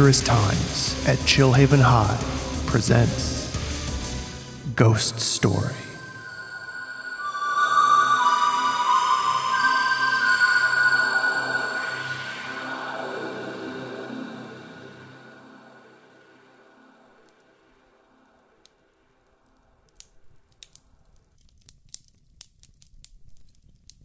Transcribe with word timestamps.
Dangerous 0.00 0.22
Times 0.22 1.06
at 1.06 1.18
Chillhaven 1.26 1.78
High 1.78 2.18
presents 2.64 3.50
Ghost 4.74 5.20
Story. 5.20 5.74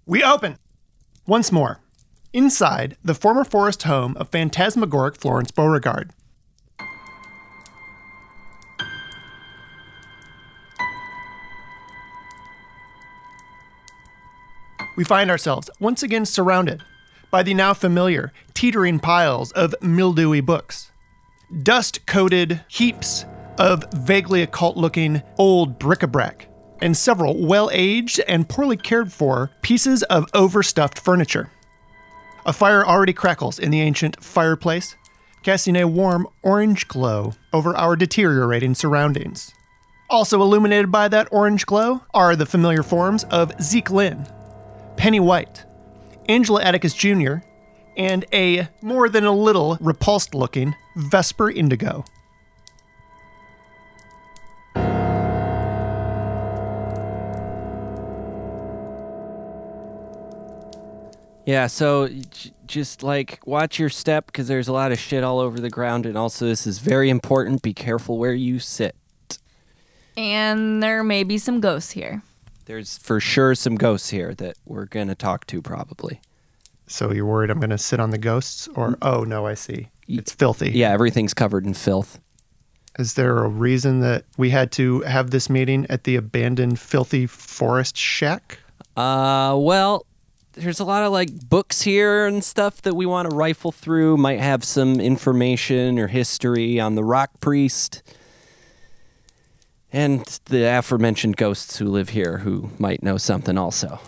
We 0.05 0.22
open! 0.25 0.58
Once 1.25 1.53
more, 1.53 1.80
inside 2.36 2.97
the 3.02 3.16
former 3.16 3.45
forest 3.45 3.83
home 3.83 4.16
of 4.17 4.30
phantasmagoric 4.30 5.16
Florence 5.16 5.52
Beauregard. 5.52 6.11
We 14.97 15.05
find 15.05 15.31
ourselves 15.31 15.69
once 15.80 16.03
again 16.03 16.25
surrounded 16.25 16.83
by 17.31 17.42
the 17.42 17.53
now 17.53 17.73
familiar 17.73 18.31
teetering 18.53 18.99
piles 18.99 19.52
of 19.53 19.73
mildewy 19.81 20.42
books, 20.42 20.92
dust 21.64 22.05
coated 22.05 22.61
heaps 22.67 23.25
of 23.58 23.83
vaguely 23.94 24.42
occult 24.42 24.75
looking 24.75 25.22
old 25.38 25.80
bric 25.80 26.03
a 26.03 26.08
brac, 26.08 26.47
and 26.81 26.97
several 26.97 27.45
well 27.45 27.70
aged 27.72 28.20
and 28.27 28.49
poorly 28.49 28.77
cared 28.77 29.14
for 29.14 29.52
pieces 29.61 30.03
of 30.03 30.27
overstuffed 30.33 30.99
furniture. 30.99 31.49
A 32.48 32.54
fire 32.54 32.86
already 32.86 33.14
crackles 33.14 33.58
in 33.58 33.72
the 33.72 33.82
ancient 33.82 34.24
fireplace, 34.24 34.96
casting 35.42 35.76
a 35.76 35.88
warm 35.88 36.28
orange 36.44 36.88
glow 36.88 37.34
over 37.52 37.76
our 37.76 37.96
deteriorating 37.96 38.76
surroundings. 38.76 39.52
Also 40.12 40.40
illuminated 40.40 40.92
by 40.92 41.08
that 41.08 41.28
orange 41.32 41.66
glow 41.66 42.02
are 42.14 42.36
the 42.36 42.46
familiar 42.46 42.84
forms 42.84 43.23
of 43.26 43.52
Zeke 43.60 43.90
Lynn, 43.90 44.28
Penny 44.96 45.20
White, 45.20 45.66
Angela 46.30 46.62
Atticus 46.62 46.94
Jr., 46.94 47.38
and 47.98 48.26
a 48.32 48.68
more 48.80 49.10
than 49.10 49.26
a 49.26 49.32
little 49.32 49.78
repulsed 49.82 50.36
looking 50.36 50.76
Vesper 50.96 51.50
Indigo. 51.50 52.06
Yeah, 61.45 61.67
so 61.67 62.08
j- 62.08 62.52
just 62.66 63.04
like 63.04 63.39
watch 63.45 63.78
your 63.80 63.89
step 63.89 64.28
because 64.28 64.48
there's 64.48 64.67
a 64.67 64.73
lot 64.73 64.92
of 64.92 65.00
shit 65.00 65.23
all 65.23 65.39
over 65.39 65.60
the 65.60 65.70
ground, 65.70 66.06
and 66.06 66.17
also 66.17 66.45
this 66.45 66.66
is 66.66 66.80
very 66.80 67.10
important. 67.10 67.61
Be 67.61 67.73
careful 67.73 68.17
where 68.17 68.33
you 68.33 68.60
sit. 68.60 68.95
And 70.17 70.82
there 70.82 71.04
may 71.04 71.23
be 71.23 71.38
some 71.38 71.60
ghosts 71.60 71.92
here. 71.92 72.23
There's 72.66 72.98
for 72.98 73.20
sure 73.20 73.54
some 73.54 73.76
ghosts 73.76 74.10
here 74.10 74.34
that 74.36 74.58
we're 74.66 74.86
gonna 74.86 75.14
talk 75.16 75.45
to 75.48 75.61
probably. 75.61 76.20
So 76.88 77.11
you're 77.11 77.26
worried 77.26 77.50
I'm 77.50 77.60
going 77.60 77.72
to 77.72 77.78
sit 77.78 78.00
on 78.00 78.11
the 78.11 78.17
ghosts? 78.17 78.67
Or, 78.76 78.98
oh 79.02 79.23
no, 79.23 79.45
I 79.48 79.54
see. 79.55 79.89
It's 80.08 80.32
filthy. 80.32 80.72
Yeah, 80.72 80.92
everything's 80.92 81.34
covered 81.34 81.66
in 81.66 81.73
filth. 81.73 82.20
Is 83.00 83.16
there 83.16 83.44
a 83.44 83.50
reason 83.50 84.02
that 84.02 84.26
we 84.38 84.52
had 84.52 84.72
to 84.73 85.02
have 85.02 85.32
this 85.32 85.50
meeting 85.50 85.86
at 85.89 86.05
the 86.05 86.16
abandoned, 86.16 86.80
filthy 86.80 87.26
forest 87.26 87.98
shack? 87.98 88.60
Uh, 88.95 89.55
well, 89.58 90.05
there's 90.55 90.80
a 90.80 90.86
lot 90.86 91.04
of 91.04 91.11
like 91.11 91.49
books 91.49 91.82
here 91.82 92.26
and 92.26 92.43
stuff 92.43 92.82
that 92.83 92.95
we 92.95 93.05
want 93.05 93.30
to 93.30 93.36
rifle 93.36 93.71
through. 93.71 94.17
Might 94.17 94.39
have 94.39 94.64
some 94.64 94.99
information 94.99 95.99
or 95.99 96.08
history 96.08 96.80
on 96.80 96.95
the 96.95 97.04
rock 97.04 97.39
priest 97.39 98.02
and 99.92 100.26
the 100.45 100.77
aforementioned 100.77 101.38
ghosts 101.38 101.77
who 101.77 101.86
live 101.86 102.10
here 102.10 102.39
who 102.39 102.70
might 102.80 103.02
know 103.02 103.17
something 103.17 103.58
also. 103.58 103.99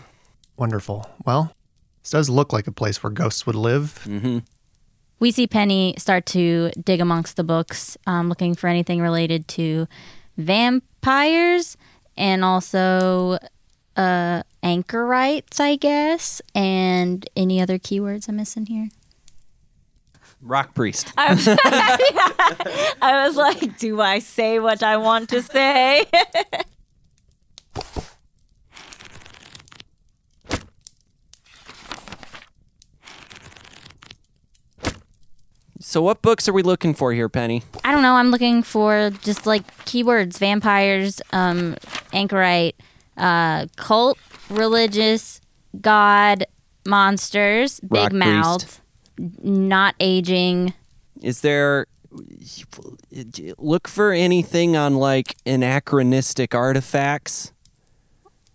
Wonderful. 0.58 1.10
Well, 1.26 1.54
this 2.02 2.12
does 2.12 2.30
look 2.30 2.52
like 2.52 2.68
a 2.68 2.72
place 2.72 3.04
where 3.04 3.12
ghosts 3.12 3.46
would 3.46 3.56
live. 3.56 4.04
Mm-hmm. 4.06 4.40
We 5.20 5.32
see 5.32 5.48
Penny 5.48 5.96
start 5.98 6.26
to 6.28 6.72
dig 6.72 7.00
amongst 7.00 7.38
the 7.38 7.44
books, 7.44 7.98
um, 8.06 8.30
looking 8.30 8.54
for 8.54 8.68
anything 8.68 9.02
related 9.02 9.48
to 9.50 9.88
vampires 10.38 11.78
and 12.16 12.44
also 12.44 13.40
uh, 13.96 14.44
anchorites, 14.68 15.60
I 15.62 15.78
guess, 15.78 16.42
and 16.54 17.28
any 17.36 17.62
other 17.62 17.80
keywords 17.80 18.28
I'm 18.28 18.36
missing 18.36 18.66
here. 18.66 18.90
Rock 20.42 20.76
priest. 20.76 21.14
I 21.18 21.34
was, 21.34 21.48
I 23.02 23.26
was 23.26 23.36
like, 23.38 23.80
do 23.80 24.02
I 24.02 24.20
say 24.20 24.60
what 24.60 24.84
I 24.84 24.98
want 24.98 25.30
to 25.30 25.42
say? 25.42 26.06
So, 35.80 36.02
what 36.02 36.22
books 36.22 36.50
are 36.50 36.54
we 36.54 36.64
looking 36.64 36.94
for 36.94 37.14
here, 37.14 37.30
Penny? 37.30 37.64
I 37.86 37.94
don't 37.94 38.02
know. 38.02 38.16
I'm 38.16 38.30
looking 38.30 38.62
for 38.62 39.10
just 39.22 39.46
like 39.46 39.66
keywords: 39.86 40.38
vampires, 40.38 41.22
um, 41.32 41.78
anchorite, 42.12 42.76
uh, 43.18 43.68
cult, 43.76 44.18
religious, 44.50 45.42
god, 45.82 46.46
monsters, 46.86 47.80
Rock 47.90 48.12
big 48.12 48.18
mouth, 48.18 48.82
not 49.18 49.96
aging. 50.00 50.74
Is 51.22 51.42
there 51.42 51.88
look 53.58 53.88
for 53.88 54.12
anything 54.12 54.76
on 54.76 54.96
like 54.96 55.36
anachronistic 55.46 56.56
artifacts? 56.56 57.52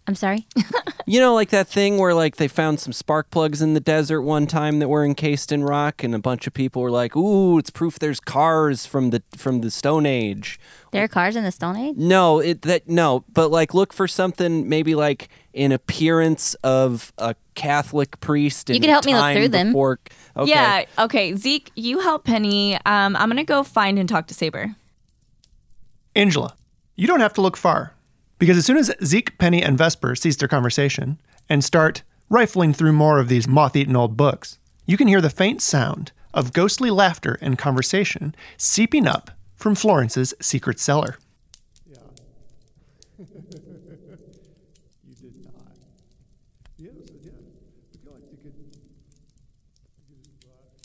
I'm 0.07 0.15
sorry. 0.15 0.47
You 1.05 1.19
know, 1.19 1.35
like 1.35 1.51
that 1.51 1.67
thing 1.67 1.99
where 1.99 2.15
like 2.15 2.37
they 2.37 2.47
found 2.47 2.79
some 2.79 2.93
spark 2.93 3.29
plugs 3.31 3.61
in 3.61 3.75
the 3.75 3.81
desert 3.81 4.23
one 4.23 4.47
time 4.47 4.79
that 4.79 4.89
were 4.89 5.05
encased 5.05 5.51
in 5.51 5.65
rock, 5.65 6.05
and 6.05 6.15
a 6.15 6.19
bunch 6.21 6.47
of 6.47 6.55
people 6.55 6.81
were 6.81 6.93
like, 6.93 7.17
"Ooh, 7.17 7.59
it's 7.59 7.71
proof 7.71 7.99
there's 7.99 8.21
cars 8.21 8.87
from 8.87 9.11
the 9.11 9.21
from 9.37 9.63
the 9.63 9.71
Stone 9.71 10.07
Age." 10.07 10.61
there 10.93 11.03
are 11.03 11.09
cars 11.09 11.35
in 11.35 11.43
the 11.43 11.51
Stone 11.51 11.77
Age. 11.77 11.97
No, 11.99 12.39
it 12.39 12.63
that 12.63 12.89
no, 12.89 13.25
but 13.33 13.51
like 13.51 13.75
look 13.75 13.93
for 13.93 14.07
something 14.07 14.69
maybe 14.69 14.95
like 14.95 15.29
an 15.55 15.73
appearance 15.73 16.55
of 16.63 17.13
a 17.19 17.35
Catholic 17.57 18.21
priest. 18.21 18.69
You 18.69 18.77
in 18.77 18.81
could 18.83 18.91
help 18.91 19.05
me 19.05 19.13
look 19.15 19.21
time 19.23 19.37
through 19.37 19.49
them. 19.49 19.67
before- 19.71 19.99
Okay. 20.37 20.51
Yeah. 20.51 20.85
Okay, 21.01 21.35
Zeke, 21.35 21.73
you 21.75 21.99
help 21.99 22.25
Penny. 22.25 22.77
Um, 22.87 23.17
I'm 23.17 23.29
gonna 23.29 23.43
go 23.45 23.65
find 23.65 23.99
and 23.99 24.09
talk 24.09 24.29
to 24.29 24.35
Saber. 24.35 24.77
Angela, 26.15 26.55
you 26.97 27.07
don't 27.09 27.21
have 27.21 27.35
to 27.35 27.41
look 27.43 27.57
far. 27.57 27.93
Because 28.43 28.57
as 28.57 28.67
soon 28.67 28.77
as 28.77 28.91
Zeke, 29.05 29.39
Penny, 29.39 29.63
and 29.63 29.79
Vesper 29.79 30.17
cease 30.17 30.35
their 30.35 30.49
conversation 30.49 31.21
and 31.49 31.63
start 31.63 32.03
rifling 32.29 32.73
through 32.73 32.93
more 32.93 33.21
of 33.21 33.29
these 33.29 33.47
moth 33.47 33.77
eaten 33.77 33.95
old 33.95 34.17
books, 34.17 34.59
you 34.85 34.97
can 34.97 35.07
hear 35.07 35.21
the 35.21 35.31
faint 35.31 35.63
sound 35.63 36.11
of 36.35 36.53
ghostly 36.53 36.91
laughter 36.91 37.39
and 37.41 37.57
conversation 37.57 38.35
seeping 38.57 39.07
up 39.07 39.31
from 39.55 39.77
Florence's 39.77 40.35
secret 40.41 40.81
cellar. 40.81 41.19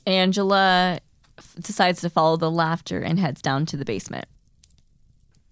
Angela 0.06 1.00
f- 1.40 1.56
decides 1.60 2.02
to 2.02 2.12
follow 2.12 2.38
the 2.38 2.52
laughter 2.52 3.02
and 3.02 3.18
heads 3.18 3.42
down 3.42 3.66
to 3.66 3.76
the 3.76 3.84
basement. 3.84 4.26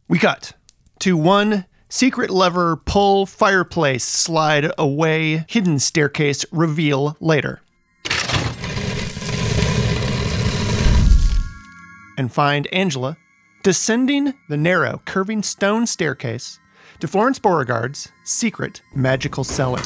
We 0.07 0.19
cut 0.19 0.53
to 0.99 1.17
one 1.17 1.65
secret 1.89 2.29
lever 2.29 2.75
pull 2.75 3.25
fireplace 3.25 4.03
slide 4.03 4.71
away 4.77 5.45
hidden 5.47 5.79
staircase 5.79 6.45
reveal 6.51 7.17
later. 7.19 7.61
And 12.17 12.31
find 12.31 12.67
Angela 12.67 13.17
descending 13.63 14.33
the 14.47 14.57
narrow, 14.57 15.01
curving 15.05 15.43
stone 15.43 15.87
staircase 15.87 16.59
to 16.99 17.07
Florence 17.07 17.39
Beauregard's 17.39 18.11
secret 18.23 18.81
magical 18.93 19.43
cellar. 19.43 19.81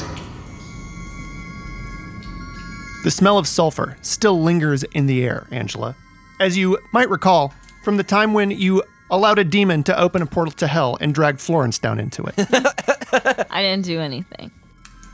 The 3.02 3.10
smell 3.10 3.38
of 3.38 3.48
sulfur 3.48 3.96
still 4.02 4.42
lingers 4.42 4.82
in 4.82 5.06
the 5.06 5.24
air, 5.24 5.46
Angela. 5.50 5.96
As 6.38 6.58
you 6.58 6.78
might 6.92 7.08
recall 7.08 7.54
from 7.82 7.96
the 7.96 8.04
time 8.04 8.34
when 8.34 8.50
you 8.50 8.82
allowed 9.10 9.38
a 9.38 9.44
demon 9.44 9.82
to 9.84 9.98
open 9.98 10.22
a 10.22 10.26
portal 10.26 10.52
to 10.52 10.66
hell 10.66 10.96
and 11.00 11.14
drag 11.14 11.38
Florence 11.38 11.78
down 11.78 11.98
into 11.98 12.22
it. 12.24 12.34
I 13.50 13.62
didn't 13.62 13.84
do 13.84 14.00
anything. 14.00 14.50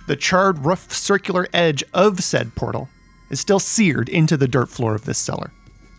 the 0.07 0.17
charred, 0.17 0.65
rough, 0.65 0.93
circular 0.93 1.49
edge 1.53 1.83
of 1.95 2.21
said 2.23 2.55
portal 2.55 2.89
is 3.31 3.41
still 3.41 3.59
seared 3.59 4.09
into 4.09 4.37
the 4.37 4.47
dirt 4.49 4.69
floor 4.69 4.95
of 4.95 5.05
this 5.05 5.19
cellar, 5.19 5.51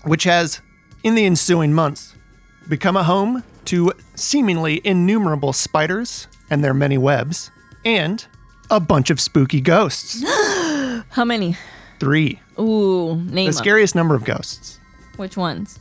which 0.03 0.23
has, 0.23 0.61
in 1.03 1.15
the 1.15 1.25
ensuing 1.25 1.73
months, 1.73 2.15
become 2.69 2.95
a 2.95 3.03
home 3.03 3.43
to 3.65 3.91
seemingly 4.15 4.79
innumerable 4.85 5.51
spiders 5.51 6.27
and 6.49 6.63
their 6.63 6.73
many 6.73 6.97
webs, 6.97 7.51
and 7.83 8.25
a 8.69 8.79
bunch 8.79 9.09
of 9.09 9.19
spooky 9.19 9.59
ghosts. 9.59 10.23
How 11.11 11.25
many? 11.25 11.57
Three. 11.99 12.39
Ooh, 12.59 13.15
name 13.15 13.31
The 13.31 13.47
'em. 13.47 13.53
scariest 13.53 13.95
number 13.95 14.15
of 14.15 14.23
ghosts. 14.23 14.79
Which 15.17 15.35
ones? 15.35 15.79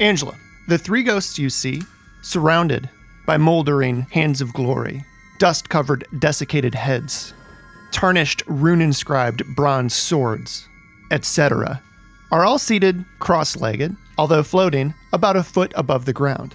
Angela, 0.00 0.34
the 0.66 0.78
three 0.78 1.02
ghosts 1.02 1.38
you 1.38 1.50
see, 1.50 1.82
surrounded 2.22 2.88
by 3.26 3.36
moldering 3.36 4.02
hands 4.10 4.40
of 4.40 4.54
glory, 4.54 5.04
dust 5.38 5.68
covered, 5.68 6.06
desiccated 6.18 6.74
heads, 6.74 7.34
tarnished, 7.92 8.42
rune 8.46 8.80
inscribed 8.80 9.44
bronze 9.54 9.94
swords, 9.94 10.68
etc., 11.10 11.82
are 12.32 12.44
all 12.44 12.58
seated 12.58 13.04
cross 13.18 13.56
legged, 13.56 13.94
although 14.16 14.42
floating 14.42 14.94
about 15.12 15.36
a 15.36 15.42
foot 15.42 15.72
above 15.76 16.06
the 16.06 16.12
ground. 16.14 16.54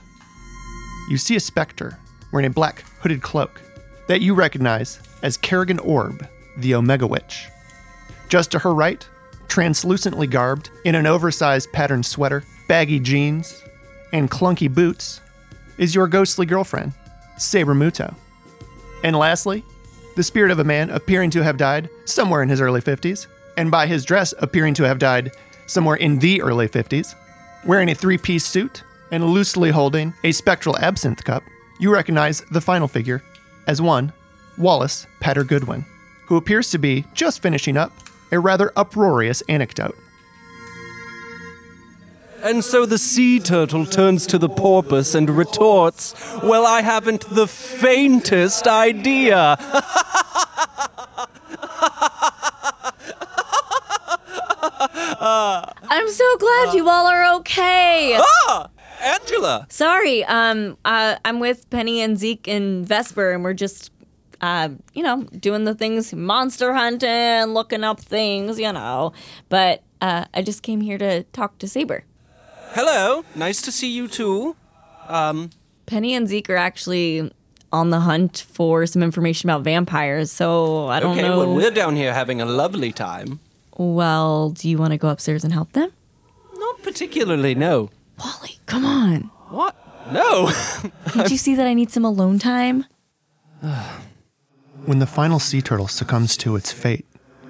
You 1.09 1.17
see 1.17 1.35
a 1.35 1.39
specter 1.39 1.99
wearing 2.31 2.47
a 2.47 2.49
black 2.49 2.83
hooded 3.01 3.21
cloak 3.21 3.61
that 4.07 4.21
you 4.21 4.33
recognize 4.33 4.99
as 5.21 5.37
Kerrigan 5.37 5.79
Orb, 5.79 6.27
the 6.57 6.73
Omega 6.73 7.05
Witch. 7.05 7.47
Just 8.27 8.51
to 8.51 8.59
her 8.59 8.73
right, 8.73 9.07
translucently 9.47 10.25
garbed 10.25 10.71
in 10.83 10.95
an 10.95 11.05
oversized 11.05 11.71
patterned 11.71 12.05
sweater, 12.07 12.43
baggy 12.67 12.99
jeans, 12.99 13.63
and 14.11 14.31
clunky 14.31 14.73
boots, 14.73 15.21
is 15.77 15.93
your 15.93 16.07
ghostly 16.07 16.45
girlfriend, 16.45 16.93
Saber 17.37 17.75
Muto. 17.75 18.15
And 19.03 19.15
lastly, 19.15 19.63
the 20.15 20.23
spirit 20.23 20.51
of 20.51 20.59
a 20.59 20.63
man 20.63 20.89
appearing 20.89 21.29
to 21.31 21.43
have 21.43 21.57
died 21.57 21.89
somewhere 22.05 22.41
in 22.41 22.49
his 22.49 22.61
early 22.61 22.81
50s, 22.81 23.27
and 23.57 23.69
by 23.69 23.87
his 23.87 24.05
dress 24.05 24.33
appearing 24.39 24.73
to 24.75 24.83
have 24.83 24.99
died 24.99 25.31
somewhere 25.65 25.97
in 25.97 26.19
the 26.19 26.41
early 26.41 26.67
50s, 26.67 27.15
wearing 27.65 27.89
a 27.89 27.95
three 27.95 28.17
piece 28.17 28.45
suit 28.45 28.83
and 29.11 29.25
loosely 29.25 29.71
holding 29.71 30.13
a 30.23 30.31
spectral 30.31 30.77
absinthe 30.79 31.23
cup, 31.23 31.43
you 31.79 31.93
recognize 31.93 32.41
the 32.51 32.61
final 32.61 32.87
figure 32.87 33.21
as 33.67 33.81
one, 33.81 34.13
Wallace 34.57 35.07
Patter 35.19 35.43
Goodwin, 35.43 35.85
who 36.27 36.37
appears 36.37 36.69
to 36.71 36.77
be 36.77 37.05
just 37.13 37.41
finishing 37.41 37.77
up 37.77 37.91
a 38.31 38.39
rather 38.39 38.71
uproarious 38.75 39.41
anecdote. 39.49 39.95
And 42.45 42.63
so 42.63 42.85
the 42.85 42.99
sea 42.99 43.39
turtle 43.39 43.87
turns 43.87 44.27
to 44.27 44.37
the 44.37 44.49
porpoise 44.49 45.15
and 45.15 45.27
retorts, 45.31 46.13
Well, 46.43 46.67
I 46.67 46.83
haven't 46.83 47.27
the 47.27 47.47
faintest 47.47 48.67
idea. 48.67 49.57
I'm 55.89 56.09
so 56.11 56.37
glad 56.37 56.75
you 56.75 56.87
all 56.87 57.07
are 57.07 57.35
okay. 57.37 58.15
ah! 58.19 58.69
Angela! 59.01 59.65
Sorry, 59.71 60.23
um, 60.25 60.77
uh, 60.85 61.15
I'm 61.25 61.39
with 61.39 61.67
Penny 61.71 61.99
and 62.01 62.15
Zeke 62.15 62.47
and 62.47 62.87
Vesper, 62.87 63.31
and 63.31 63.43
we're 63.43 63.53
just, 63.53 63.91
uh, 64.41 64.69
you 64.93 65.01
know, 65.01 65.23
doing 65.39 65.63
the 65.63 65.73
things, 65.73 66.13
monster 66.13 66.75
hunting, 66.75 67.55
looking 67.55 67.83
up 67.83 67.99
things, 67.99 68.59
you 68.59 68.71
know. 68.71 69.13
But 69.49 69.81
uh, 69.99 70.25
I 70.35 70.43
just 70.43 70.61
came 70.61 70.81
here 70.81 70.99
to 70.99 71.23
talk 71.23 71.57
to 71.57 71.67
Saber. 71.67 72.03
Hello, 72.71 73.23
nice 73.35 73.61
to 73.63 73.71
see 73.71 73.89
you 73.89 74.07
too. 74.07 74.55
Um, 75.07 75.49
Penny 75.85 76.13
and 76.13 76.27
Zeke 76.27 76.49
are 76.49 76.55
actually 76.55 77.31
on 77.71 77.89
the 77.89 77.99
hunt 78.01 78.45
for 78.49 78.85
some 78.85 79.03
information 79.03 79.49
about 79.49 79.63
vampires, 79.63 80.31
so 80.31 80.87
I 80.87 80.99
don't 80.99 81.13
okay, 81.13 81.21
know. 81.21 81.39
Okay, 81.39 81.47
well, 81.47 81.55
we're 81.55 81.71
down 81.71 81.95
here 81.95 82.13
having 82.13 82.41
a 82.41 82.45
lovely 82.45 82.91
time. 82.91 83.39
Well, 83.77 84.51
do 84.51 84.69
you 84.69 84.77
want 84.77 84.91
to 84.91 84.97
go 84.97 85.09
upstairs 85.09 85.43
and 85.43 85.51
help 85.51 85.73
them? 85.73 85.91
Not 86.55 86.81
particularly, 86.81 87.55
no. 87.55 87.89
Wally, 88.19 88.59
come 88.65 88.85
on. 88.85 89.29
What? 89.49 89.75
No! 90.11 90.51
Can't 91.09 91.29
you 91.29 91.37
see 91.37 91.55
that 91.55 91.67
I 91.67 91.73
need 91.73 91.91
some 91.91 92.05
alone 92.05 92.39
time? 92.39 92.85
When 94.85 94.99
the 94.99 95.07
final 95.07 95.39
sea 95.39 95.61
turtle 95.61 95.87
succumbs 95.87 96.37
to 96.37 96.55
its 96.55 96.71
fate 96.71 97.05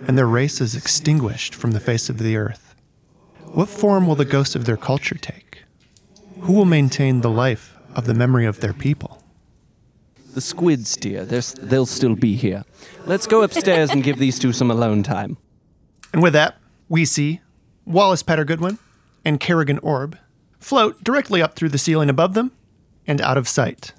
and 0.07 0.17
their 0.17 0.27
race 0.27 0.61
is 0.61 0.75
extinguished 0.75 1.53
from 1.53 1.71
the 1.71 1.79
face 1.79 2.09
of 2.09 2.17
the 2.17 2.37
earth, 2.37 2.64
what 3.55 3.69
form 3.69 4.07
will 4.07 4.15
the 4.15 4.25
ghost 4.25 4.55
of 4.55 4.65
their 4.65 4.77
culture 4.77 5.15
take? 5.15 5.63
Who 6.41 6.53
will 6.53 6.65
maintain 6.65 7.21
the 7.21 7.29
life 7.29 7.75
of 7.95 8.05
the 8.05 8.13
memory 8.13 8.45
of 8.45 8.59
their 8.59 8.73
people? 8.73 9.23
the 10.35 10.41
squids, 10.41 10.97
dear, 10.97 11.25
They're, 11.25 11.41
they'll 11.41 11.85
still 11.85 12.15
be 12.15 12.35
here. 12.35 12.65
Let's 13.05 13.25
go 13.25 13.41
upstairs 13.41 13.89
and 13.89 14.03
give 14.03 14.19
these 14.19 14.37
two 14.37 14.51
some 14.51 14.69
alone 14.69 15.01
time. 15.01 15.37
And 16.13 16.21
with 16.21 16.33
that, 16.33 16.57
we 16.89 17.05
see 17.05 17.39
Wallace 17.85 18.21
Patter 18.21 18.43
Goodwin 18.43 18.77
and 19.23 19.39
Kerrigan 19.39 19.79
Orb 19.79 20.17
float 20.59 21.03
directly 21.03 21.41
up 21.41 21.55
through 21.55 21.69
the 21.69 21.77
ceiling 21.77 22.09
above 22.09 22.33
them 22.33 22.51
and 23.07 23.21
out 23.21 23.37
of 23.37 23.47
sight, 23.47 23.93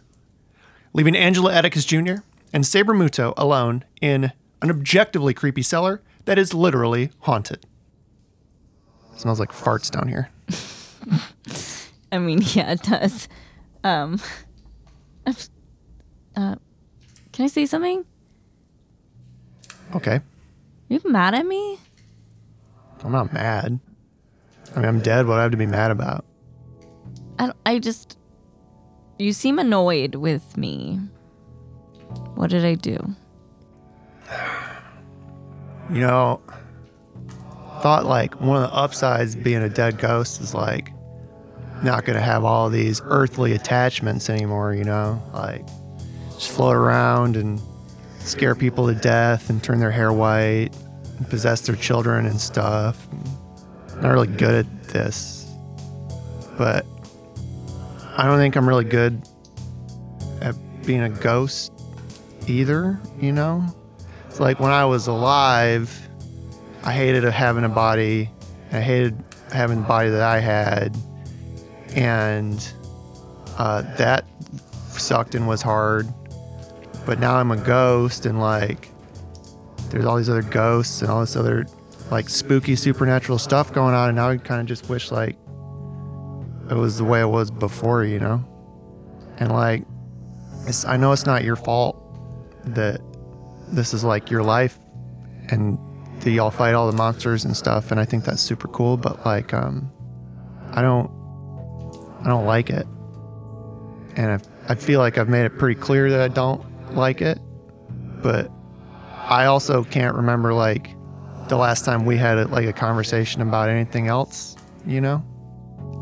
leaving 0.93 1.17
Angela 1.17 1.55
Atticus 1.55 1.87
Jr. 1.87 2.17
and 2.53 2.67
Saber 2.67 2.93
Muto 2.93 3.32
alone 3.38 3.85
in 4.03 4.32
an 4.61 4.70
objectively 4.70 5.32
creepy 5.32 5.62
cellar 5.62 6.03
that 6.26 6.38
is 6.38 6.53
literally 6.53 7.11
haunted. 7.20 7.64
Smells 9.16 9.40
like 9.40 9.52
farts 9.52 9.90
down 9.90 10.08
here. 10.08 10.30
I 12.12 12.18
mean, 12.18 12.40
yeah, 12.54 12.72
it 12.72 12.82
does. 12.82 13.28
Um, 13.84 14.20
uh, 15.26 15.34
can 17.32 17.44
I 17.44 17.46
say 17.48 17.66
something? 17.66 18.04
Okay, 19.94 20.16
Are 20.16 20.22
you 20.88 21.00
mad 21.04 21.34
at 21.34 21.46
me? 21.46 21.78
I'm 23.04 23.12
not 23.12 23.32
mad. 23.32 23.78
I 24.74 24.78
mean, 24.80 24.88
I'm 24.88 25.00
dead. 25.00 25.26
What 25.26 25.34
do 25.34 25.38
I 25.38 25.42
have 25.42 25.52
to 25.52 25.56
be 25.56 25.66
mad 25.66 25.90
about? 25.90 26.24
I, 27.38 27.52
I 27.64 27.79
just. 27.79 28.19
You 29.19 29.32
seem 29.32 29.58
annoyed 29.58 30.17
with 30.17 30.56
me. 30.56 31.00
What 32.34 32.50
did 32.50 32.64
I 32.64 32.74
do? 32.74 32.98
You 35.88 36.00
know, 36.00 36.41
thought 37.80 38.04
like 38.04 38.40
one 38.40 38.62
of 38.62 38.70
the 38.70 38.76
upsides 38.76 39.34
being 39.34 39.62
a 39.62 39.68
dead 39.68 39.98
ghost 39.98 40.40
is 40.40 40.54
like 40.54 40.92
not 41.82 42.04
gonna 42.04 42.20
have 42.20 42.44
all 42.44 42.70
these 42.70 43.00
earthly 43.04 43.52
attachments 43.52 44.30
anymore, 44.30 44.74
you 44.74 44.84
know? 44.84 45.22
Like 45.32 45.64
just 46.34 46.50
float 46.50 46.76
around 46.76 47.36
and 47.36 47.60
scare 48.18 48.54
people 48.54 48.86
to 48.86 48.94
death 48.94 49.50
and 49.50 49.62
turn 49.62 49.78
their 49.78 49.90
hair 49.90 50.12
white 50.12 50.70
and 51.18 51.28
possess 51.28 51.62
their 51.62 51.76
children 51.76 52.26
and 52.26 52.40
stuff. 52.40 53.06
not 53.96 54.10
really 54.12 54.26
good 54.26 54.66
at 54.66 54.84
this. 54.84 55.46
But 56.58 56.84
I 58.16 58.24
don't 58.24 58.38
think 58.38 58.56
I'm 58.56 58.68
really 58.68 58.84
good 58.84 59.22
at 60.40 60.54
being 60.84 61.02
a 61.02 61.10
ghost 61.10 61.72
either, 62.46 63.00
you 63.20 63.32
know? 63.32 63.64
It's 64.28 64.40
like 64.40 64.60
when 64.60 64.72
I 64.72 64.84
was 64.84 65.06
alive, 65.06 66.06
I 66.86 66.93
hated 66.93 67.24
having 67.24 67.64
a 67.64 67.69
body. 67.69 68.31
I 68.70 68.81
hated 68.81 69.22
having 69.52 69.82
the 69.82 69.88
body 69.88 70.08
that 70.08 70.22
I 70.22 70.38
had. 70.38 70.96
And 71.96 72.64
uh, 73.58 73.82
that 73.96 74.24
sucked 74.93 75.34
and 75.34 75.48
was 75.48 75.62
hard. 75.62 76.06
But 77.05 77.19
now 77.19 77.36
I'm 77.36 77.50
a 77.50 77.56
ghost, 77.56 78.24
and 78.24 78.40
like, 78.40 78.88
there's 79.90 80.05
all 80.05 80.16
these 80.16 80.28
other 80.28 80.43
ghosts 80.43 81.02
and 81.02 81.10
all 81.10 81.20
this 81.20 81.34
other 81.34 81.66
like 82.10 82.28
spooky 82.28 82.76
supernatural 82.76 83.38
stuff 83.38 83.72
going 83.72 83.94
on. 83.94 84.10
And 84.10 84.16
now 84.16 84.31
I 84.31 84.36
kind 84.36 84.60
of 84.60 84.66
just 84.66 84.88
wish 84.88 85.10
like 85.10 85.36
it 86.70 86.74
was 86.74 86.98
the 86.98 87.05
way 87.05 87.20
it 87.20 87.28
was 87.28 87.50
before, 87.50 88.05
you 88.05 88.20
know? 88.20 88.44
And 89.38 89.50
like, 89.50 89.82
I 90.86 90.96
know 90.96 91.10
it's 91.10 91.26
not 91.26 91.43
your 91.43 91.56
fault 91.56 91.96
that 92.64 93.00
this 93.69 93.93
is 93.93 94.05
like 94.05 94.31
your 94.31 94.44
life 94.44 94.78
and 95.48 95.78
that 96.26 96.32
y'all 96.32 96.50
fight 96.50 96.74
all 96.74 96.90
the 96.90 96.96
monsters 96.96 97.44
and 97.44 97.56
stuff 97.56 97.92
and 97.92 98.00
I 98.00 98.04
think 98.04 98.24
that's 98.24 98.42
super 98.42 98.66
cool 98.66 98.96
but 98.96 99.24
like 99.24 99.54
um 99.54 99.92
I 100.72 100.82
don't 100.82 101.08
I 102.24 102.28
don't 102.28 102.46
like 102.46 102.68
it 102.68 102.84
and 104.16 104.32
I, 104.32 104.72
I 104.72 104.74
feel 104.74 104.98
like 104.98 105.18
I've 105.18 105.28
made 105.28 105.44
it 105.44 105.56
pretty 105.56 105.80
clear 105.80 106.10
that 106.10 106.20
I 106.20 106.26
don't 106.26 106.64
like 106.96 107.22
it 107.22 107.38
but 108.22 108.50
I 109.28 109.44
also 109.44 109.84
can't 109.84 110.16
remember 110.16 110.52
like 110.52 110.90
the 111.48 111.56
last 111.56 111.84
time 111.84 112.04
we 112.04 112.16
had 112.16 112.38
a, 112.38 112.48
like 112.48 112.66
a 112.66 112.72
conversation 112.72 113.40
about 113.40 113.68
anything 113.68 114.08
else 114.08 114.56
you 114.84 115.00
know 115.00 115.22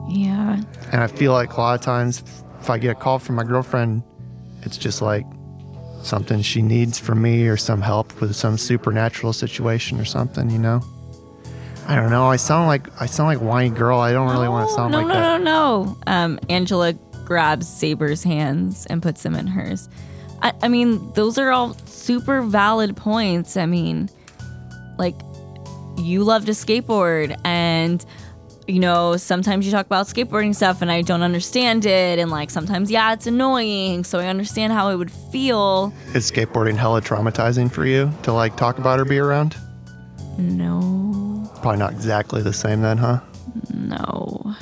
Yeah. 0.08 0.58
and 0.90 1.02
I 1.02 1.06
feel 1.06 1.32
like 1.34 1.52
a 1.52 1.60
lot 1.60 1.78
of 1.78 1.84
times 1.84 2.24
if 2.62 2.70
I 2.70 2.78
get 2.78 2.92
a 2.92 2.94
call 2.94 3.18
from 3.18 3.34
my 3.36 3.44
girlfriend, 3.44 4.02
it's 4.62 4.78
just 4.78 5.02
like 5.02 5.26
something 6.04 6.42
she 6.42 6.62
needs 6.62 6.98
from 6.98 7.22
me 7.22 7.48
or 7.48 7.56
some 7.56 7.82
help 7.82 8.20
with 8.20 8.34
some 8.36 8.58
supernatural 8.58 9.32
situation 9.32 10.00
or 10.00 10.04
something, 10.04 10.50
you 10.50 10.58
know? 10.58 10.80
I 11.86 11.96
don't 11.96 12.10
know. 12.10 12.26
I 12.26 12.36
sound 12.36 12.66
like 12.66 12.88
I 13.00 13.06
sound 13.06 13.28
like 13.28 13.46
whiny 13.46 13.70
girl. 13.70 13.98
I 13.98 14.12
don't 14.12 14.30
really 14.30 14.48
want 14.48 14.68
to 14.68 14.74
sound 14.74 14.92
no, 14.92 14.98
like 14.98 15.08
no, 15.08 15.14
that. 15.14 15.42
No, 15.42 15.44
no, 15.44 15.84
no. 15.84 15.98
Um, 16.06 16.40
Angela 16.48 16.94
grabs 17.24 17.68
Saber's 17.68 18.22
hands 18.22 18.86
and 18.86 19.02
puts 19.02 19.22
them 19.22 19.34
in 19.34 19.46
hers. 19.46 19.88
I, 20.40 20.52
I 20.62 20.68
mean, 20.68 21.12
those 21.12 21.38
are 21.38 21.50
all 21.50 21.74
super 21.86 22.42
valid 22.42 22.96
points. 22.96 23.56
I 23.56 23.66
mean, 23.66 24.08
like, 24.98 25.16
you 25.98 26.24
love 26.24 26.46
to 26.46 26.52
skateboard, 26.52 27.38
and 27.44 28.04
you 28.66 28.78
know, 28.80 29.16
sometimes 29.16 29.66
you 29.66 29.72
talk 29.72 29.86
about 29.86 30.06
skateboarding 30.06 30.54
stuff, 30.54 30.80
and 30.82 30.90
I 30.90 31.02
don't 31.02 31.22
understand 31.22 31.84
it, 31.84 32.18
and 32.18 32.30
like 32.30 32.50
sometimes, 32.50 32.90
yeah, 32.90 33.12
it's 33.12 33.26
annoying. 33.26 34.04
So 34.04 34.18
I 34.18 34.26
understand 34.26 34.72
how 34.72 34.90
it 34.90 34.96
would 34.96 35.10
feel. 35.10 35.92
Is 36.14 36.30
skateboarding 36.30 36.76
hella 36.76 37.02
traumatizing 37.02 37.70
for 37.70 37.84
you 37.86 38.12
to 38.22 38.32
like 38.32 38.56
talk 38.56 38.78
about 38.78 38.98
or 39.00 39.04
be 39.04 39.18
around? 39.18 39.56
No, 40.38 41.48
Probably 41.62 41.78
not 41.78 41.92
exactly 41.92 42.42
the 42.42 42.52
same 42.52 42.80
then, 42.82 42.98
huh? 42.98 43.20
no. 43.72 44.54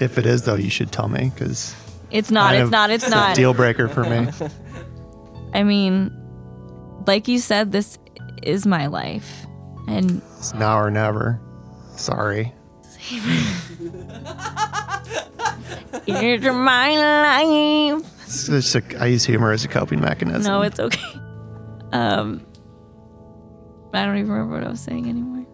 If 0.00 0.18
it 0.18 0.26
is, 0.26 0.44
though, 0.44 0.54
you 0.56 0.70
should 0.70 0.90
tell 0.92 1.08
me 1.08 1.30
because 1.34 1.74
It's 2.10 2.30
not. 2.30 2.54
It's 2.54 2.70
not. 2.70 2.90
It's 2.90 3.08
not. 3.08 3.36
deal 3.36 3.54
breaker 3.54 3.88
for 3.88 4.04
me. 4.04 4.28
I 5.54 5.62
mean, 5.62 6.10
like 7.06 7.28
you 7.28 7.38
said, 7.38 7.72
this 7.72 7.98
is 8.42 8.66
my 8.66 8.86
life. 8.86 9.46
And 9.88 10.22
It's 10.38 10.54
now 10.54 10.78
or 10.78 10.90
never. 10.90 11.40
Sorry. 11.96 12.52
it's 16.06 16.44
my 16.44 16.90
life. 17.96 18.06
It's 18.24 18.46
just 18.46 18.74
a, 18.74 18.82
I 19.00 19.06
use 19.06 19.24
humor 19.24 19.52
as 19.52 19.64
a 19.64 19.68
coping 19.68 20.00
mechanism. 20.00 20.50
No, 20.52 20.62
it's 20.62 20.80
okay. 20.80 21.00
Um, 21.92 22.46
I 23.92 24.06
don't 24.06 24.16
even 24.16 24.30
remember 24.30 24.54
what 24.56 24.64
I 24.66 24.70
was 24.70 24.80
saying 24.80 25.08
anymore. 25.08 25.44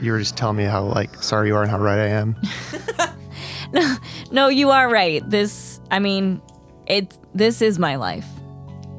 you 0.00 0.12
were 0.12 0.18
just 0.18 0.36
telling 0.36 0.56
me 0.58 0.64
how 0.64 0.82
like 0.84 1.22
sorry 1.22 1.48
you 1.48 1.56
are 1.56 1.62
and 1.62 1.70
how 1.70 1.78
right 1.78 1.98
I 1.98 2.08
am. 2.08 2.36
No, 3.70 3.96
no, 4.30 4.48
you 4.48 4.70
are 4.70 4.88
right. 4.90 5.22
This, 5.28 5.78
I 5.90 5.98
mean, 5.98 6.40
it. 6.86 7.14
This 7.34 7.60
is 7.60 7.78
my 7.78 7.96
life, 7.96 8.24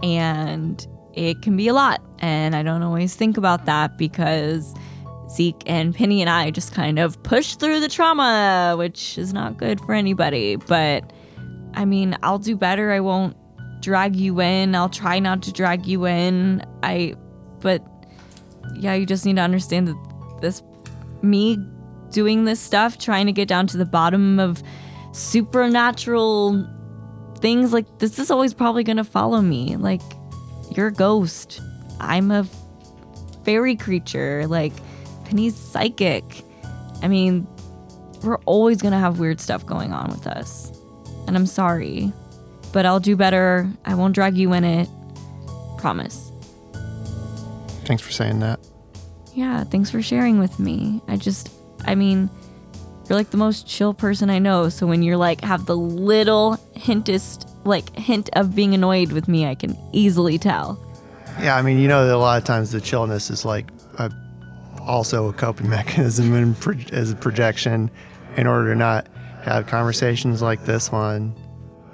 and 0.03 0.85
it 1.13 1.41
can 1.41 1.57
be 1.57 1.67
a 1.69 1.73
lot. 1.73 2.01
And 2.19 2.55
I 2.55 2.61
don't 2.61 2.83
always 2.83 3.15
think 3.15 3.37
about 3.37 3.65
that 3.65 3.97
because 3.97 4.71
Zeke 5.29 5.61
and 5.65 5.93
Penny 5.93 6.21
and 6.21 6.29
I 6.29 6.51
just 6.51 6.73
kind 6.73 6.99
of 6.99 7.21
push 7.23 7.55
through 7.55 7.79
the 7.79 7.89
trauma, 7.89 8.75
which 8.77 9.17
is 9.17 9.33
not 9.33 9.57
good 9.57 9.79
for 9.81 9.93
anybody. 9.93 10.55
But 10.55 11.11
I 11.73 11.85
mean, 11.85 12.17
I'll 12.23 12.39
do 12.39 12.55
better. 12.55 12.91
I 12.91 12.99
won't 12.99 13.35
drag 13.81 14.15
you 14.15 14.41
in. 14.41 14.75
I'll 14.75 14.89
try 14.89 15.19
not 15.19 15.43
to 15.43 15.53
drag 15.53 15.85
you 15.85 16.05
in. 16.05 16.65
I, 16.83 17.15
but 17.59 17.83
yeah, 18.75 18.93
you 18.93 19.05
just 19.05 19.25
need 19.25 19.35
to 19.35 19.41
understand 19.41 19.87
that 19.87 20.39
this, 20.41 20.63
me 21.21 21.57
doing 22.11 22.45
this 22.45 22.59
stuff, 22.59 22.97
trying 22.97 23.27
to 23.27 23.31
get 23.31 23.47
down 23.47 23.67
to 23.67 23.77
the 23.77 23.85
bottom 23.85 24.39
of 24.39 24.63
supernatural 25.11 26.67
things 27.39 27.71
like 27.71 27.99
this 27.99 28.19
is 28.19 28.29
always 28.29 28.53
probably 28.53 28.83
going 28.83 28.97
to 28.97 29.03
follow 29.03 29.41
me. 29.41 29.75
Like, 29.77 30.01
you're 30.75 30.87
a 30.87 30.93
ghost. 30.93 31.61
I'm 31.99 32.31
a 32.31 32.45
fairy 33.43 33.75
creature. 33.75 34.45
Like, 34.47 34.73
Penny's 35.29 35.55
psychic. 35.55 36.43
I 37.03 37.07
mean, 37.07 37.47
we're 38.23 38.39
always 38.47 38.81
going 38.81 38.93
to 38.93 38.97
have 38.97 39.19
weird 39.19 39.39
stuff 39.39 39.63
going 39.63 39.93
on 39.93 40.09
with 40.09 40.25
us. 40.25 40.71
And 41.27 41.37
I'm 41.37 41.45
sorry, 41.45 42.11
but 42.73 42.87
I'll 42.87 42.99
do 42.99 43.15
better. 43.15 43.69
I 43.85 43.93
won't 43.93 44.15
drag 44.15 44.37
you 44.37 44.53
in 44.53 44.63
it. 44.63 44.89
Promise. 45.77 46.31
Thanks 47.85 48.01
for 48.01 48.11
saying 48.11 48.39
that. 48.39 48.59
Yeah, 49.35 49.63
thanks 49.65 49.91
for 49.91 50.01
sharing 50.01 50.39
with 50.39 50.57
me. 50.57 50.99
I 51.07 51.15
just, 51.15 51.51
I 51.85 51.93
mean, 51.93 52.27
you're 53.07 53.15
like 53.15 53.29
the 53.29 53.37
most 53.37 53.67
chill 53.67 53.93
person 53.93 54.31
I 54.31 54.39
know. 54.39 54.69
So 54.69 54.87
when 54.87 55.03
you're 55.03 55.15
like, 55.15 55.41
have 55.41 55.67
the 55.67 55.77
little 55.77 56.57
hintest, 56.73 57.47
like, 57.65 57.95
hint 57.95 58.31
of 58.33 58.55
being 58.55 58.73
annoyed 58.73 59.11
with 59.11 59.27
me, 59.27 59.45
I 59.45 59.53
can 59.53 59.77
easily 59.93 60.39
tell. 60.39 60.83
Yeah, 61.39 61.55
I 61.55 61.61
mean, 61.61 61.77
you 61.77 61.87
know 61.87 62.07
that 62.07 62.15
a 62.15 62.17
lot 62.17 62.39
of 62.39 62.45
times 62.45 62.71
the 62.71 62.81
chillness 62.81 63.29
is 63.29 63.45
like 63.45 63.67
also 64.79 65.29
a 65.29 65.33
coping 65.33 65.69
mechanism 65.77 66.33
and 66.33 66.59
pro- 66.59 66.75
as 66.91 67.11
a 67.11 67.15
projection 67.15 67.91
in 68.37 68.47
order 68.47 68.69
to 68.73 68.75
not 68.75 69.07
have 69.43 69.67
conversations 69.67 70.41
like 70.41 70.65
this 70.65 70.91
one. 70.91 71.35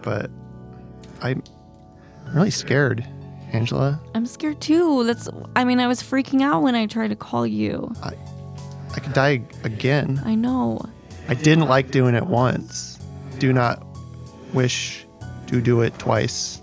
But 0.01 0.29
I'm 1.21 1.43
really 2.33 2.51
scared, 2.51 3.07
Angela. 3.51 3.99
I'm 4.13 4.25
scared 4.25 4.61
too. 4.61 5.03
That's, 5.03 5.27
I 5.55 5.63
mean, 5.63 5.79
I 5.79 5.87
was 5.87 6.01
freaking 6.01 6.41
out 6.41 6.61
when 6.61 6.75
I 6.75 6.85
tried 6.85 7.09
to 7.09 7.15
call 7.15 7.47
you. 7.47 7.91
I 8.03 8.99
could 8.99 9.13
die 9.13 9.41
again. 9.63 10.21
I 10.25 10.35
know. 10.35 10.79
I 11.27 11.33
didn't 11.33 11.67
like 11.67 11.91
doing 11.91 12.15
it 12.15 12.27
once. 12.27 12.99
Do 13.39 13.51
not 13.51 13.85
wish 14.53 15.05
to 15.47 15.61
do 15.61 15.81
it 15.81 15.97
twice. 15.99 16.61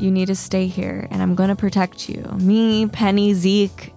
You 0.00 0.10
need 0.10 0.26
to 0.26 0.34
stay 0.34 0.66
here, 0.66 1.06
and 1.10 1.22
I'm 1.22 1.34
gonna 1.34 1.56
protect 1.56 2.08
you. 2.08 2.22
Me, 2.40 2.86
Penny, 2.86 3.34
Zeke, 3.34 3.92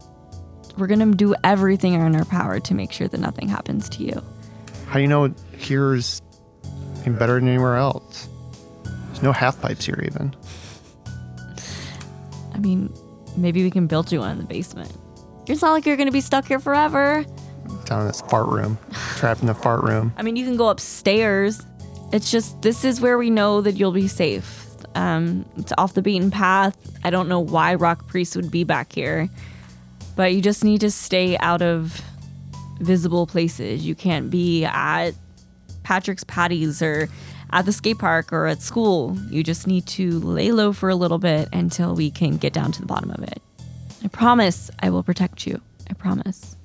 we're 0.78 0.88
gonna 0.88 1.14
do 1.14 1.36
everything 1.44 1.94
in 1.94 2.16
our 2.16 2.26
power 2.26 2.60
to 2.60 2.74
make 2.74 2.92
sure 2.92 3.08
that 3.08 3.20
nothing 3.20 3.48
happens 3.48 3.90
to 3.90 4.04
you. 4.04 4.22
How 4.88 4.96
do 4.96 5.02
you 5.02 5.08
know 5.08 5.34
here's 5.58 6.22
better 7.06 7.40
than 7.40 7.48
anywhere 7.48 7.76
else? 7.76 8.28
There's 8.84 9.24
no 9.24 9.32
half 9.32 9.60
pipes 9.62 9.86
here, 9.86 10.00
even. 10.04 10.36
I 12.54 12.60
mean, 12.60 12.94
maybe 13.36 13.64
we 13.64 13.72
can 13.72 13.88
build 13.88 14.12
you 14.12 14.20
one 14.20 14.32
in 14.32 14.38
the 14.38 14.44
basement. 14.44 14.92
It's 15.48 15.62
not 15.62 15.72
like 15.72 15.86
you're 15.86 15.98
gonna 15.98 16.12
be 16.12 16.22
stuck 16.22 16.46
here 16.46 16.60
forever. 16.60 17.26
Down 17.86 18.02
in 18.02 18.08
this 18.08 18.22
fart 18.22 18.48
room, 18.48 18.78
trapped 19.18 19.42
in 19.42 19.48
the 19.48 19.54
fart 19.54 19.84
room. 19.84 20.14
I 20.18 20.22
mean, 20.22 20.36
you 20.36 20.46
can 20.46 20.56
go 20.56 20.70
upstairs. 20.70 21.62
It's 22.12 22.32
just 22.32 22.62
this 22.62 22.86
is 22.86 23.02
where 23.02 23.18
we 23.18 23.30
know 23.30 23.62
that 23.62 23.74
you'll 23.74 23.92
be 23.92 24.08
safe. 24.08 24.62
Um, 24.96 25.46
it's 25.58 25.74
off 25.78 25.94
the 25.94 26.02
beaten 26.02 26.30
path. 26.32 26.78
I 27.04 27.10
don't 27.10 27.28
know 27.28 27.40
why 27.40 27.76
Rock 27.76 28.08
Priest 28.08 28.36
would 28.36 28.52
be 28.52 28.64
back 28.64 28.94
here, 28.94 29.28
but 30.16 30.34
you 30.34 30.42
just 30.42 30.64
need 30.64 30.82
to 30.82 30.92
stay 30.92 31.38
out 31.38 31.62
of 31.62 32.02
visible 32.80 33.26
places. 33.26 33.86
You 33.86 33.96
can't 33.96 34.30
be 34.30 34.66
at 34.66 35.12
Patrick's 35.84 36.24
Patties 36.24 36.82
or 36.82 37.10
at 37.52 37.66
the 37.66 37.72
skate 37.72 38.00
park 38.00 38.34
or 38.34 38.48
at 38.48 38.62
school. 38.62 39.18
You 39.30 39.44
just 39.44 39.68
need 39.68 39.86
to 39.88 40.20
lay 40.20 40.52
low 40.52 40.74
for 40.74 40.90
a 40.90 40.96
little 40.96 41.20
bit 41.20 41.50
until 41.54 41.96
we 41.96 42.10
can 42.10 42.38
get 42.38 42.54
down 42.54 42.72
to 42.74 42.82
the 42.82 42.88
bottom 42.88 43.12
of 43.12 43.24
it. 43.24 43.42
I 44.04 44.08
promise 44.08 44.70
I 44.80 44.90
will 44.90 45.04
protect 45.04 45.48
you. 45.48 45.62
I 45.90 45.94
promise. 45.94 46.58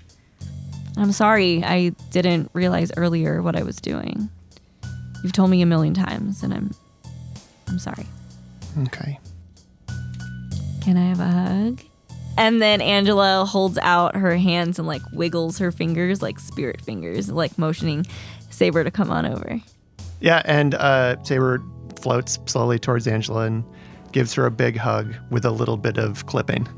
I'm 0.97 1.13
sorry 1.13 1.63
I 1.63 1.91
didn't 2.11 2.51
realize 2.55 2.91
earlier 2.97 3.43
what 3.43 3.55
I 3.55 3.63
was 3.63 3.77
doing. 3.77 4.29
You've 5.23 5.33
told 5.33 5.51
me 5.51 5.63
a 5.63 5.67
million 5.67 5.95
times 5.95 6.43
and 6.43 6.53
I'm 6.53 6.75
I'm 7.69 7.79
sorry. 7.79 8.07
Okay. 8.87 9.21
Can 10.83 10.97
I 10.97 11.09
have 11.09 11.21
a 11.21 11.27
hug? 11.27 11.88
And 12.39 12.63
then 12.63 12.81
Angela 12.81 13.45
holds 13.45 13.79
out 13.79 14.15
her 14.15 14.37
hands 14.37 14.79
and 14.79 14.87
like 14.87 15.03
wiggles 15.13 15.59
her 15.59 15.73
fingers 15.73 16.23
like 16.23 16.39
spirit 16.39 16.81
fingers, 16.81 17.29
like 17.31 17.59
motioning 17.59 18.07
Saber 18.49 18.85
to 18.85 18.93
come 18.93 19.11
on 19.11 19.27
over. 19.27 19.61
Yeah, 20.21 20.43
and 20.45 20.75
uh, 20.77 21.21
Saber 21.25 21.61
floats 22.01 22.39
slowly 22.47 22.79
towards 22.79 23.09
Angela 23.09 23.41
and 23.41 23.65
gives 24.13 24.35
her 24.35 24.47
a 24.47 24.53
big 24.53 24.77
hug 24.77 25.15
with 25.31 25.45
a 25.45 25.51
little 25.51 25.77
bit 25.77 25.99
of 25.99 26.27
clipping. 26.27 26.69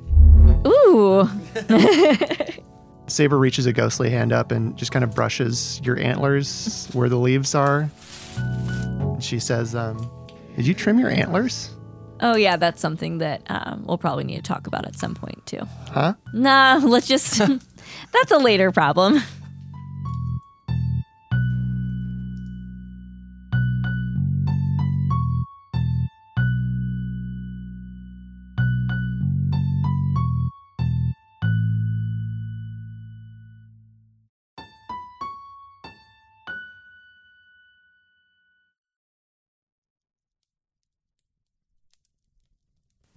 Ooh. 0.66 1.28
Saber 3.06 3.38
reaches 3.38 3.66
a 3.66 3.72
ghostly 3.74 4.08
hand 4.08 4.32
up 4.32 4.52
and 4.52 4.74
just 4.78 4.92
kind 4.92 5.04
of 5.04 5.14
brushes 5.14 5.78
your 5.84 5.98
antlers 5.98 6.88
where 6.94 7.10
the 7.10 7.18
leaves 7.18 7.54
are. 7.54 7.90
And 8.38 9.22
she 9.22 9.38
says, 9.38 9.74
um, 9.74 10.10
Did 10.56 10.66
you 10.66 10.72
trim 10.72 10.98
your 10.98 11.10
antlers? 11.10 11.70
Oh 12.20 12.36
yeah, 12.36 12.56
that's 12.56 12.80
something 12.80 13.18
that 13.18 13.42
um, 13.48 13.84
we'll 13.86 13.98
probably 13.98 14.24
need 14.24 14.36
to 14.36 14.42
talk 14.42 14.66
about 14.66 14.84
at 14.86 14.96
some 14.96 15.14
point 15.14 15.44
too. 15.46 15.66
Huh? 15.90 16.14
Nah, 16.32 16.80
let's 16.82 17.08
just. 17.08 17.38
that's 18.12 18.30
a 18.30 18.38
later 18.38 18.70
problem. 18.72 19.20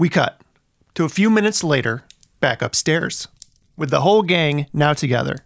We 0.04 0.10
cut 0.10 0.42
to 0.96 1.06
a 1.06 1.08
few 1.10 1.30
minutes 1.30 1.64
later, 1.64 2.04
back 2.42 2.62
upstairs, 2.62 3.30
with 3.78 3.90
the 3.90 4.02
whole 4.02 4.22
gang 4.22 4.68
now 4.74 4.92
together. 4.92 5.46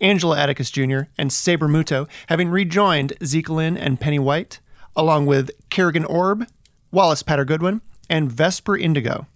Angela 0.00 0.38
Atticus 0.38 0.70
Jr. 0.70 1.00
and 1.18 1.30
Saber 1.30 1.68
Muto 1.68 2.08
having 2.28 2.48
rejoined 2.48 3.12
Zeke 3.22 3.50
Lynn 3.50 3.76
and 3.76 4.00
Penny 4.00 4.18
White, 4.18 4.60
along 4.96 5.26
with 5.26 5.50
Kerrigan 5.68 6.06
Orb, 6.06 6.46
Wallace 6.90 7.22
Patter 7.22 7.44
Goodwin, 7.44 7.82
and 8.08 8.32
Vesper 8.32 8.78
Indigo. 8.78 9.26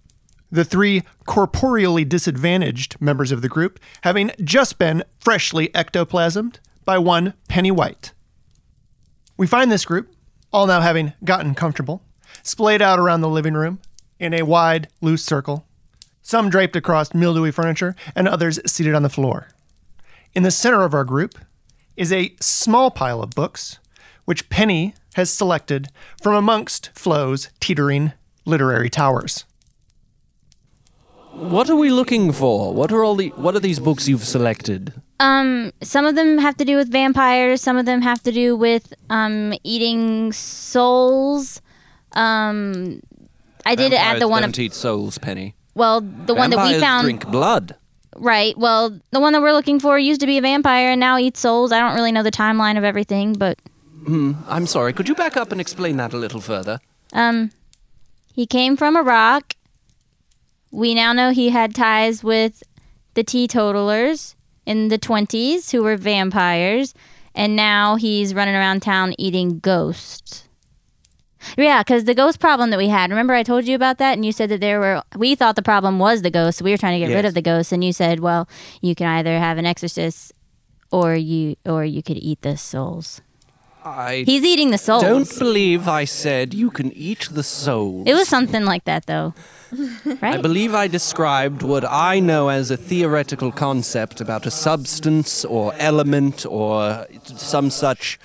The 0.51 0.65
three 0.65 1.03
corporeally 1.27 2.03
disadvantaged 2.03 2.99
members 2.99 3.31
of 3.31 3.43
the 3.43 3.49
group 3.49 3.79
having 4.01 4.31
just 4.43 4.79
been 4.79 5.03
freshly 5.19 5.67
ectoplasmed 5.75 6.55
by 6.83 6.97
one 6.97 7.35
Penny 7.47 7.69
White. 7.69 8.11
We 9.37 9.45
find 9.45 9.71
this 9.71 9.85
group, 9.85 10.11
all 10.51 10.65
now 10.65 10.81
having 10.81 11.13
gotten 11.23 11.53
comfortable, 11.53 12.01
splayed 12.41 12.81
out 12.81 12.97
around 12.97 13.21
the 13.21 13.29
living 13.29 13.53
room 13.53 13.81
in 14.19 14.33
a 14.33 14.43
wide, 14.43 14.87
loose 15.01 15.23
circle, 15.23 15.65
some 16.21 16.49
draped 16.49 16.75
across 16.75 17.13
mildewy 17.13 17.51
furniture 17.51 17.95
and 18.15 18.27
others 18.27 18.59
seated 18.65 18.93
on 18.93 19.03
the 19.03 19.09
floor. 19.09 19.47
In 20.33 20.43
the 20.43 20.51
center 20.51 20.83
of 20.83 20.93
our 20.93 21.03
group 21.03 21.37
is 21.95 22.11
a 22.11 22.35
small 22.41 22.91
pile 22.91 23.23
of 23.23 23.31
books, 23.31 23.79
which 24.25 24.49
Penny 24.49 24.93
has 25.15 25.31
selected 25.31 25.87
from 26.21 26.35
amongst 26.35 26.91
Flo's 26.93 27.49
teetering 27.59 28.13
literary 28.45 28.89
towers. 28.89 29.45
What 31.31 31.69
are 31.69 31.75
we 31.75 31.89
looking 31.89 32.31
for? 32.31 32.73
What 32.73 32.91
are 32.91 33.03
all 33.03 33.15
the 33.15 33.29
what 33.29 33.55
are 33.55 33.59
these 33.59 33.79
books 33.79 34.07
you've 34.07 34.23
selected? 34.23 34.93
Um, 35.19 35.71
some 35.83 36.05
of 36.05 36.15
them 36.15 36.39
have 36.39 36.57
to 36.57 36.65
do 36.65 36.75
with 36.75 36.91
vampires. 36.91 37.61
Some 37.61 37.77
of 37.77 37.85
them 37.85 38.01
have 38.01 38.21
to 38.23 38.31
do 38.31 38.55
with 38.55 38.93
um 39.09 39.53
eating 39.63 40.31
souls. 40.33 41.61
Um, 42.13 43.01
I 43.67 43.75
did 43.75 43.93
add 43.93 44.21
the 44.21 44.27
one. 44.27 44.41
Don't 44.41 44.57
eat 44.59 44.73
souls, 44.73 45.17
Penny. 45.17 45.55
well, 45.75 46.01
the 46.01 46.33
one 46.33 46.49
that 46.51 46.65
we 46.65 46.79
found. 46.79 47.03
drink 47.03 47.27
blood. 47.27 47.75
Right. 48.15 48.57
Well, 48.57 48.99
the 49.11 49.19
one 49.19 49.33
that 49.33 49.41
we're 49.41 49.53
looking 49.53 49.79
for 49.79 49.99
used 49.99 50.21
to 50.21 50.27
be 50.27 50.37
a 50.37 50.41
vampire 50.41 50.89
and 50.91 50.99
now 50.99 51.17
eats 51.17 51.39
souls. 51.39 51.71
I 51.71 51.79
don't 51.79 51.93
really 51.95 52.11
know 52.11 52.23
the 52.23 52.31
timeline 52.31 52.77
of 52.77 52.83
everything, 52.83 53.33
but 53.33 53.59
I'm 54.07 54.65
sorry. 54.67 54.93
Could 54.93 55.07
you 55.07 55.15
back 55.15 55.37
up 55.37 55.51
and 55.51 55.59
explain 55.61 55.97
that 55.97 56.13
a 56.13 56.17
little 56.17 56.41
further? 56.41 56.79
um, 57.13 57.51
he 58.33 58.45
came 58.45 58.77
from 58.77 58.95
a 58.95 59.01
rock. 59.03 59.53
We 60.71 60.93
now 60.93 61.11
know 61.13 61.31
he 61.31 61.49
had 61.49 61.73
ties 61.73 62.23
with 62.23 62.61
the 63.15 63.23
teetotalers 63.23 64.35
in 64.65 64.89
the 64.89 64.99
20s 64.99 65.71
who 65.71 65.81
were 65.81 65.97
vampires, 65.97 66.93
and 67.33 67.55
now 67.55 67.95
he's 67.95 68.33
running 68.35 68.53
around 68.55 68.81
town 68.81 69.15
eating 69.17 69.59
ghosts. 69.59 70.46
Yeah, 71.57 71.81
because 71.83 72.05
the 72.05 72.13
ghost 72.13 72.39
problem 72.39 72.69
that 72.71 72.77
we 72.77 72.87
had, 72.87 73.09
remember 73.09 73.33
I 73.33 73.43
told 73.43 73.65
you 73.65 73.75
about 73.75 73.97
that? 73.97 74.13
And 74.13 74.25
you 74.25 74.31
said 74.31 74.49
that 74.49 74.61
there 74.61 74.79
were, 74.79 75.03
we 75.15 75.35
thought 75.35 75.55
the 75.55 75.61
problem 75.61 75.99
was 75.99 76.21
the 76.21 76.31
ghosts. 76.31 76.59
So 76.59 76.65
we 76.65 76.71
were 76.71 76.77
trying 76.77 76.99
to 76.99 77.07
get 77.07 77.13
rid 77.13 77.25
of 77.25 77.33
the 77.33 77.41
ghosts. 77.41 77.71
And 77.71 77.83
you 77.83 77.93
said, 77.93 78.19
well, 78.19 78.47
you 78.81 78.95
can 78.95 79.07
either 79.07 79.37
have 79.39 79.57
an 79.57 79.65
exorcist 79.65 80.33
or 80.91 81.15
you 81.15 81.55
or 81.65 81.83
you 81.83 82.01
could 82.01 82.17
eat 82.17 82.41
the 82.41 82.57
souls. 82.57 83.21
I 83.83 84.23
He's 84.25 84.43
eating 84.43 84.71
the 84.71 84.77
souls. 84.77 85.03
don't 85.03 85.39
believe 85.39 85.87
I 85.87 86.03
said 86.05 86.53
you 86.53 86.69
can 86.69 86.91
eat 86.93 87.29
the 87.31 87.43
souls. 87.43 88.07
It 88.07 88.13
was 88.13 88.27
something 88.27 88.65
like 88.65 88.83
that, 88.85 89.05
though. 89.05 89.33
Right? 90.21 90.35
I 90.35 90.41
believe 90.41 90.73
I 90.73 90.87
described 90.87 91.61
what 91.61 91.83
I 91.83 92.21
know 92.21 92.47
as 92.47 92.71
a 92.71 92.77
theoretical 92.77 93.51
concept 93.51 94.21
about 94.21 94.45
a 94.45 94.51
substance 94.51 95.43
or 95.43 95.73
element 95.77 96.45
or 96.45 97.05
some 97.25 97.69
such 97.69 98.17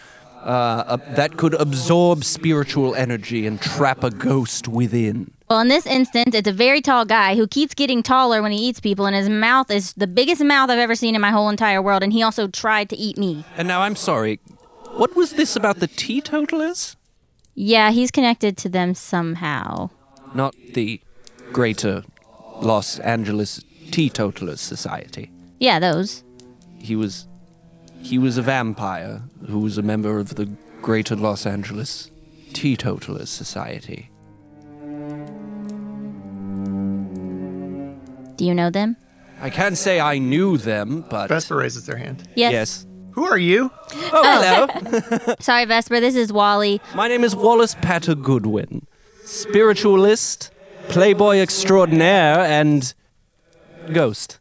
uh, 0.43 0.97
that 1.15 1.37
could 1.37 1.55
absorb 1.55 2.25
spiritual 2.25 2.95
energy 2.95 3.47
and 3.47 3.61
trap 3.61 4.03
a 4.03 4.11
ghost 4.11 4.69
within. 4.69 5.31
Well, 5.49 5.61
in 5.61 5.69
this 5.69 5.87
instance, 5.87 6.35
it's 6.35 6.49
a 6.49 6.53
very 6.53 6.81
tall 6.81 7.05
guy 7.05 7.37
who 7.37 7.47
keeps 7.47 7.75
getting 7.75 8.03
taller 8.03 8.43
when 8.43 8.53
he 8.53 8.59
eats 8.59 8.81
people, 8.81 9.07
and 9.07 9.15
his 9.15 9.29
mouth 9.29 9.71
is 9.71 9.93
the 9.95 10.07
biggest 10.07 10.43
mouth 10.43 10.71
I've 10.71 10.79
ever 10.79 10.95
seen 10.95 11.15
in 11.15 11.21
my 11.21 11.31
whole 11.31 11.49
entire 11.49 11.83
world. 11.83 12.03
And 12.03 12.13
he 12.13 12.23
also 12.23 12.49
tried 12.49 12.89
to 12.91 12.97
eat 12.97 13.19
me. 13.19 13.45
And 13.57 13.69
now 13.69 13.83
I'm 13.83 13.97
sorry. 13.97 14.41
What 14.97 15.15
was 15.15 15.33
this 15.33 15.55
about 15.55 15.79
the 15.79 15.87
teetotalers? 15.87 16.97
Yeah, 17.55 17.91
he's 17.91 18.11
connected 18.11 18.57
to 18.59 18.69
them 18.69 18.95
somehow. 18.95 19.91
Not 20.35 20.55
the 20.73 21.01
Greater 21.53 22.03
Los 22.61 22.99
Angeles 23.01 23.63
Teetotalers 23.91 24.61
Society. 24.61 25.31
Yeah, 25.59 25.79
those. 25.79 26.25
He 26.79 26.97
was 26.97 27.27
he 28.03 28.19
was 28.19 28.37
a 28.37 28.43
vampire 28.43 29.23
who 29.47 29.61
was 29.61 29.79
a 29.79 29.83
member 29.83 30.19
of 30.19 30.35
the 30.35 30.47
Greater 30.83 31.15
Los 31.15 31.47
Angeles 31.47 32.11
Teetotalers 32.53 33.31
Society. 33.31 34.11
Do 38.37 38.45
you 38.45 38.55
know 38.55 38.71
them? 38.71 38.97
I 39.41 39.51
can't 39.51 39.79
say 39.79 40.01
I 40.01 40.19
knew 40.19 40.57
them, 40.57 41.05
but 41.09 41.29
Vesper 41.29 41.57
raises 41.57 41.87
their 41.87 41.97
hand. 41.97 42.29
Yes. 42.35 42.53
yes. 42.53 42.87
Who 43.13 43.25
are 43.25 43.39
you? 43.39 43.71
Oh, 43.95 44.11
oh. 44.13 44.67
hello. 44.73 45.35
Sorry, 45.41 45.65
Vesper. 45.65 46.01
This 46.01 46.17
is 46.17 46.33
Wally. 46.33 46.81
My 46.95 47.09
name 47.09 47.25
is 47.25 47.37
Wallace 47.37 47.77
Patter 47.81 48.15
Goodwin, 48.15 48.87
spiritualist, 49.25 50.51
playboy 50.89 51.37
extraordinaire, 51.37 52.39
and 52.39 52.93
ghost. 53.93 54.39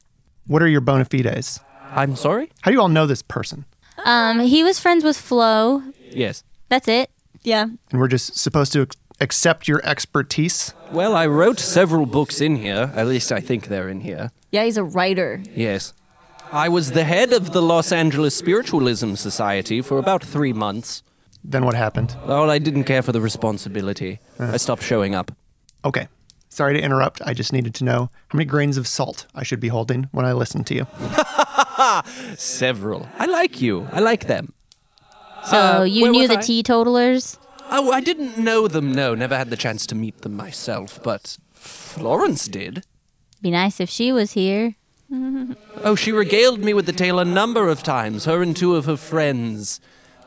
What 0.48 0.64
are 0.64 0.68
your 0.68 0.82
bona 0.82 1.06
fides? 1.06 1.60
I'm 1.92 2.16
sorry? 2.16 2.50
How 2.62 2.72
do 2.72 2.76
you 2.76 2.82
all 2.82 2.90
know 2.90 3.06
this 3.06 3.22
person? 3.22 3.66
Um, 4.06 4.40
he 4.40 4.64
was 4.64 4.80
friends 4.80 5.04
with 5.04 5.18
Flo. 5.18 5.84
Yes. 6.10 6.44
That's 6.70 6.88
it. 6.88 7.12
Yeah. 7.44 7.64
And 7.64 8.00
we're 8.00 8.08
just 8.08 8.38
supposed 8.38 8.74
to 8.74 8.88
accept 9.20 9.68
your 9.68 9.82
expertise? 9.86 10.74
Well, 10.92 11.16
I 11.16 11.28
wrote 11.28 11.60
several 11.60 12.06
books 12.06 12.42
in 12.42 12.56
here. 12.56 12.92
At 12.96 13.08
least 13.08 13.32
I 13.32 13.40
think 13.40 13.68
they're 13.68 13.90
in 13.90 14.02
here. 14.02 14.32
Yeah, 14.52 14.64
he's 14.66 14.78
a 14.78 14.84
writer. 14.84 15.44
Yes. 15.56 15.94
I 16.52 16.68
was 16.68 16.92
the 16.92 17.06
head 17.06 17.32
of 17.32 17.54
the 17.54 17.62
Los 17.62 17.92
Angeles 17.92 18.36
Spiritualism 18.36 19.16
Society 19.16 19.82
for 19.82 19.98
about 19.98 20.24
three 20.24 20.52
months. 20.52 21.04
Then 21.44 21.64
what 21.66 21.76
happened? 21.76 22.16
Well, 22.26 22.50
I 22.52 22.60
didn't 22.60 22.84
care 22.84 23.02
for 23.02 23.12
the 23.12 23.22
responsibility. 23.22 24.20
I 24.40 24.58
stopped 24.58 24.84
showing 24.84 25.16
up. 25.16 25.32
Okay. 25.86 26.08
Sorry 26.50 26.74
to 26.74 26.82
interrupt. 26.82 27.22
I 27.26 27.34
just 27.34 27.54
needed 27.54 27.74
to 27.76 27.86
know 27.86 28.10
how 28.28 28.38
many 28.38 28.46
grains 28.46 28.78
of 28.78 28.86
salt 28.86 29.26
I 29.34 29.44
should 29.44 29.62
be 29.62 29.70
holding 29.70 30.10
when 30.12 30.26
I 30.26 30.34
listen 30.34 30.66
to 30.66 30.76
you. 30.76 30.88
Several. 32.38 33.08
I 33.18 33.26
like 33.26 33.62
you. 33.62 33.88
I 33.92 34.00
like 34.00 34.28
them. 34.28 34.54
So 35.50 35.58
Uh, 35.58 35.84
you 35.84 36.12
knew 36.12 36.28
the 36.28 36.38
I? 36.38 36.42
teetotalers? 36.42 37.38
Oh, 37.72 37.92
I 37.92 38.02
didn't 38.02 38.38
know 38.38 38.68
them, 38.68 38.92
no. 38.94 39.16
Never 39.16 39.38
had 39.38 39.50
the 39.50 39.58
chance 39.58 39.86
to 39.88 39.96
meet 39.96 40.22
them 40.22 40.36
myself, 40.36 41.00
but 41.04 41.38
Florence 41.54 42.48
did. 42.48 42.84
Be 43.42 43.50
nice 43.50 43.80
if 43.80 43.90
she 43.90 44.12
was 44.12 44.34
here. 44.34 44.76
Oh, 45.84 45.96
she 45.96 46.12
regaled 46.12 46.60
me 46.60 46.74
with 46.74 46.86
the 46.86 46.94
tale 46.94 47.18
a 47.20 47.26
number 47.26 47.68
of 47.68 47.82
times, 47.84 48.26
her 48.26 48.42
and 48.44 48.56
two 48.56 48.76
of 48.76 48.86
her 48.86 48.96
friends. 48.98 49.82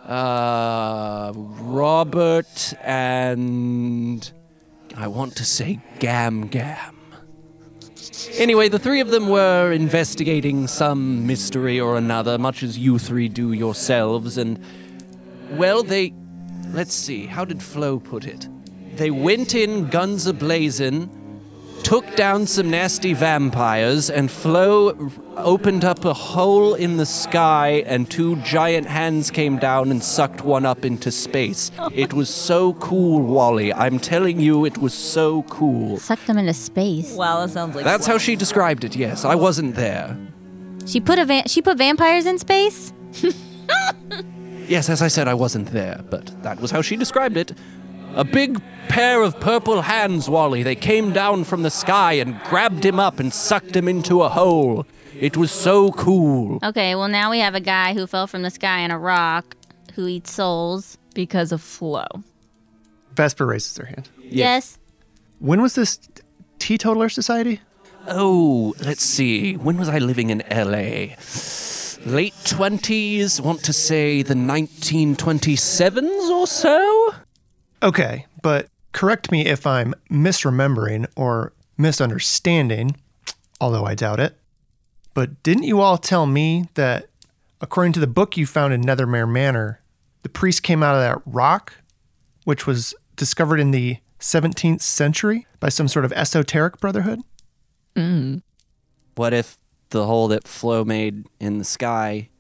Uh, 0.04 1.32
Robert 1.34 2.74
and. 2.82 4.30
I 4.96 5.06
want 5.08 5.36
to 5.36 5.44
say 5.44 5.80
Gam 6.00 6.48
Gam. 6.48 6.93
Anyway, 8.34 8.68
the 8.68 8.78
three 8.78 9.00
of 9.00 9.08
them 9.10 9.28
were 9.28 9.72
investigating 9.72 10.66
some 10.66 11.26
mystery 11.26 11.80
or 11.80 11.96
another, 11.96 12.38
much 12.38 12.62
as 12.62 12.78
you 12.78 12.98
three 12.98 13.28
do 13.28 13.52
yourselves, 13.52 14.38
and. 14.38 14.58
Well, 15.50 15.82
they. 15.82 16.12
Let's 16.72 16.94
see, 16.94 17.26
how 17.26 17.44
did 17.44 17.62
Flo 17.62 18.00
put 18.00 18.26
it? 18.26 18.48
They 18.96 19.10
went 19.10 19.54
in 19.54 19.88
guns 19.88 20.26
ablazing, 20.26 21.08
took 21.84 22.16
down 22.16 22.46
some 22.46 22.70
nasty 22.70 23.12
vampires, 23.12 24.10
and 24.10 24.30
Flo 24.30 25.10
opened 25.36 25.84
up 25.84 26.04
a 26.04 26.14
hole 26.14 26.74
in 26.74 26.96
the 26.96 27.06
sky, 27.06 27.84
and 27.86 28.10
two 28.10 28.36
giant 28.36 28.86
hands 28.86 29.30
came 29.30 29.58
down 29.58 29.90
and 29.90 30.02
sucked 30.02 30.42
one 30.42 30.64
up 30.66 30.84
into 30.84 31.10
space. 31.12 31.70
It 31.92 32.12
was 32.12 32.28
so 32.28 32.72
cool, 32.74 33.20
Wally. 33.22 33.72
I'm 33.72 33.98
telling 33.98 34.40
you, 34.40 34.64
it 34.64 34.78
was 34.78 34.94
so 34.94 35.42
cool. 35.44 35.98
Sucked 35.98 36.26
them 36.26 36.38
into 36.38 36.54
space. 36.54 37.14
Wow, 37.14 37.40
that 37.46 37.52
sounds 37.52 37.76
like 37.76 37.84
That's 37.84 38.06
how 38.06 38.18
she 38.18 38.34
described 38.34 38.84
it, 38.84 38.96
yes. 38.96 39.24
I 39.24 39.34
wasn't 39.34 39.74
there. 39.76 40.16
She 40.86 41.00
put 41.00 41.18
a 41.18 41.24
va- 41.24 41.48
she 41.48 41.62
put 41.62 41.78
vampires 41.78 42.26
in 42.26 42.38
space? 42.38 42.92
Yes, 44.66 44.88
as 44.88 45.02
I 45.02 45.08
said, 45.08 45.28
I 45.28 45.34
wasn't 45.34 45.68
there, 45.72 46.00
but 46.08 46.42
that 46.42 46.58
was 46.58 46.70
how 46.70 46.80
she 46.80 46.96
described 46.96 47.36
it. 47.36 47.52
A 48.16 48.24
big 48.24 48.60
pair 48.88 49.22
of 49.22 49.38
purple 49.40 49.82
hands, 49.82 50.28
Wally. 50.28 50.62
They 50.62 50.76
came 50.76 51.12
down 51.12 51.44
from 51.44 51.62
the 51.62 51.70
sky 51.70 52.12
and 52.14 52.40
grabbed 52.44 52.84
him 52.84 53.00
up 53.00 53.18
and 53.18 53.32
sucked 53.32 53.74
him 53.74 53.88
into 53.88 54.22
a 54.22 54.28
hole. 54.28 54.86
It 55.18 55.36
was 55.36 55.50
so 55.50 55.90
cool. 55.92 56.58
Okay, 56.62 56.94
well 56.94 57.08
now 57.08 57.30
we 57.30 57.40
have 57.40 57.54
a 57.54 57.60
guy 57.60 57.94
who 57.94 58.06
fell 58.06 58.26
from 58.26 58.42
the 58.42 58.50
sky 58.50 58.80
in 58.80 58.90
a 58.90 58.98
rock 58.98 59.56
who 59.94 60.06
eats 60.06 60.32
souls. 60.32 60.98
because 61.14 61.52
of 61.52 61.60
Flo. 61.62 62.04
Vesper 63.14 63.46
raises 63.46 63.76
her 63.76 63.86
hand. 63.86 64.08
Yes. 64.20 64.78
When 65.38 65.62
was 65.62 65.76
this 65.76 66.00
Teetotaler 66.58 67.08
Society? 67.08 67.60
Oh, 68.08 68.74
let's 68.80 69.04
see. 69.04 69.54
When 69.56 69.76
was 69.76 69.88
I 69.88 69.98
living 69.98 70.30
in 70.30 70.42
LA? 70.50 71.14
Late 72.04 72.34
20s, 72.44 73.40
want 73.40 73.62
to 73.64 73.72
say 73.72 74.22
the 74.22 74.34
1927s 74.34 76.28
or 76.30 76.46
so? 76.46 77.14
Okay, 77.84 78.24
but 78.40 78.68
correct 78.92 79.30
me 79.30 79.44
if 79.44 79.66
I'm 79.66 79.94
misremembering 80.10 81.06
or 81.16 81.52
misunderstanding, 81.76 82.96
although 83.60 83.84
I 83.84 83.94
doubt 83.94 84.20
it. 84.20 84.38
But 85.12 85.42
didn't 85.42 85.64
you 85.64 85.82
all 85.82 85.98
tell 85.98 86.24
me 86.24 86.64
that, 86.74 87.08
according 87.60 87.92
to 87.92 88.00
the 88.00 88.06
book 88.06 88.38
you 88.38 88.46
found 88.46 88.72
in 88.72 88.82
Nethermere 88.82 89.30
Manor, 89.30 89.80
the 90.22 90.30
priest 90.30 90.62
came 90.62 90.82
out 90.82 90.94
of 90.94 91.02
that 91.02 91.30
rock, 91.30 91.74
which 92.44 92.66
was 92.66 92.94
discovered 93.16 93.60
in 93.60 93.70
the 93.70 93.98
17th 94.18 94.80
century 94.80 95.46
by 95.60 95.68
some 95.68 95.86
sort 95.86 96.06
of 96.06 96.12
esoteric 96.14 96.80
brotherhood? 96.80 97.20
Mm. 97.94 98.40
What 99.14 99.34
if 99.34 99.58
the 99.90 100.06
hole 100.06 100.28
that 100.28 100.48
Flo 100.48 100.86
made 100.86 101.26
in 101.38 101.58
the 101.58 101.64
sky 101.64 102.30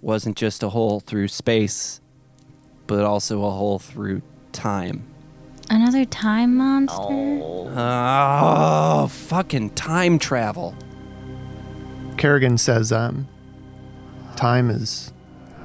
wasn't 0.00 0.36
just 0.36 0.62
a 0.62 0.68
hole 0.68 1.00
through 1.00 1.26
space, 1.26 2.00
but 2.86 3.04
also 3.04 3.44
a 3.44 3.50
hole 3.50 3.80
through 3.80 4.22
time? 4.52 5.04
Another 5.70 6.04
time 6.04 6.56
monster? 6.56 6.98
Oh, 7.00 9.06
fucking 9.08 9.70
time 9.70 10.18
travel. 10.18 10.74
Kerrigan 12.16 12.58
says 12.58 12.92
um, 12.92 13.28
time 14.36 14.68
is 14.68 15.12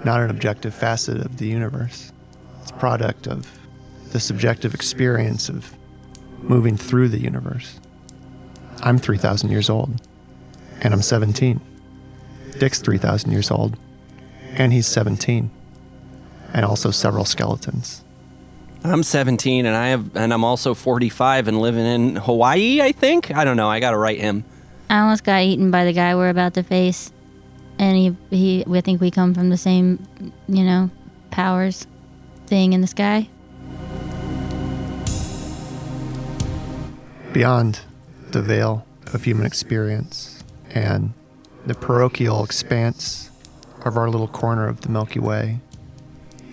not 0.04 0.22
an 0.22 0.30
objective 0.30 0.74
facet 0.74 1.18
of 1.18 1.38
the 1.38 1.48
universe. 1.48 2.14
It's 2.62 2.72
a 2.72 2.76
product 2.76 3.28
of 3.28 3.60
the 4.12 4.20
subjective 4.20 4.74
experience 4.74 5.50
of 5.50 5.76
moving 6.40 6.78
through 6.78 7.10
the 7.10 7.20
universe. 7.20 7.80
I'm 8.82 9.00
3,000 9.00 9.50
years 9.50 9.70
old, 9.70 10.02
and 10.82 10.94
I'm 10.94 11.02
17. 11.02 11.60
Dick's 12.60 12.80
3,000 12.80 13.32
years 13.32 13.50
old, 13.50 13.78
and 14.54 14.72
he's 14.72 14.88
17, 14.88 15.50
and 16.54 16.66
also 16.66 16.92
several 16.92 17.26
skeletons. 17.26 18.05
I'm 18.92 19.04
17 19.04 19.66
and 19.66 19.76
I 19.76 19.88
have 19.88 20.16
and 20.16 20.34
I'm 20.34 20.44
also 20.44 20.74
45 20.74 21.48
and 21.48 21.60
living 21.60 21.86
in 21.86 22.16
Hawaii, 22.18 22.82
I 22.82 22.92
think. 22.92 23.36
I 23.36 23.44
don't 23.44 23.58
know. 23.58 23.70
I 23.70 23.80
got 23.80 23.92
to 23.92 23.98
write 23.98 24.20
him. 24.20 24.44
I 24.90 25.00
almost 25.00 25.24
got 25.24 25.42
eaten 25.42 25.72
by 25.72 25.86
the 25.86 25.94
guy 25.94 26.16
we're 26.16 26.30
about 26.30 26.54
to 26.54 26.64
face, 26.64 27.12
and 27.80 27.98
he 27.98 28.16
he. 28.30 28.64
I 28.70 28.82
think 28.82 29.02
we 29.02 29.10
come 29.10 29.34
from 29.34 29.50
the 29.50 29.58
same, 29.58 30.06
you 30.48 30.64
know, 30.64 30.92
powers 31.32 31.88
thing 32.46 32.74
in 32.74 32.82
the 32.82 32.88
sky. 32.88 33.28
Beyond 37.34 37.80
the 38.30 38.42
veil 38.42 38.86
of 39.14 39.24
human 39.24 39.46
experience 39.46 40.44
and 40.70 41.14
the 41.66 41.74
parochial 41.74 42.44
expanse 42.44 43.32
of 43.84 43.98
our 43.98 44.10
little 44.10 44.28
corner 44.28 44.68
of 44.68 44.82
the 44.82 44.90
Milky 44.90 45.20
Way, 45.20 45.60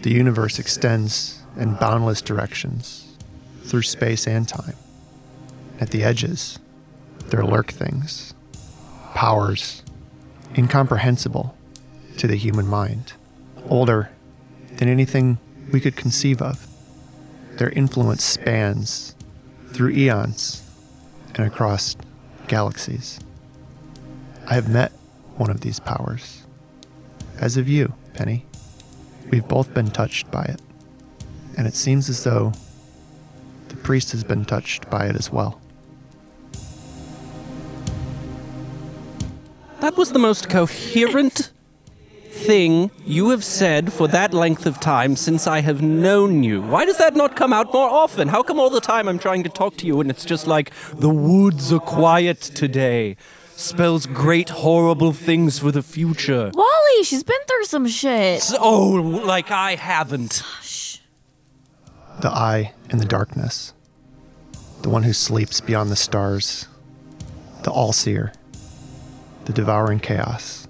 the 0.00 0.10
universe 0.10 0.58
extends 0.58 1.41
in 1.56 1.74
boundless 1.74 2.22
directions 2.22 3.16
through 3.64 3.82
space 3.82 4.26
and 4.26 4.48
time. 4.48 4.76
At 5.80 5.90
the 5.90 6.04
edges, 6.04 6.58
there 7.26 7.44
lurk 7.44 7.72
things, 7.72 8.34
powers 9.14 9.82
incomprehensible 10.56 11.56
to 12.18 12.26
the 12.26 12.36
human 12.36 12.66
mind, 12.66 13.14
older 13.68 14.10
than 14.76 14.88
anything 14.88 15.38
we 15.72 15.80
could 15.80 15.96
conceive 15.96 16.42
of. 16.42 16.66
Their 17.56 17.70
influence 17.70 18.24
spans 18.24 19.14
through 19.72 19.90
eons 19.90 20.62
and 21.34 21.46
across 21.46 21.96
galaxies. 22.48 23.18
I 24.46 24.54
have 24.54 24.68
met 24.68 24.92
one 25.36 25.50
of 25.50 25.60
these 25.60 25.80
powers. 25.80 26.42
As 27.38 27.54
have 27.54 27.68
you, 27.68 27.94
Penny. 28.14 28.44
We've 29.30 29.46
both 29.46 29.72
been 29.72 29.90
touched 29.90 30.30
by 30.30 30.44
it. 30.44 30.60
And 31.56 31.66
it 31.66 31.74
seems 31.74 32.08
as 32.08 32.24
though 32.24 32.52
the 33.68 33.76
priest 33.76 34.12
has 34.12 34.24
been 34.24 34.44
touched 34.44 34.88
by 34.90 35.06
it 35.06 35.16
as 35.16 35.30
well. 35.30 35.60
That 39.80 39.96
was 39.96 40.12
the 40.12 40.18
most 40.18 40.48
coherent 40.48 41.50
thing 42.30 42.90
you 43.04 43.30
have 43.30 43.44
said 43.44 43.92
for 43.92 44.08
that 44.08 44.32
length 44.32 44.64
of 44.66 44.80
time 44.80 45.16
since 45.16 45.46
I 45.46 45.60
have 45.60 45.82
known 45.82 46.42
you. 46.42 46.62
Why 46.62 46.84
does 46.84 46.98
that 46.98 47.14
not 47.14 47.36
come 47.36 47.52
out 47.52 47.72
more 47.72 47.88
often? 47.88 48.28
How 48.28 48.42
come 48.42 48.58
all 48.58 48.70
the 48.70 48.80
time 48.80 49.08
I'm 49.08 49.18
trying 49.18 49.42
to 49.42 49.48
talk 49.48 49.76
to 49.78 49.86
you 49.86 50.00
and 50.00 50.10
it's 50.10 50.24
just 50.24 50.46
like, 50.46 50.72
the 50.94 51.10
woods 51.10 51.72
are 51.72 51.80
quiet 51.80 52.40
today? 52.40 53.16
Spells 53.54 54.06
great, 54.06 54.48
horrible 54.48 55.12
things 55.12 55.58
for 55.58 55.70
the 55.70 55.82
future. 55.82 56.50
Wally, 56.54 57.04
she's 57.04 57.22
been 57.22 57.36
through 57.46 57.64
some 57.66 57.86
shit. 57.86 58.42
So, 58.42 58.56
oh, 58.60 58.90
like 59.24 59.50
I 59.50 59.76
haven't. 59.76 60.42
The 62.22 62.30
eye 62.30 62.72
in 62.88 62.98
the 62.98 63.04
darkness. 63.04 63.74
The 64.82 64.88
one 64.88 65.02
who 65.02 65.12
sleeps 65.12 65.60
beyond 65.60 65.90
the 65.90 65.96
stars. 65.96 66.68
The 67.64 67.72
all 67.72 67.92
seer. 67.92 68.32
The 69.46 69.52
devouring 69.52 69.98
chaos. 69.98 70.68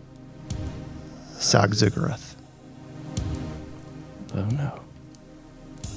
Sag 1.34 1.72
Zugarath. 1.72 2.36
Oh 4.34 4.46
no. 4.46 4.80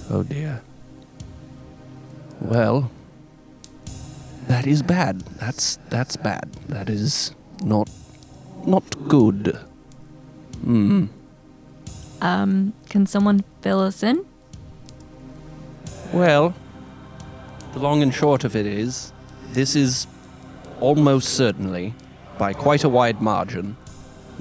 Oh 0.09 0.23
dear. 0.23 0.61
Well, 2.41 2.91
that 4.47 4.67
is 4.67 4.83
bad. 4.83 5.21
That's 5.39 5.77
that's 5.89 6.17
bad. 6.17 6.51
That 6.67 6.89
is 6.89 7.33
not 7.63 7.89
not 8.65 8.83
good. 9.07 9.57
Hmm. 10.65 11.05
Um, 12.21 12.73
can 12.89 13.05
someone 13.05 13.45
fill 13.61 13.79
us 13.79 14.03
in? 14.03 14.25
Well, 16.13 16.53
the 17.73 17.79
long 17.79 18.01
and 18.01 18.13
short 18.13 18.43
of 18.43 18.55
it 18.55 18.65
is, 18.65 19.11
this 19.51 19.75
is 19.75 20.07
almost 20.79 21.29
certainly, 21.29 21.93
by 22.37 22.53
quite 22.53 22.83
a 22.83 22.89
wide 22.89 23.21
margin, 23.21 23.75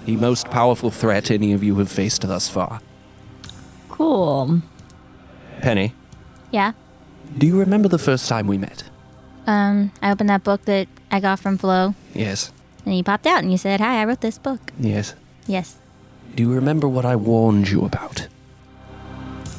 the 0.05 0.17
most 0.17 0.47
powerful 0.51 0.91
threat 0.91 1.31
any 1.31 1.53
of 1.53 1.63
you 1.63 1.77
have 1.77 1.91
faced 1.91 2.23
thus 2.23 2.49
far. 2.49 2.81
Cool. 3.89 4.61
Penny, 5.61 5.95
Yeah. 6.51 6.73
do 7.39 7.47
you 7.47 7.59
remember 7.59 7.89
the 7.89 7.99
first 7.99 8.29
time 8.29 8.47
we 8.47 8.59
met? 8.59 8.85
Um, 9.47 9.93
I 10.03 10.11
opened 10.11 10.29
that 10.31 10.43
book 10.45 10.65
that 10.67 10.89
I 11.11 11.21
got 11.21 11.39
from 11.39 11.59
Flo, 11.59 11.95
Yes. 12.15 12.51
and 12.85 12.97
you 12.97 13.03
popped 13.05 13.27
out 13.27 13.43
and 13.43 13.51
you 13.53 13.59
said, 13.59 13.81
"Hi, 13.81 14.01
I 14.01 14.05
wrote 14.05 14.21
this 14.21 14.39
book." 14.39 14.73
Yes. 14.79 15.15
Yes. 15.47 15.77
Do 16.35 16.43
you 16.43 16.53
remember 16.53 16.89
what 16.89 17.05
I 17.05 17.15
warned 17.17 17.69
you 17.69 17.85
about? 17.85 18.27